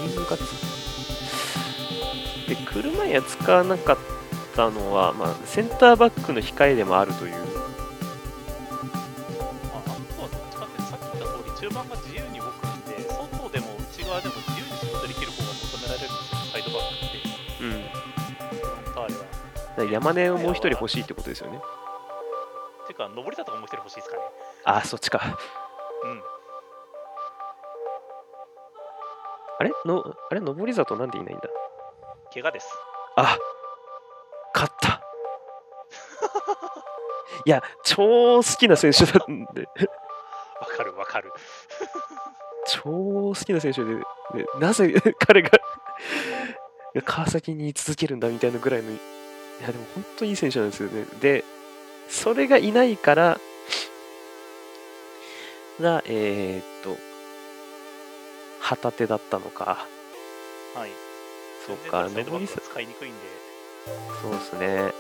[0.06, 0.42] ィングがつ
[2.48, 3.98] で、車や使わなかっ
[4.56, 7.57] たのは、まあ、センターバックの控えでもあるという。
[19.84, 21.62] 山根をもう一人欲しいってことですよね。
[22.88, 24.22] ていうか、登りだとかもう一人欲しいですかね。
[24.64, 25.20] あ、そっちか。
[26.04, 26.24] うん。
[29.60, 29.72] あれ？
[29.86, 31.50] のあれ、上り里なんでいないんだ
[32.34, 32.68] 怪我です。
[33.16, 33.38] あ
[34.54, 35.02] 勝った
[37.46, 39.68] いや、超好きな選手なんで、
[40.60, 41.32] わかるわかる。
[42.68, 44.04] 超好きな選手で、で
[44.60, 44.94] なぜ
[45.26, 45.50] 彼が
[47.06, 48.92] 川崎に居続けるんだみたいなぐらいの、
[49.60, 51.06] いや、でも本当にいい選手なんですよね。
[51.20, 51.44] で、
[52.10, 53.40] それがいないから、
[55.82, 56.98] が、えー、っと、
[58.60, 59.88] 旗手だったのか。
[60.76, 60.92] はい。
[61.66, 63.20] そうか、全然サイドバ上りさック使いにくいんで。
[64.22, 64.94] そうですね。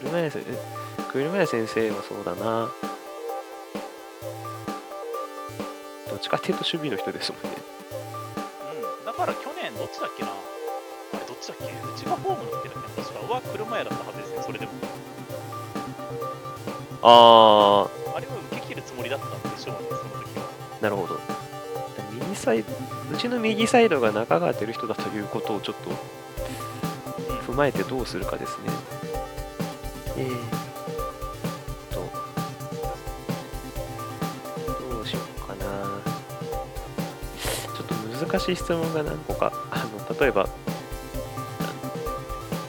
[0.00, 2.72] 車屋先生、車屋先生もそうだな。
[6.08, 7.50] どっちかっていうと守備の人ですもんね。
[9.00, 9.04] うん。
[9.06, 10.53] だから去年、どっちだっけな？
[11.14, 11.64] あれ、どっちだっけ？
[11.64, 13.32] うちがホームの時だっけな確か。
[13.32, 14.72] は車屋だったはずですね、それでも。
[17.06, 17.86] あ
[18.16, 20.48] あれは受け切るつもりだったんでしょうね、その時は。
[20.80, 21.20] ー、なるほど。
[22.12, 22.72] 右サイド、
[23.12, 25.90] うちの右サイドが中川てる人だということをちょっと
[27.52, 28.70] 踏まえてどうするかですね。
[30.16, 30.40] えーっ
[31.90, 32.00] と、
[34.90, 35.64] どうしようかな。
[37.76, 37.94] ちょっと
[38.26, 40.48] 難しい質問が何個か、あの例えば、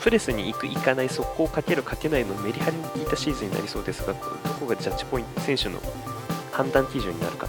[0.05, 4.19] プレスに行く、行かない、速攻かける、かけないのメリハリの効いたシーズンになりそうですが、ど
[4.59, 5.79] こがジャッジポイント、選手の
[6.51, 7.47] 判断基準になるか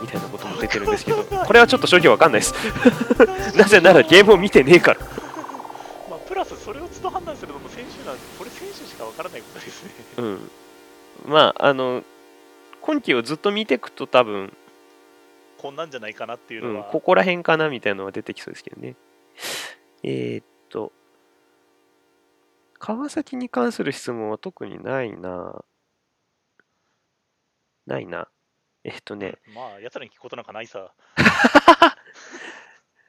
[0.00, 2.54] みたいなことも出てるんですけど、 これはちょっと正直わかんないです。
[3.58, 5.00] なぜならゲームを見てねえから。
[6.08, 9.90] まあ、プラスそれを都度判断するのも選手なんで、これ選手しかわからないことですね。
[10.18, 10.50] うん。
[11.26, 12.04] まあ、あの、
[12.82, 14.56] 今季をずっと見ていくと多分、
[15.58, 18.94] こんなんじゃないかなっていううん、のは、ここら辺かなみたいなのは出てきそうですけどね。
[20.04, 20.55] えーっと、
[22.78, 25.64] 川崎に関する質問は特にないな。
[27.86, 28.28] ないな。
[28.84, 30.92] えっとね、 まあ、奴らに聞くことなんかないさ。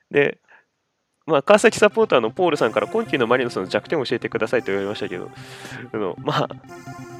[0.09, 0.39] で、
[1.25, 5.29] まあ、川崎サポーターのポールさんから今季のマリノスの弱点を教えてくださいと言われましたけど、
[5.93, 6.49] あのまあ、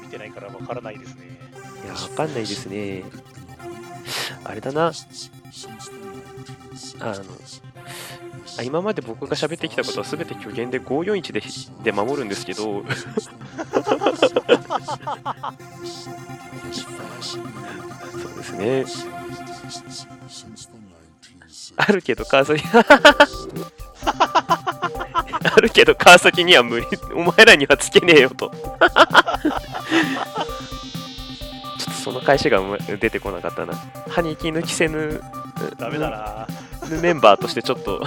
[0.02, 1.38] 見てないからわからないですね。
[1.84, 3.04] いや、わかんないですね。
[4.44, 4.92] あれだな、
[7.00, 7.14] あの、
[8.58, 11.42] あ今まで僕が喋ってきたことは全て虚言で541で
[11.84, 12.84] で守るんですけど、そう
[18.36, 18.84] ですね。
[21.76, 22.62] あるけど川崎。
[25.40, 26.86] あるけど川崎には無理。
[27.14, 28.78] お前らにはつけねえよとちょっと。
[31.98, 32.60] その返しが
[33.00, 33.74] 出てこなかったな。
[34.08, 35.20] 歯に気抜きせぬ
[35.78, 36.46] ダメだな。
[37.02, 38.02] メンバーとしてちょっと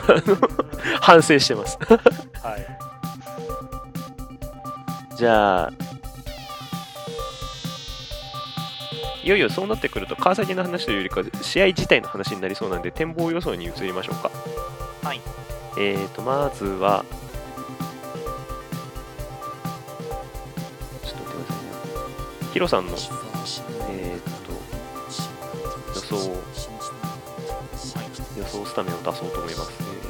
[1.01, 1.77] 反省してます。
[2.41, 2.65] はい。
[5.15, 5.73] じゃあ
[9.23, 14.31] いよいよそうなってくると川崎の話というよりか試合自体の話になりそうなんで展望予想に移りましょうか。
[15.03, 15.21] はい。
[15.77, 17.05] えーとまずは
[21.03, 21.61] ちょっと待ってくださいね。
[22.53, 22.97] ヒロさんの
[23.89, 24.53] えーと
[25.95, 26.15] 予想
[28.37, 30.01] 予想スタメンを出そうと思います、えー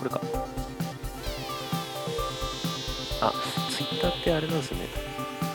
[0.00, 0.20] これか。
[3.20, 3.59] あ
[4.00, 4.88] ターってあれなんですね。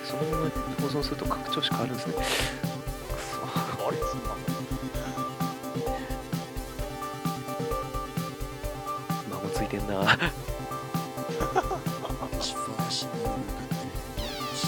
[0.04, 2.14] そのまま放送すると拡張子変わるんですね。
[2.14, 4.36] くそあれそんなの
[9.32, 10.18] 孫ついてんな。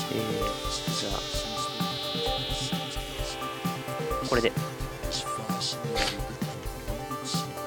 [0.10, 1.20] えー、じゃあ。
[4.28, 4.52] これで。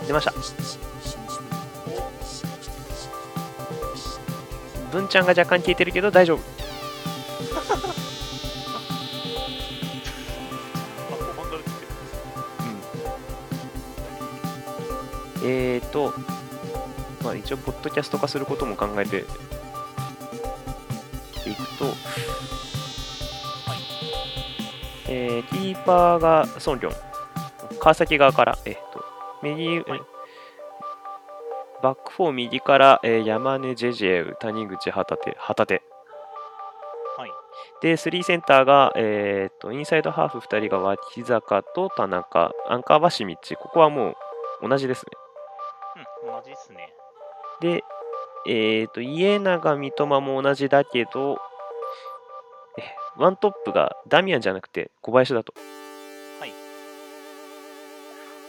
[0.07, 0.60] 出ました
[4.93, 6.41] 文ちゃんが若干聞いてるけど大丈夫。
[6.41, 6.43] あ、
[11.15, 11.71] 後半から出て
[15.45, 15.53] る。
[15.53, 16.13] えーと、
[17.23, 19.19] まあ、一応、ポッドキャスト化することも考えて
[21.49, 21.95] いくと、
[25.09, 26.95] えーキーパーがソンリョン、
[27.79, 29.05] 川崎側から、えーと
[29.43, 30.01] 右、えはい
[31.83, 35.83] バックフォー右から、えー山根、ジェジェウ、谷口、旗手、旗手。
[37.17, 37.31] はい。
[37.81, 44.17] で、3センターが、えー、とインサイドハーフ2人が脇坂と田中、アンカーは清道、ここはも
[44.63, 45.13] う同じですね。
[46.25, 46.93] うん、同じですね。
[47.61, 47.85] で、
[48.47, 51.39] えっ、と、家長、三笘も同じだけど、
[52.79, 52.83] え
[53.17, 55.55] ワントップがダミアンじゃなくて小林だと。
[56.41, 56.53] はい。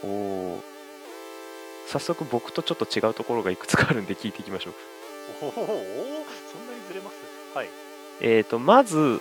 [0.04, 0.71] おお。
[1.92, 4.74] 早速僕とちょっと違うところがいくつかあるんで聞いていきましょう。
[5.42, 7.16] おお、そんなにずれます？
[7.54, 7.68] はい。
[8.22, 9.20] えっ、と、まず、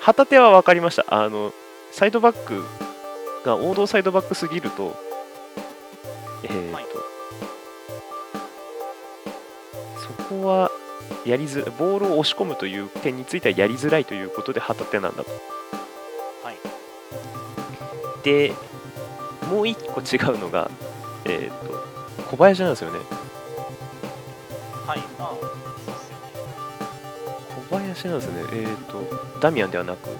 [0.00, 1.04] 旗手は分かりました。
[1.08, 1.52] あの、
[1.92, 2.64] サイドバック
[3.44, 4.96] が王道サイドバックすぎると、
[6.42, 6.84] えっ、と、はい
[9.96, 10.70] そこは
[11.24, 15.30] やりづボールを押し込むという点についてはやりづらいということで旗手なんだと。
[16.42, 16.58] はい。
[18.24, 18.54] で、
[19.50, 20.70] もう一個違うのが、
[21.24, 22.98] えっ、と、小林なんですよね。
[24.86, 24.98] はい。
[25.18, 26.32] まあ、そうっすよね。
[27.68, 28.42] 小林なんですよね。
[28.52, 30.16] えっ、と、ダミアンではなく、だっ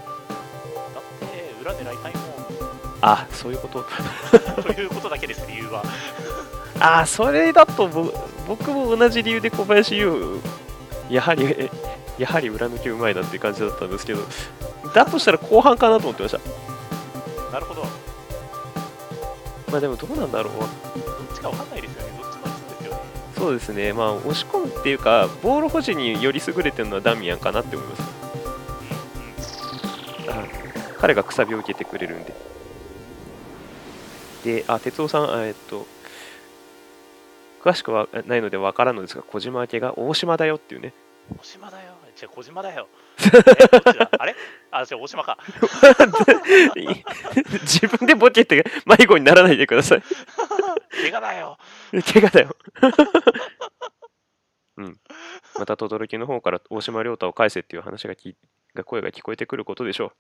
[1.20, 2.20] て、裏狙いたいも
[3.00, 3.80] あ、そういうこと。
[3.80, 3.84] ん。
[4.62, 5.82] ということだけです、理由は。
[6.80, 8.12] あーそれだとぼ
[8.48, 10.40] 僕も同じ理由で小林優
[11.08, 11.70] やはりえ
[12.18, 14.22] やはり裏抜けうまいなっていう感じだったんですけど
[14.94, 16.38] だとしたら後半かなと思ってました
[17.52, 18.03] なるほど。
[19.74, 22.12] どっまあでもどうなんだろうちかわかんないですよね。
[22.22, 23.00] どっちもそうですよね。
[23.36, 28.02] そうですねまあ押し込むっていうかボール保持により優れてるのはダミアンかなって思います。
[30.28, 30.44] あ
[30.98, 32.34] 彼がくさびを受けてくれるんで
[34.44, 35.86] であ哲夫さんあえっと
[37.62, 40.92] 詳しくはないのでわからんのですが小島明けが大島だよっていうね
[41.38, 41.94] 小島だよ。
[42.20, 42.86] 違う、小島だよ。
[44.18, 44.34] あれ？
[44.70, 45.38] あ、違う、大島か。
[47.62, 50.02] 自分でボケて迷子にならないでください
[50.90, 51.58] 怪我だよ
[52.12, 52.56] 怪我だよ。
[54.76, 54.98] うん。
[55.58, 58.36] また轟の方から大島亮太を返せっていう話がき
[58.74, 60.12] が声が聞こえてくることでしょ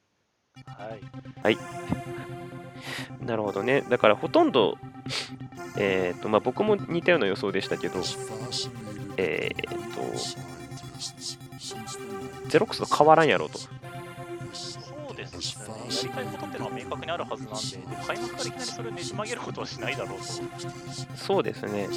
[1.42, 1.54] はい。
[1.54, 3.24] う。
[3.24, 3.82] なるほどね。
[3.82, 4.78] だからほとんど、
[5.76, 8.00] えっ、と、まあ僕も似たような予想でしたけど、
[9.16, 9.62] えっ、
[9.94, 10.00] と、
[12.48, 13.58] ゼロックスと変わらんやろうと。
[13.58, 13.68] そ
[15.12, 15.64] うですね。
[15.68, 20.24] やりたいことってのは明確にあるはずなんで、で開幕からいきなりそれをねじ曲げることはしないだろうと。
[21.16, 21.88] そうですね。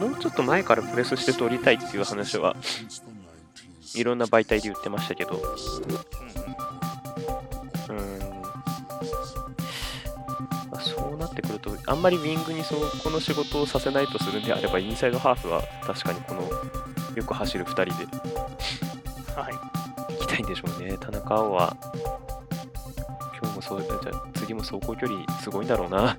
[0.00, 2.56] もうちょっと前からプレスして取りたいっていう話は
[3.94, 5.40] いろんな媒体で言ってましたけど、うん
[11.30, 16.42] ってくると、あんまりウィングにそうこの仕事をさせないとするんであれば、インサイドハーフは確かにこの
[17.14, 17.92] よく走る2人で
[19.34, 19.54] はい。
[20.14, 20.96] 行きたいんでしょうね。
[20.98, 21.76] 田中碧は、
[23.40, 26.16] 今日もそう、じゃあ次も走行距離すごいんだろうな。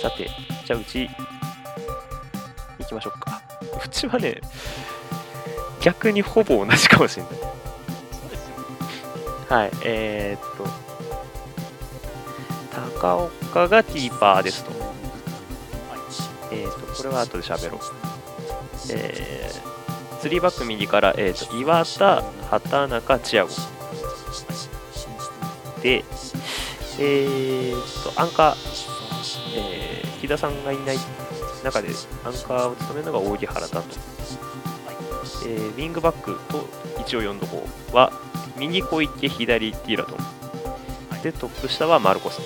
[0.00, 0.30] さて、
[0.64, 1.10] じゃあうち、
[2.78, 3.42] 行きましょうか。
[3.84, 4.40] うちはね、
[5.80, 7.32] 逆にほぼ同じかもしれない。
[9.50, 10.64] はい、えー、っと、
[13.00, 14.72] 高岡がキーパーですと。
[16.52, 17.80] えー、っと、これは後で喋ろう。
[18.92, 23.50] えー、3バック右から、えー、と岩田、畑中、チアゴ。
[25.82, 26.04] で、
[26.98, 28.54] えー、っと、アンカー、
[29.56, 30.98] えー、木田さんがいない
[31.64, 31.88] 中で
[32.24, 33.82] アンカーを務めるのが扇原だと。
[35.46, 36.68] えーウィングバックと
[37.00, 38.12] 一応4度こは
[38.58, 41.22] 右小池、左ティーラトン。
[41.22, 42.40] で、トップ下はマルコス。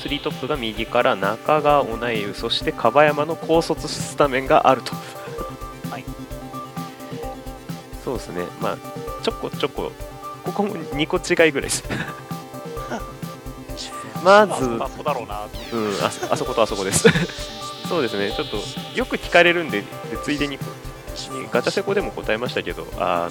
[0.00, 4.92] スリートップが右から中川、オナイウ、そして樺山の高卒スタメンがあると。
[5.90, 6.04] はい。
[8.02, 8.78] そうですね、まあ、
[9.22, 9.92] ちょこちょこ、
[10.42, 11.84] ここも2個違いぐらいです。
[14.24, 14.88] まず、あ
[16.36, 17.06] そことあそこです。
[17.86, 18.56] そうですね、ちょっと
[18.94, 19.86] よく聞かれるんで、で
[20.24, 20.58] ついでに
[21.30, 23.28] にガチャセコでも答えましたけど、あ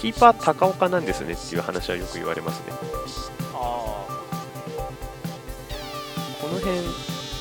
[0.00, 2.74] キーパー高岡なんですねっていう話はよく言われますね。
[3.54, 4.09] あ
[6.40, 6.80] この辺、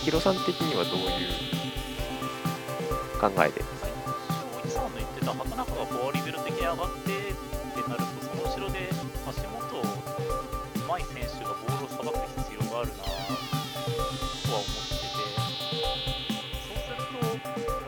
[0.04, 1.32] ヒロさん的にはどういう
[3.20, 3.66] 考えであ、
[4.60, 8.90] 正一さんの言ってた畑中がフォアリベロ的に上がってってなると、その後ろで
[9.28, 9.88] 足元、う
[10.88, 13.16] まい選手がボールをさばく必要があるなとは
[14.60, 15.16] 思ってて、
[16.68, 17.24] そうすると、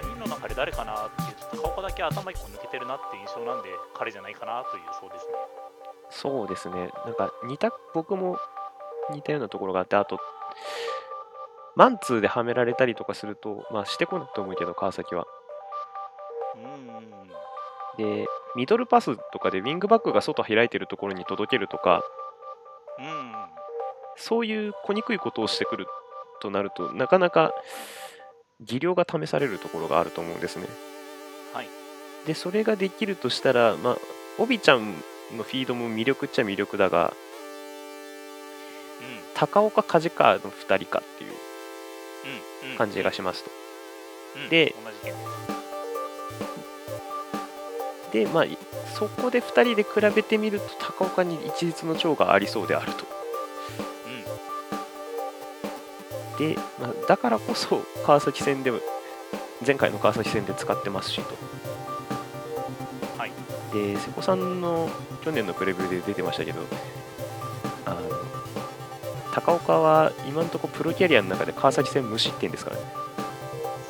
[0.08, 5.34] 4人の中で誰かなっていう、と高岡だけ頭1個抜けてるなっていう印象なんで、彼じゃないかなというそうですね。
[6.10, 8.40] そうですね、なんか似た、僕も
[9.12, 10.20] 似たようなところがあって、あと、
[11.76, 15.26] マンツーではめられたりとかすると、まあしてこないと思うけど、川崎は。
[16.56, 18.16] うんうん。
[18.16, 22.04] で、ミドルパスとかでウィングバックが外開いてるところに届けるとか、
[23.00, 23.34] うんうん。
[24.18, 25.88] そういう小にくいことをしてくる
[26.42, 27.54] となると、なかなか
[28.62, 30.68] 技量が試されるところがあると思うんですね。
[31.54, 31.70] はい。
[32.26, 33.98] で、それができるとしたら、まあ、
[34.38, 34.94] オビちゃん
[35.38, 37.14] のフィードも魅力っちゃ魅力だが、
[39.02, 41.51] うん高岡、梶川の2人かっていう。
[42.78, 43.52] 感じがしますと。
[44.44, 44.76] うんで
[48.12, 48.58] でまあ、い
[48.94, 53.06] そこで2人で比べてみると、高岡に一律の長がありそうであると。
[56.38, 56.54] うん。
[56.54, 58.74] で、まあ、だからこそ川崎戦で
[59.66, 61.36] 前回の川崎戦で使ってますしと。
[63.18, 63.32] はい。
[63.74, 64.90] で瀬古さんの
[65.24, 66.60] 去年のプレビューで出てましたけど
[67.86, 68.02] あの
[69.34, 72.84] 高岡は今のところプロキャリアの中で川崎戦無失点ですからね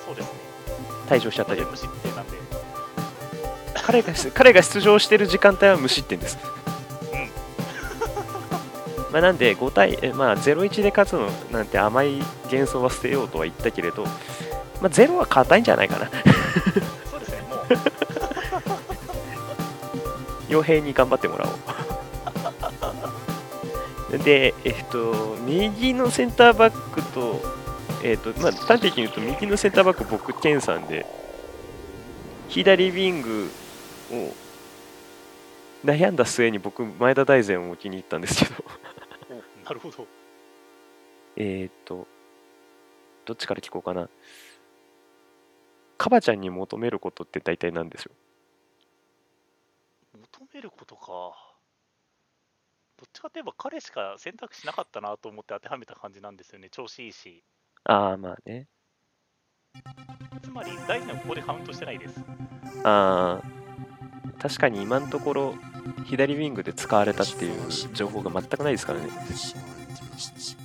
[0.05, 0.39] そうですね。
[1.07, 2.37] 退場しちゃったけど無失点なんで。
[3.83, 6.37] 彼が彼が出場してる時間帯は無失点です、
[9.11, 14.09] まあなんで5対えまあ0-1で勝つのなんて甘い幻想は捨てようとは言ったけれど、ま
[14.83, 16.09] あ、0は硬いんじゃないかな
[17.09, 17.41] そうですね。
[17.49, 17.65] もう。
[20.49, 21.51] 傭兵に頑張ってもらおう。
[24.23, 27.41] で、えっと、右のセンターバックと、
[28.03, 31.05] えっと、まあ、端的に言うと、右のセンターバック、僕、ケンさんで、
[32.49, 33.49] 左ウィング
[34.11, 34.33] を
[35.85, 38.63] 悩んだ末に僕、前田大然を気に入ったんですけど、
[39.29, 40.05] おなるほど。
[41.35, 42.07] えっと、
[43.25, 44.09] どっちから聞こうかな。
[45.97, 48.11] カバちゃんに求めることって大体何ですよ。
[50.19, 51.40] 求めることか。
[53.21, 56.69] ちかといえば彼しか選択肢なかったなと思って当てはめた感じなんですよね。
[56.71, 57.43] 調子いいし。
[57.83, 58.67] ああ、まあね。
[60.41, 62.19] つまり、大事なここでカウントしてないです。
[62.83, 65.55] ああ、確かに今のところ
[66.05, 69.09] 左ウィングで使われたっていう情報が全くないですからね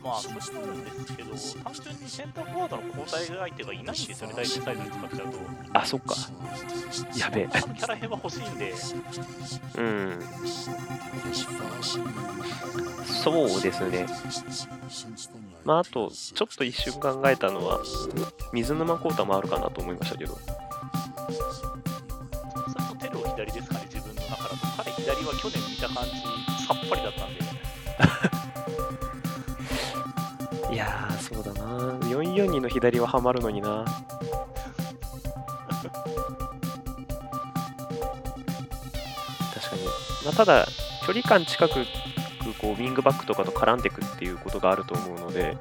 [0.03, 1.31] まあ、それもあるんですけど、
[1.65, 5.39] 単純にセンターフォワードの交代相手がいないんですよね、大体サイドに使っちゃうと。
[5.73, 6.15] あそっか。
[7.17, 7.49] やべえ。
[7.49, 8.75] キャラ編は欲しいんで、
[9.77, 10.21] うん。
[13.05, 14.07] そうですね。
[15.65, 17.81] まああとちょっと一瞬考えたのは
[18.53, 20.35] 水沼コータもあるかなと思いましたけど。
[20.35, 20.41] そ
[21.33, 24.57] うするとテルを左ですかね、自分の中だと。
[24.77, 26.11] 彼左は去年見た感じ、
[26.67, 27.46] さっぱりだったんで、
[32.37, 33.85] な442の左はハマるのにな。
[39.55, 39.85] 確かに、
[40.25, 40.67] まあ、ただ
[41.07, 41.75] 距離感近く
[42.61, 45.57] こうウィングバックとかと絡んでいくっていうことがあると思うので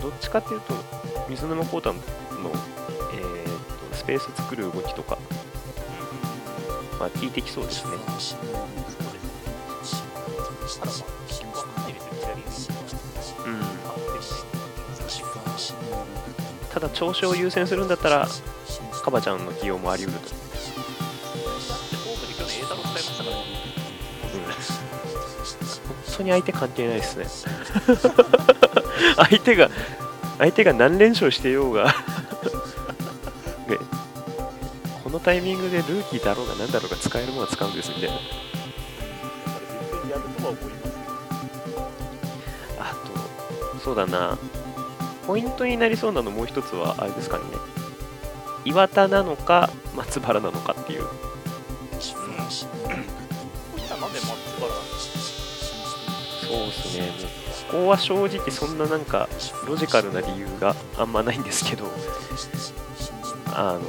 [0.00, 0.74] どっちかっていうと
[1.28, 2.00] 水沼コータの、
[3.14, 3.44] えー
[3.90, 5.18] とスペース作る動きとか、
[6.98, 7.96] まあ、効いてきそうですね。
[7.96, 8.34] そうです
[12.96, 13.01] ね。
[16.72, 18.26] ただ調子を優先するんだったら
[19.02, 20.28] カバちゃんの起用もあり得ると。
[26.12, 27.26] 本当に相手関係ないですね。
[29.16, 29.70] 相手が
[30.38, 31.86] 相手が何連勝してようが。
[33.68, 33.78] ね。
[35.02, 38.16] このタイミングでルーキーだろうが何だろうが使えるものは使うんですみたいな
[43.82, 44.38] そうだな。
[45.26, 47.44] ポイントになりそうなのもう一つはあれですかね。
[48.64, 51.02] 岩田なのか松原なのかっていう。
[51.02, 51.08] そ
[56.58, 57.12] うですね、もう
[57.70, 59.28] ここは正直そんななんか
[59.66, 61.86] ロジカルな理由があんまないんですけど、
[63.46, 63.80] あの、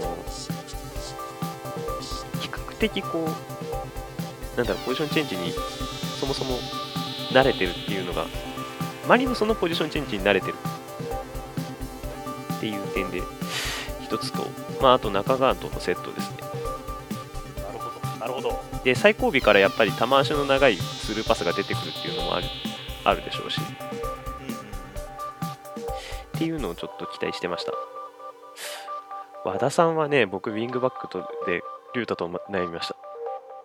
[2.40, 5.54] 比較的こう、なんだろう、ポジションチェンジに
[6.20, 6.58] そもそも
[7.32, 8.26] 慣れてるっていうのが、
[9.08, 10.56] マリもそのポジションチェンジに慣れてる
[12.58, 13.22] っていう点で
[14.02, 14.48] 一つと、
[14.82, 16.38] まあ、あと中川とのセットですね。
[17.62, 18.18] なるほど。
[18.20, 18.64] なるほど。
[18.84, 22.48] で、最後尾からやっぱり球足の長いスルーパスが出てくるっていうのもある
[23.06, 23.62] あるでしょうし、う
[24.44, 24.54] んうん。
[24.54, 24.58] っ
[26.34, 27.74] ていうのをちょっと期待してました。
[29.46, 31.62] 和田さんはね、僕、ウィングバックとで、
[31.96, 32.96] リュウタと悩みました。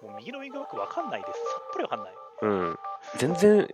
[0.03, 1.33] もう右のウィングバックわかんないです。
[1.33, 2.13] さっぱりわかんない。
[2.43, 2.79] うん。
[3.17, 3.69] 全然、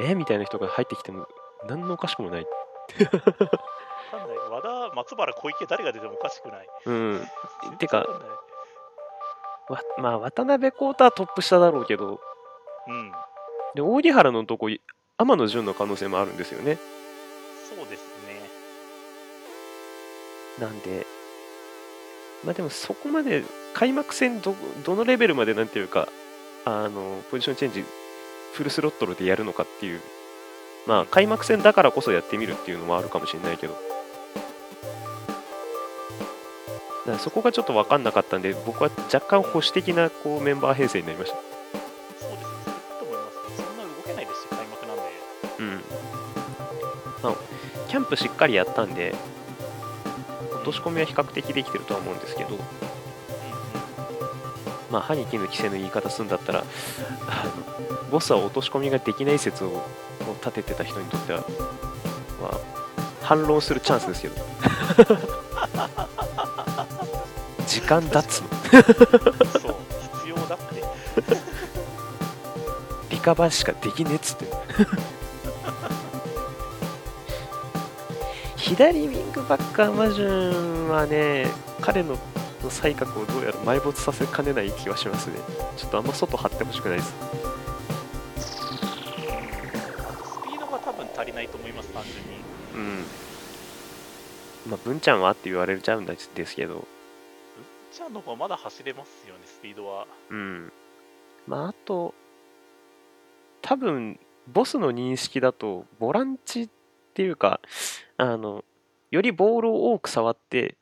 [0.00, 0.14] え？
[0.14, 1.26] みたいな人が入ってきても、
[1.68, 2.40] 何のおかしくもない。
[2.42, 3.26] わか
[4.24, 4.38] んない。
[4.50, 6.68] 和田、松原、小池、誰が出てもおかしくない。
[6.86, 7.28] うん。
[7.78, 7.98] てか
[9.68, 12.20] わまあ、渡辺浩太はトップ下だろうけど、
[12.88, 13.12] うん。
[13.74, 14.68] で、扇原のとこ、
[15.16, 16.76] 天野潤の可能性もあるんですよね。
[17.68, 18.40] そうですね。
[20.58, 21.06] なんで、
[22.44, 23.44] まあでもそこまで
[23.74, 26.08] 開幕戦ど、どのレベルまでなんていうか、
[26.64, 27.84] あの、ポジションチェンジ、
[28.52, 30.00] フルスロットルでやるのかっていう、
[30.86, 33.76] まあ開幕戦だからこそやってみるっていうのもあるかもしれないけど、
[37.06, 41.38] だそこがちょっと分かんなかったんで、僕は若干保守的なこうメンバー編成になりました。
[42.18, 42.44] そうですね。
[42.98, 43.36] と思います。
[43.56, 45.02] そんな動けないですし、開幕なんで。
[45.58, 45.80] うん。
[47.22, 47.34] まあ、
[47.88, 49.14] キャンプしっかりやったんで、
[50.52, 52.58] 落とし込みは比較的できてるとは思うんですけど。
[54.90, 56.64] まあ、歯に衣着せぬ言い方するんだったら、
[58.10, 59.82] ボスは落とし込みができない説を
[60.28, 61.40] を立ててた人にとっては、
[62.40, 62.60] まあ、
[63.22, 64.36] 反論するチャンスですけど。
[67.66, 68.48] 時間だっつの。
[69.60, 69.76] そう、
[70.22, 70.82] 必要だって。
[73.10, 74.46] リカバーしかできねえっつって。
[78.56, 81.48] 左ウィングバックアマジュンはね、
[81.80, 82.16] 彼の
[82.70, 85.38] 才覚をどうやら埋没させかねない気はしますね。
[85.76, 87.14] ちょっとあんま外張ってほしくないです。
[88.38, 88.46] ス
[90.44, 92.30] ピードが多分足りないと思います、単純に。
[92.74, 93.04] うん。
[94.70, 96.84] まあ、文ちゃんはって言われちゃうんですけど、ブッ
[97.92, 100.06] チャーの方がまだ走れますよね、スピードは。
[100.30, 100.72] うん。
[101.46, 102.14] まあ、あと、
[103.62, 106.68] 多分、ボスの認識だと、ボランチっ
[107.14, 107.60] ていうか、
[108.16, 108.64] あの、
[109.10, 110.76] よりボールを多く触って、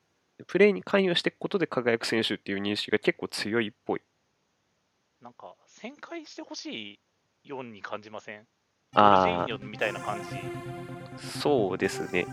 [0.46, 4.02] プレーに関与していくことで輝く選手っていう認識が結構強いっぽい。
[5.20, 7.00] なんか、旋回してほし
[7.44, 8.46] いように感じません？
[8.94, 10.36] あジェイニョみたいな感じ？
[10.36, 10.38] あ、
[11.18, 12.26] そうですね。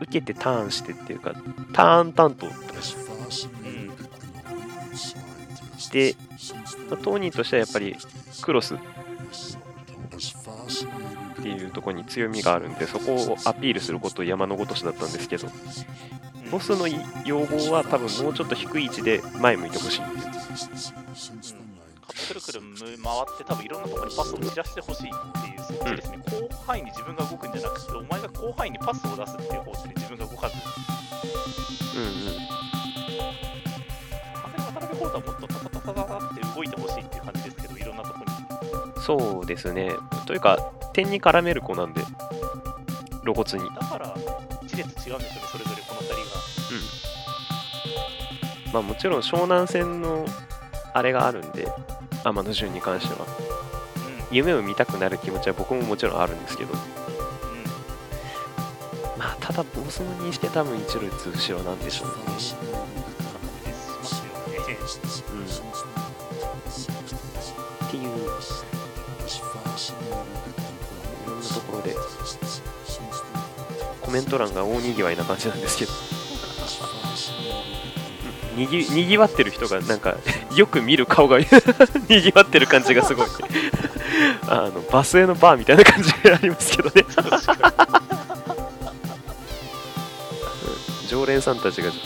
[0.00, 1.34] 受けてターンしてっていうか、
[1.74, 2.52] ターン担当うん。
[5.92, 6.14] で、
[6.88, 7.94] まあ当人としてはやっぱり
[8.40, 8.78] クロスっ
[11.42, 15.48] ていうところに強みがあるんで、そこをアピールすること山のごとしだったんですけど、
[16.50, 16.88] ボスの
[17.24, 20.02] 要望は多分もうちょっと低い位置で前向いてほしい。
[20.02, 20.20] うん、く
[22.34, 22.96] るくるむ回っ
[23.38, 30.54] て多分いろんなところにパスを散らしてほしいっていうそっちですね、広範囲に自分が動くんじゃなくてお前が広範囲にパスを出すっていう方で自分が動かず
[31.96, 32.60] うんうん。
[34.42, 38.30] 渡辺コートはもっとタタタタタタって動いてほしいっていう感じですけどいろんなところに
[39.00, 39.92] そうですね。
[40.26, 42.02] というか、点に絡める子なんで、
[43.22, 43.68] 露骨に。
[43.74, 44.14] だから
[44.62, 45.58] 一列違うんですよねそ
[48.72, 50.26] まあもちろん湘南戦の
[50.92, 51.68] あれがあるんで、
[52.24, 53.26] 天野潤に関しては。
[54.30, 54.36] うん。
[54.36, 56.78] 夢を見たくなる気持ちは僕ももちろんあるんですけど、うん。
[59.18, 62.14] まあただボスのにして多分一列後ろなんでしょうね。
[65.32, 65.44] うん。
[67.86, 68.08] っていう、い
[71.26, 71.94] ろんなところで
[74.00, 75.92] コメント欄が大にぎわいな感じなんですけど、
[78.56, 80.16] にぎにぎわってる人がなんか
[80.54, 81.46] よく見る顔が に
[82.20, 83.26] ぎわってる感じがすごい。
[84.48, 87.04] あのバスへのバーみたいな感じがありますけどね。
[91.08, 92.02] 常連さんたちがちょっ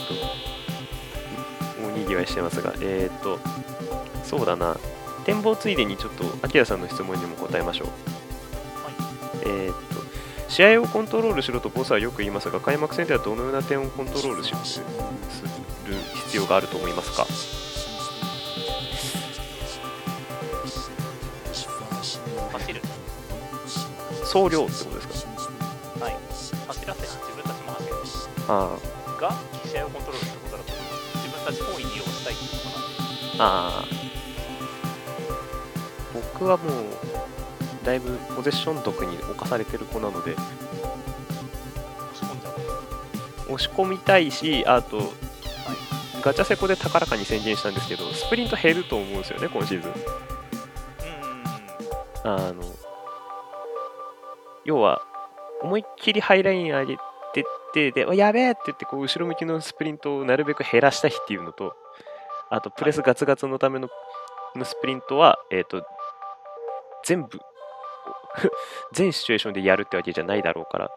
[1.79, 3.39] と大にぎわいしてますがえー、っと
[4.23, 4.77] そうだな。
[5.25, 7.87] 展望ついでにちょっとアキラさんの質問にも答えましょう、
[9.43, 14.81] えー、っと試合をコントロールしろとボスはよく言いますが開幕戦ではどのような点をコントロールしす？
[15.85, 15.93] る
[16.25, 17.23] 必要があると思いますか？
[17.23, 17.39] ってこ
[24.89, 26.03] とですか？
[26.03, 26.13] はい。
[26.67, 27.93] 走らせ自分たちも走る。
[28.47, 28.77] あ
[29.19, 29.33] が
[29.65, 30.73] 試合をコントロールすることだと
[31.15, 32.97] 自分たち本位に利用したいってことなんで
[33.39, 33.81] ああ。
[33.81, 33.85] あ
[36.13, 36.85] 僕はもう
[37.85, 40.35] だいぶポゼッション毒に侵されてる子なので。
[43.47, 45.13] 押し込みたいしあと
[46.21, 49.91] ガチャセコで高らかに宣言したんですけどスプリント減ると思うんですよね今シーズン。
[52.23, 52.63] あの
[54.65, 54.99] 要は
[55.61, 56.97] 思いっきりハイライン上げ
[57.33, 57.43] てっ
[57.73, 61.75] てでわやべえって言ってこう後ろ向きのスプリントをなるべく減らしたいっていうのと
[62.49, 63.89] あとプレスガツガツのための
[64.55, 65.85] のスプリントは、えっ、と
[67.03, 67.39] 全部
[68.93, 70.91] 全シチュエーションでやるってわけじゃないだろうから。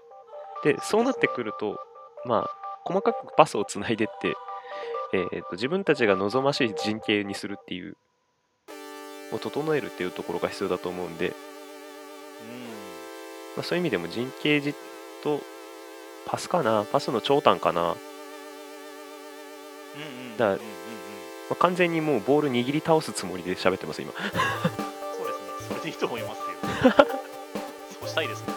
[0.65, 1.79] でそうなってくると
[2.25, 2.51] まあ
[2.85, 4.35] 細かくパスをつないでって、
[5.13, 7.97] えーと自分たちが望ましい陣形にするっていう
[9.33, 11.33] を整えるっていうところが必要だと思うんで、
[13.57, 14.75] まあ、そういう意味でも陣形じ
[15.23, 15.41] と
[16.27, 16.85] パスかな。
[16.85, 17.97] パスの長短かな、まうんう
[20.29, 20.63] んうんだからうんうん。
[20.63, 20.69] うん
[21.51, 24.13] あ、完全にもうボール握り倒すつもりで喋ってます今。
[24.13, 25.69] そうですね。
[25.69, 26.45] それでいいと思いますよ。
[28.01, 28.53] そうしたいですね。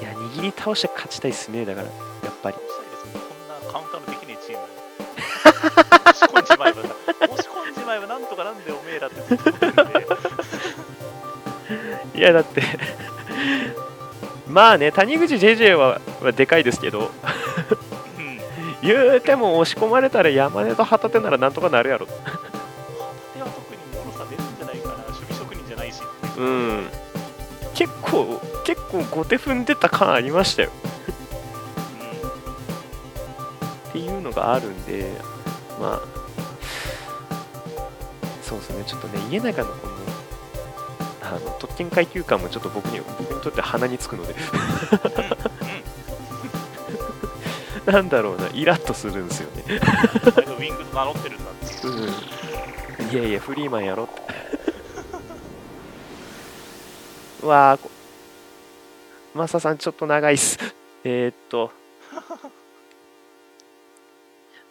[0.00, 1.64] いや握り倒して勝ちたいっすね。
[1.64, 1.92] だからや
[2.30, 2.56] っぱり。
[2.56, 3.20] そうしたいですね。
[3.28, 4.64] こんなカウンターのできねえチーム。
[4.64, 4.83] 押
[6.14, 6.92] し込んじまえば押
[7.42, 9.74] し込んじまえばなんとかなんでおめえらってずっと思ってるん
[12.12, 12.62] でいやだって
[14.48, 17.10] まあね谷口 JJ ははでかいですけど
[18.18, 18.38] うん
[18.82, 22.06] 言うても押し込まれたら山根と旗手ならなんとかなるやろ。
[22.06, 22.20] 旗
[23.34, 26.00] 手は特にもろさ出るんじゃないかな守備職人じゃないし。
[26.38, 26.86] うん
[27.74, 30.70] 結構結構後手踏んでた感ありましたよ。
[33.88, 35.10] っていうのがあるんで
[35.80, 36.00] まあ
[38.42, 39.94] そうですねちょっとね家の中のこの
[41.22, 44.34] あの特権階級感もちょっと僕に僕にとって鼻につくので。
[47.86, 49.62] なんだろうなイラッとするんですよね。
[49.66, 51.86] ウィングと名乗ってるんだって。
[51.86, 53.10] いううん。
[53.10, 54.22] いやいやフリーマンやろって。
[57.42, 57.90] うわあこ
[59.34, 60.58] マサさんちょっと長いっす。
[61.04, 61.70] えー、っと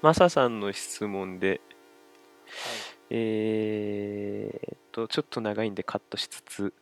[0.04, 1.62] マサさんの質問で
[3.10, 6.74] えー、っと、ちょっと長いんでカットしつつ。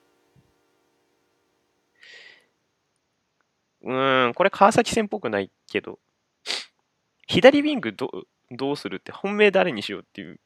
[3.84, 6.00] うーん、これ川崎戦っぽくないけど、
[7.28, 8.10] 左ウィングど
[8.50, 10.40] どうするって本命誰にしようっていう。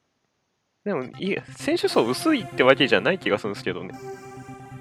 [0.84, 3.98] でも、いや、選手層薄いってわけじゃない気がするんですけどね。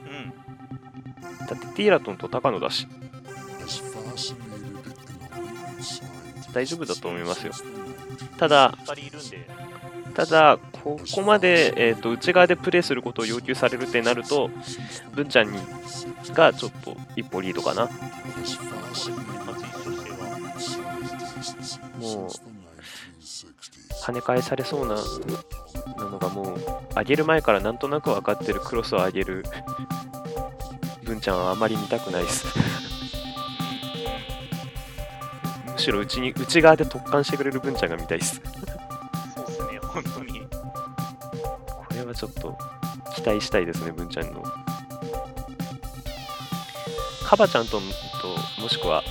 [0.10, 2.88] うんだってティーラトンと高野だし、
[6.54, 7.54] 大丈夫だと思いますよ。
[8.38, 8.78] ただ、
[10.14, 14.50] ただ、ここまで、えー、と内側でプレーすることを要求されるってなると、
[15.14, 15.60] 文ちゃんに
[16.34, 17.86] がちょっと一歩リードかな。
[22.00, 22.30] もう、
[24.06, 24.96] 跳ね返されそうな
[25.98, 26.60] なのがもう、
[26.96, 29.44] 上げる前からなんとなく分かってるクロスを上げる
[31.04, 32.46] 文ちゃんはあまり見たくないです。
[35.86, 38.42] ししろうちに内側で突貫してくれる文ちゃんが見たいっす。
[39.36, 40.40] そうですね、本当に。
[41.68, 42.58] これはちょっと
[43.14, 44.44] 期待したいですね文ちゃんの。
[47.24, 47.82] カバちゃんとと
[48.60, 49.04] もしくは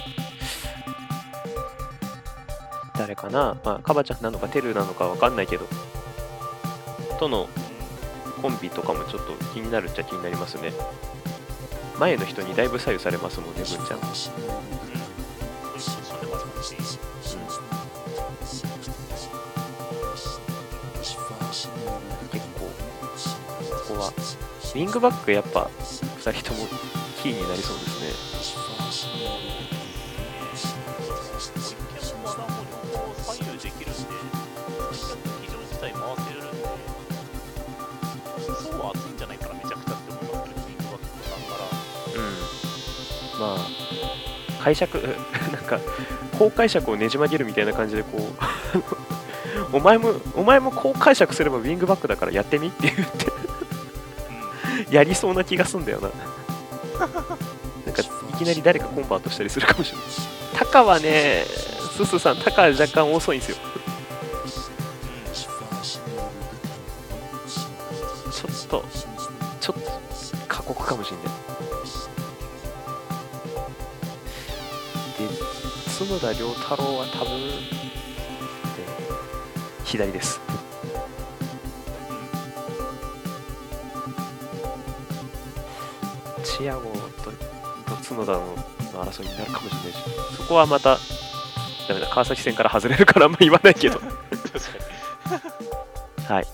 [2.99, 5.67] 誰かな、まあ、カバちゃんなのかテルなのかわかんないけど
[7.19, 7.49] との
[8.41, 10.73] コンビとかもちょっと気になるっちゃ気になりますね。
[12.01, 14.01] 前の人にだいぶ左右されますもんね文ちゃん
[24.75, 25.71] ウィングバックやっぱ
[26.19, 26.67] 2人とも
[27.23, 28.35] キーになりそうですね。
[43.39, 44.99] まあ解釈
[45.53, 45.79] なんか
[46.39, 48.19] こう解釈をねじ曲げるみたいな感じでこ
[49.73, 53.44] う お前もお前もこう解釈すればウィングバックだからやってみって言って
[54.95, 56.09] やりそうな気がすんだよな。
[57.85, 60.07] なんかいきなり誰かコンバートしたりするかもしれない。
[60.55, 61.45] タカはね
[61.97, 63.57] ススさんタカは若干遅いんですよ。
[68.31, 68.85] ちょっと
[69.61, 69.91] ちょっと
[70.47, 71.27] 過酷かもしれない。
[75.19, 75.29] で
[75.99, 77.85] 角田良太郎は多分、ね
[79.85, 80.41] 左です
[86.65, 86.91] チアゴ
[87.23, 88.57] とと角田の
[89.05, 89.99] 争いになるかもしれないし
[90.39, 90.97] そこはまた
[91.87, 94.17] ダメだ川崎戦から外れるからあんま言わないけど確か
[96.27, 96.27] に。
[96.27, 96.45] はい。
[96.45, 96.47] っ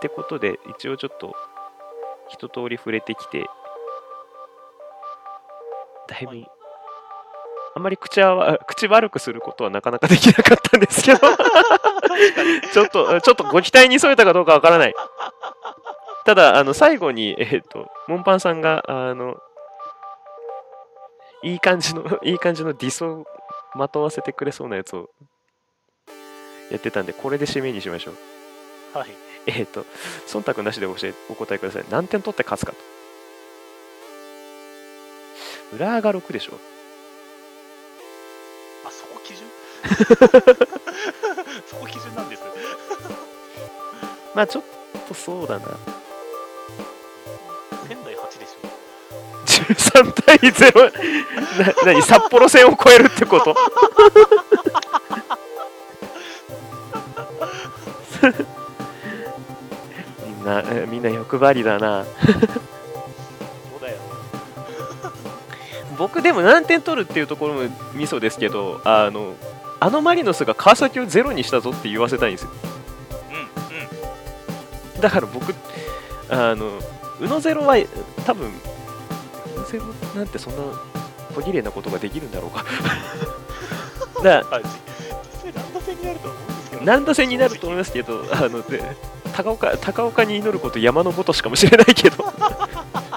[0.00, 1.34] てことで、一応ちょっと、
[2.28, 3.46] 一通り触れてきて、
[6.08, 6.50] だいぶ、はい
[7.74, 11.18] あんまり口は口悪くすることはなかなかできなかったんですけど、
[12.72, 14.94] ちょっと、ちょっとご期待に添えたかどうかわからない。
[16.26, 19.36] ただ、あの、最後に、えっ、と、モンパンさんが、あの、
[21.44, 23.24] いい感じの、 いい感じのディスを
[23.76, 25.08] まとわせてくれそうなやつを
[26.72, 28.98] やってたんで、これで締めにしましょう。
[28.98, 29.10] はい。
[29.46, 29.86] えっ、と、
[30.26, 31.84] 忖度なしで教えお答えください。
[31.90, 32.78] 何点取って勝つかと。
[35.76, 36.54] 浦和が6でしょ。
[38.84, 39.46] あ、そこ基準？
[41.66, 42.42] そこ基準なんです。
[44.34, 44.64] まあちょっ
[45.06, 45.95] とそうだな。
[49.62, 50.92] 13対0。
[51.84, 53.54] な、何札幌戦を超えるってこと？
[60.26, 62.04] みんな、えみんな欲張りだな。
[65.98, 67.62] 僕でも何点取るっていうところも
[67.94, 69.34] ミソですけど、あの、
[69.80, 72.50] あのマリノスが川崎をゼロにしたぞって言わせたいんですよ。
[73.30, 73.36] うん、
[74.94, 75.00] うん。
[75.00, 75.54] だから僕、
[76.28, 76.78] あの、
[77.18, 77.76] 宇野ゼロは
[78.26, 78.50] 多分、
[79.72, 79.84] 宇野ゼロ
[80.14, 80.62] なんてそんな
[81.34, 82.64] 小綺麗なことができるんだろうか。
[84.22, 84.68] だから実
[85.42, 88.82] 際ランド戦になると思うんですけど、難度戦になると思いますけど、あので
[89.34, 92.16] 高岡高岡に祈ること山のごとしかもしれないけど、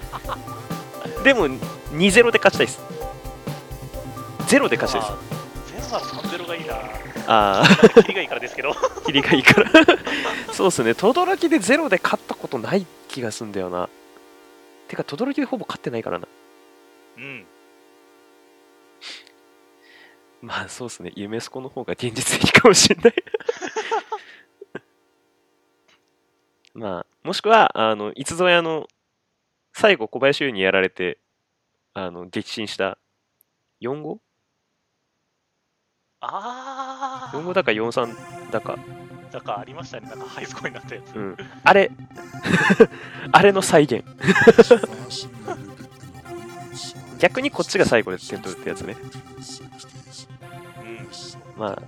[1.23, 2.80] でも2-0で勝ちたいです。
[4.47, 5.15] ゼロで勝ちたい
[5.71, 5.89] です。
[5.89, 6.76] ゼロなら3ゼロがいいな。
[7.27, 8.76] ああ、なんかキリがいいからですけど。
[9.05, 9.69] キリがいいから。
[10.51, 13.88] そうですね、轟でゼロで勝ったことない気がすんだよな。
[14.88, 16.27] てか、轟でほぼ勝ってないからな。
[17.19, 17.45] うん。
[20.41, 23.13] まあそうですね、夢スコの方が現実的かもしれない。
[26.73, 28.87] まあ、もしくは、あの、いつぞやの、
[29.73, 31.19] 最後小林優にやられて、
[31.93, 32.97] あの、撃沈した
[33.81, 34.21] 4号
[36.21, 38.77] あ ?4 号だか43だか。
[38.77, 39.09] あ。
[39.33, 40.09] なんかありましたね。
[40.09, 41.15] なんかハイスコアになったやつ。
[41.15, 41.37] うん。
[41.63, 41.91] あれ、
[43.31, 44.03] あれの再現。
[47.19, 48.95] 逆にこっちが最後で点取るってやつね。
[50.81, 51.59] うん。
[51.59, 51.81] まあ、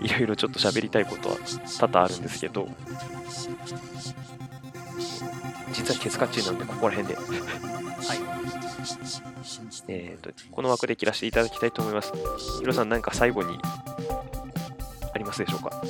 [0.00, 1.36] いろいろちょっと喋りたいことは
[1.78, 2.68] 多々あるんですけど、
[5.72, 7.26] 実はケツカッチーなんで、ここら辺で、はい。
[9.88, 12.12] えーと、この枠で切らせていただきたいと思います。
[12.60, 13.58] ヒロさん、何か最後に
[15.14, 15.82] ありますでしょうか？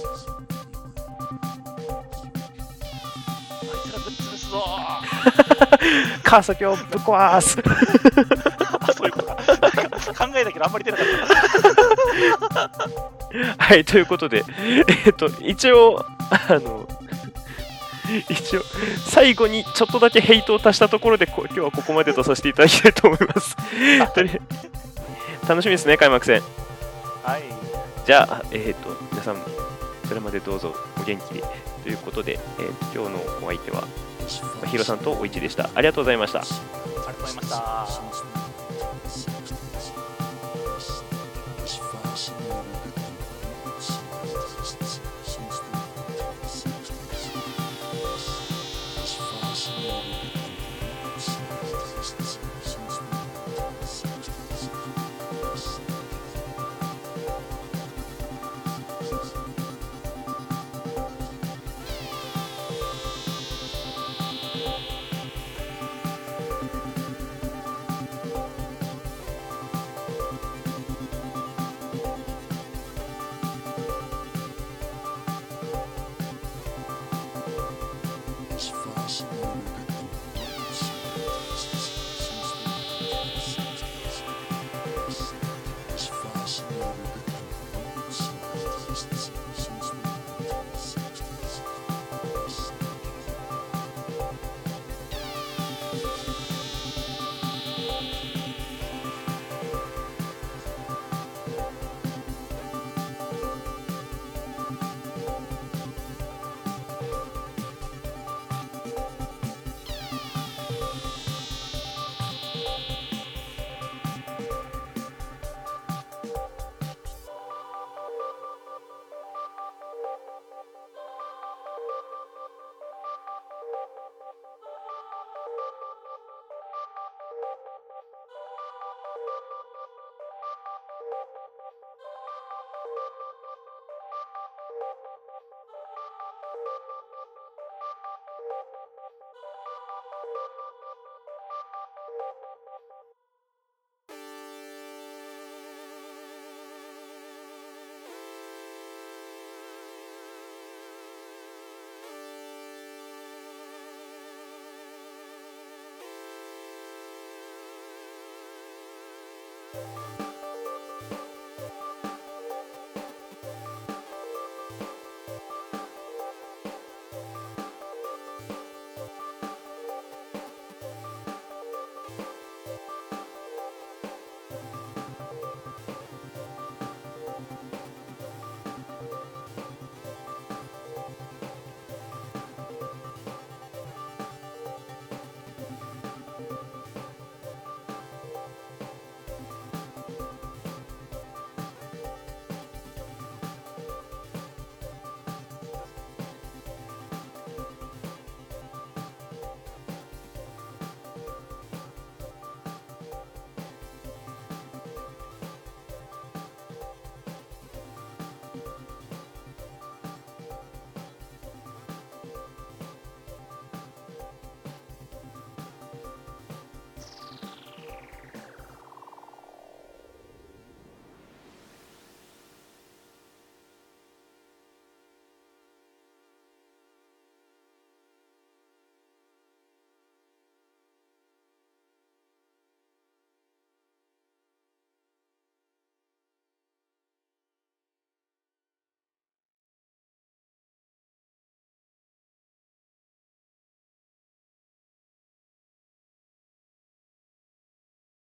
[6.23, 7.63] 川崎をぶっ壊すー
[8.81, 9.37] あ、そういうことか。
[10.27, 11.07] 考えたけどあんまり出なかっ
[13.57, 13.65] た。
[13.65, 14.45] はい、ということで、
[15.07, 16.89] えっ、と、一応、あの、
[18.29, 18.63] 一応、
[19.07, 23.57] 最後にちょっとだけヘイトを足したところで、こ今日はここまでとさせていただきたいと思います。
[25.49, 26.43] 楽しみですね、開幕戦。
[27.23, 27.43] はい。
[28.07, 29.37] じゃあ、えっ、と、皆さん、
[30.07, 31.43] それまでどうぞお元気で。
[31.83, 34.08] ということで、えー今日のお相手は、まあ
[34.67, 35.71] ヒロさんとおいちでした。
[35.75, 36.41] ありがとうございました。
[36.41, 36.55] ありが
[37.13, 37.59] とうございました。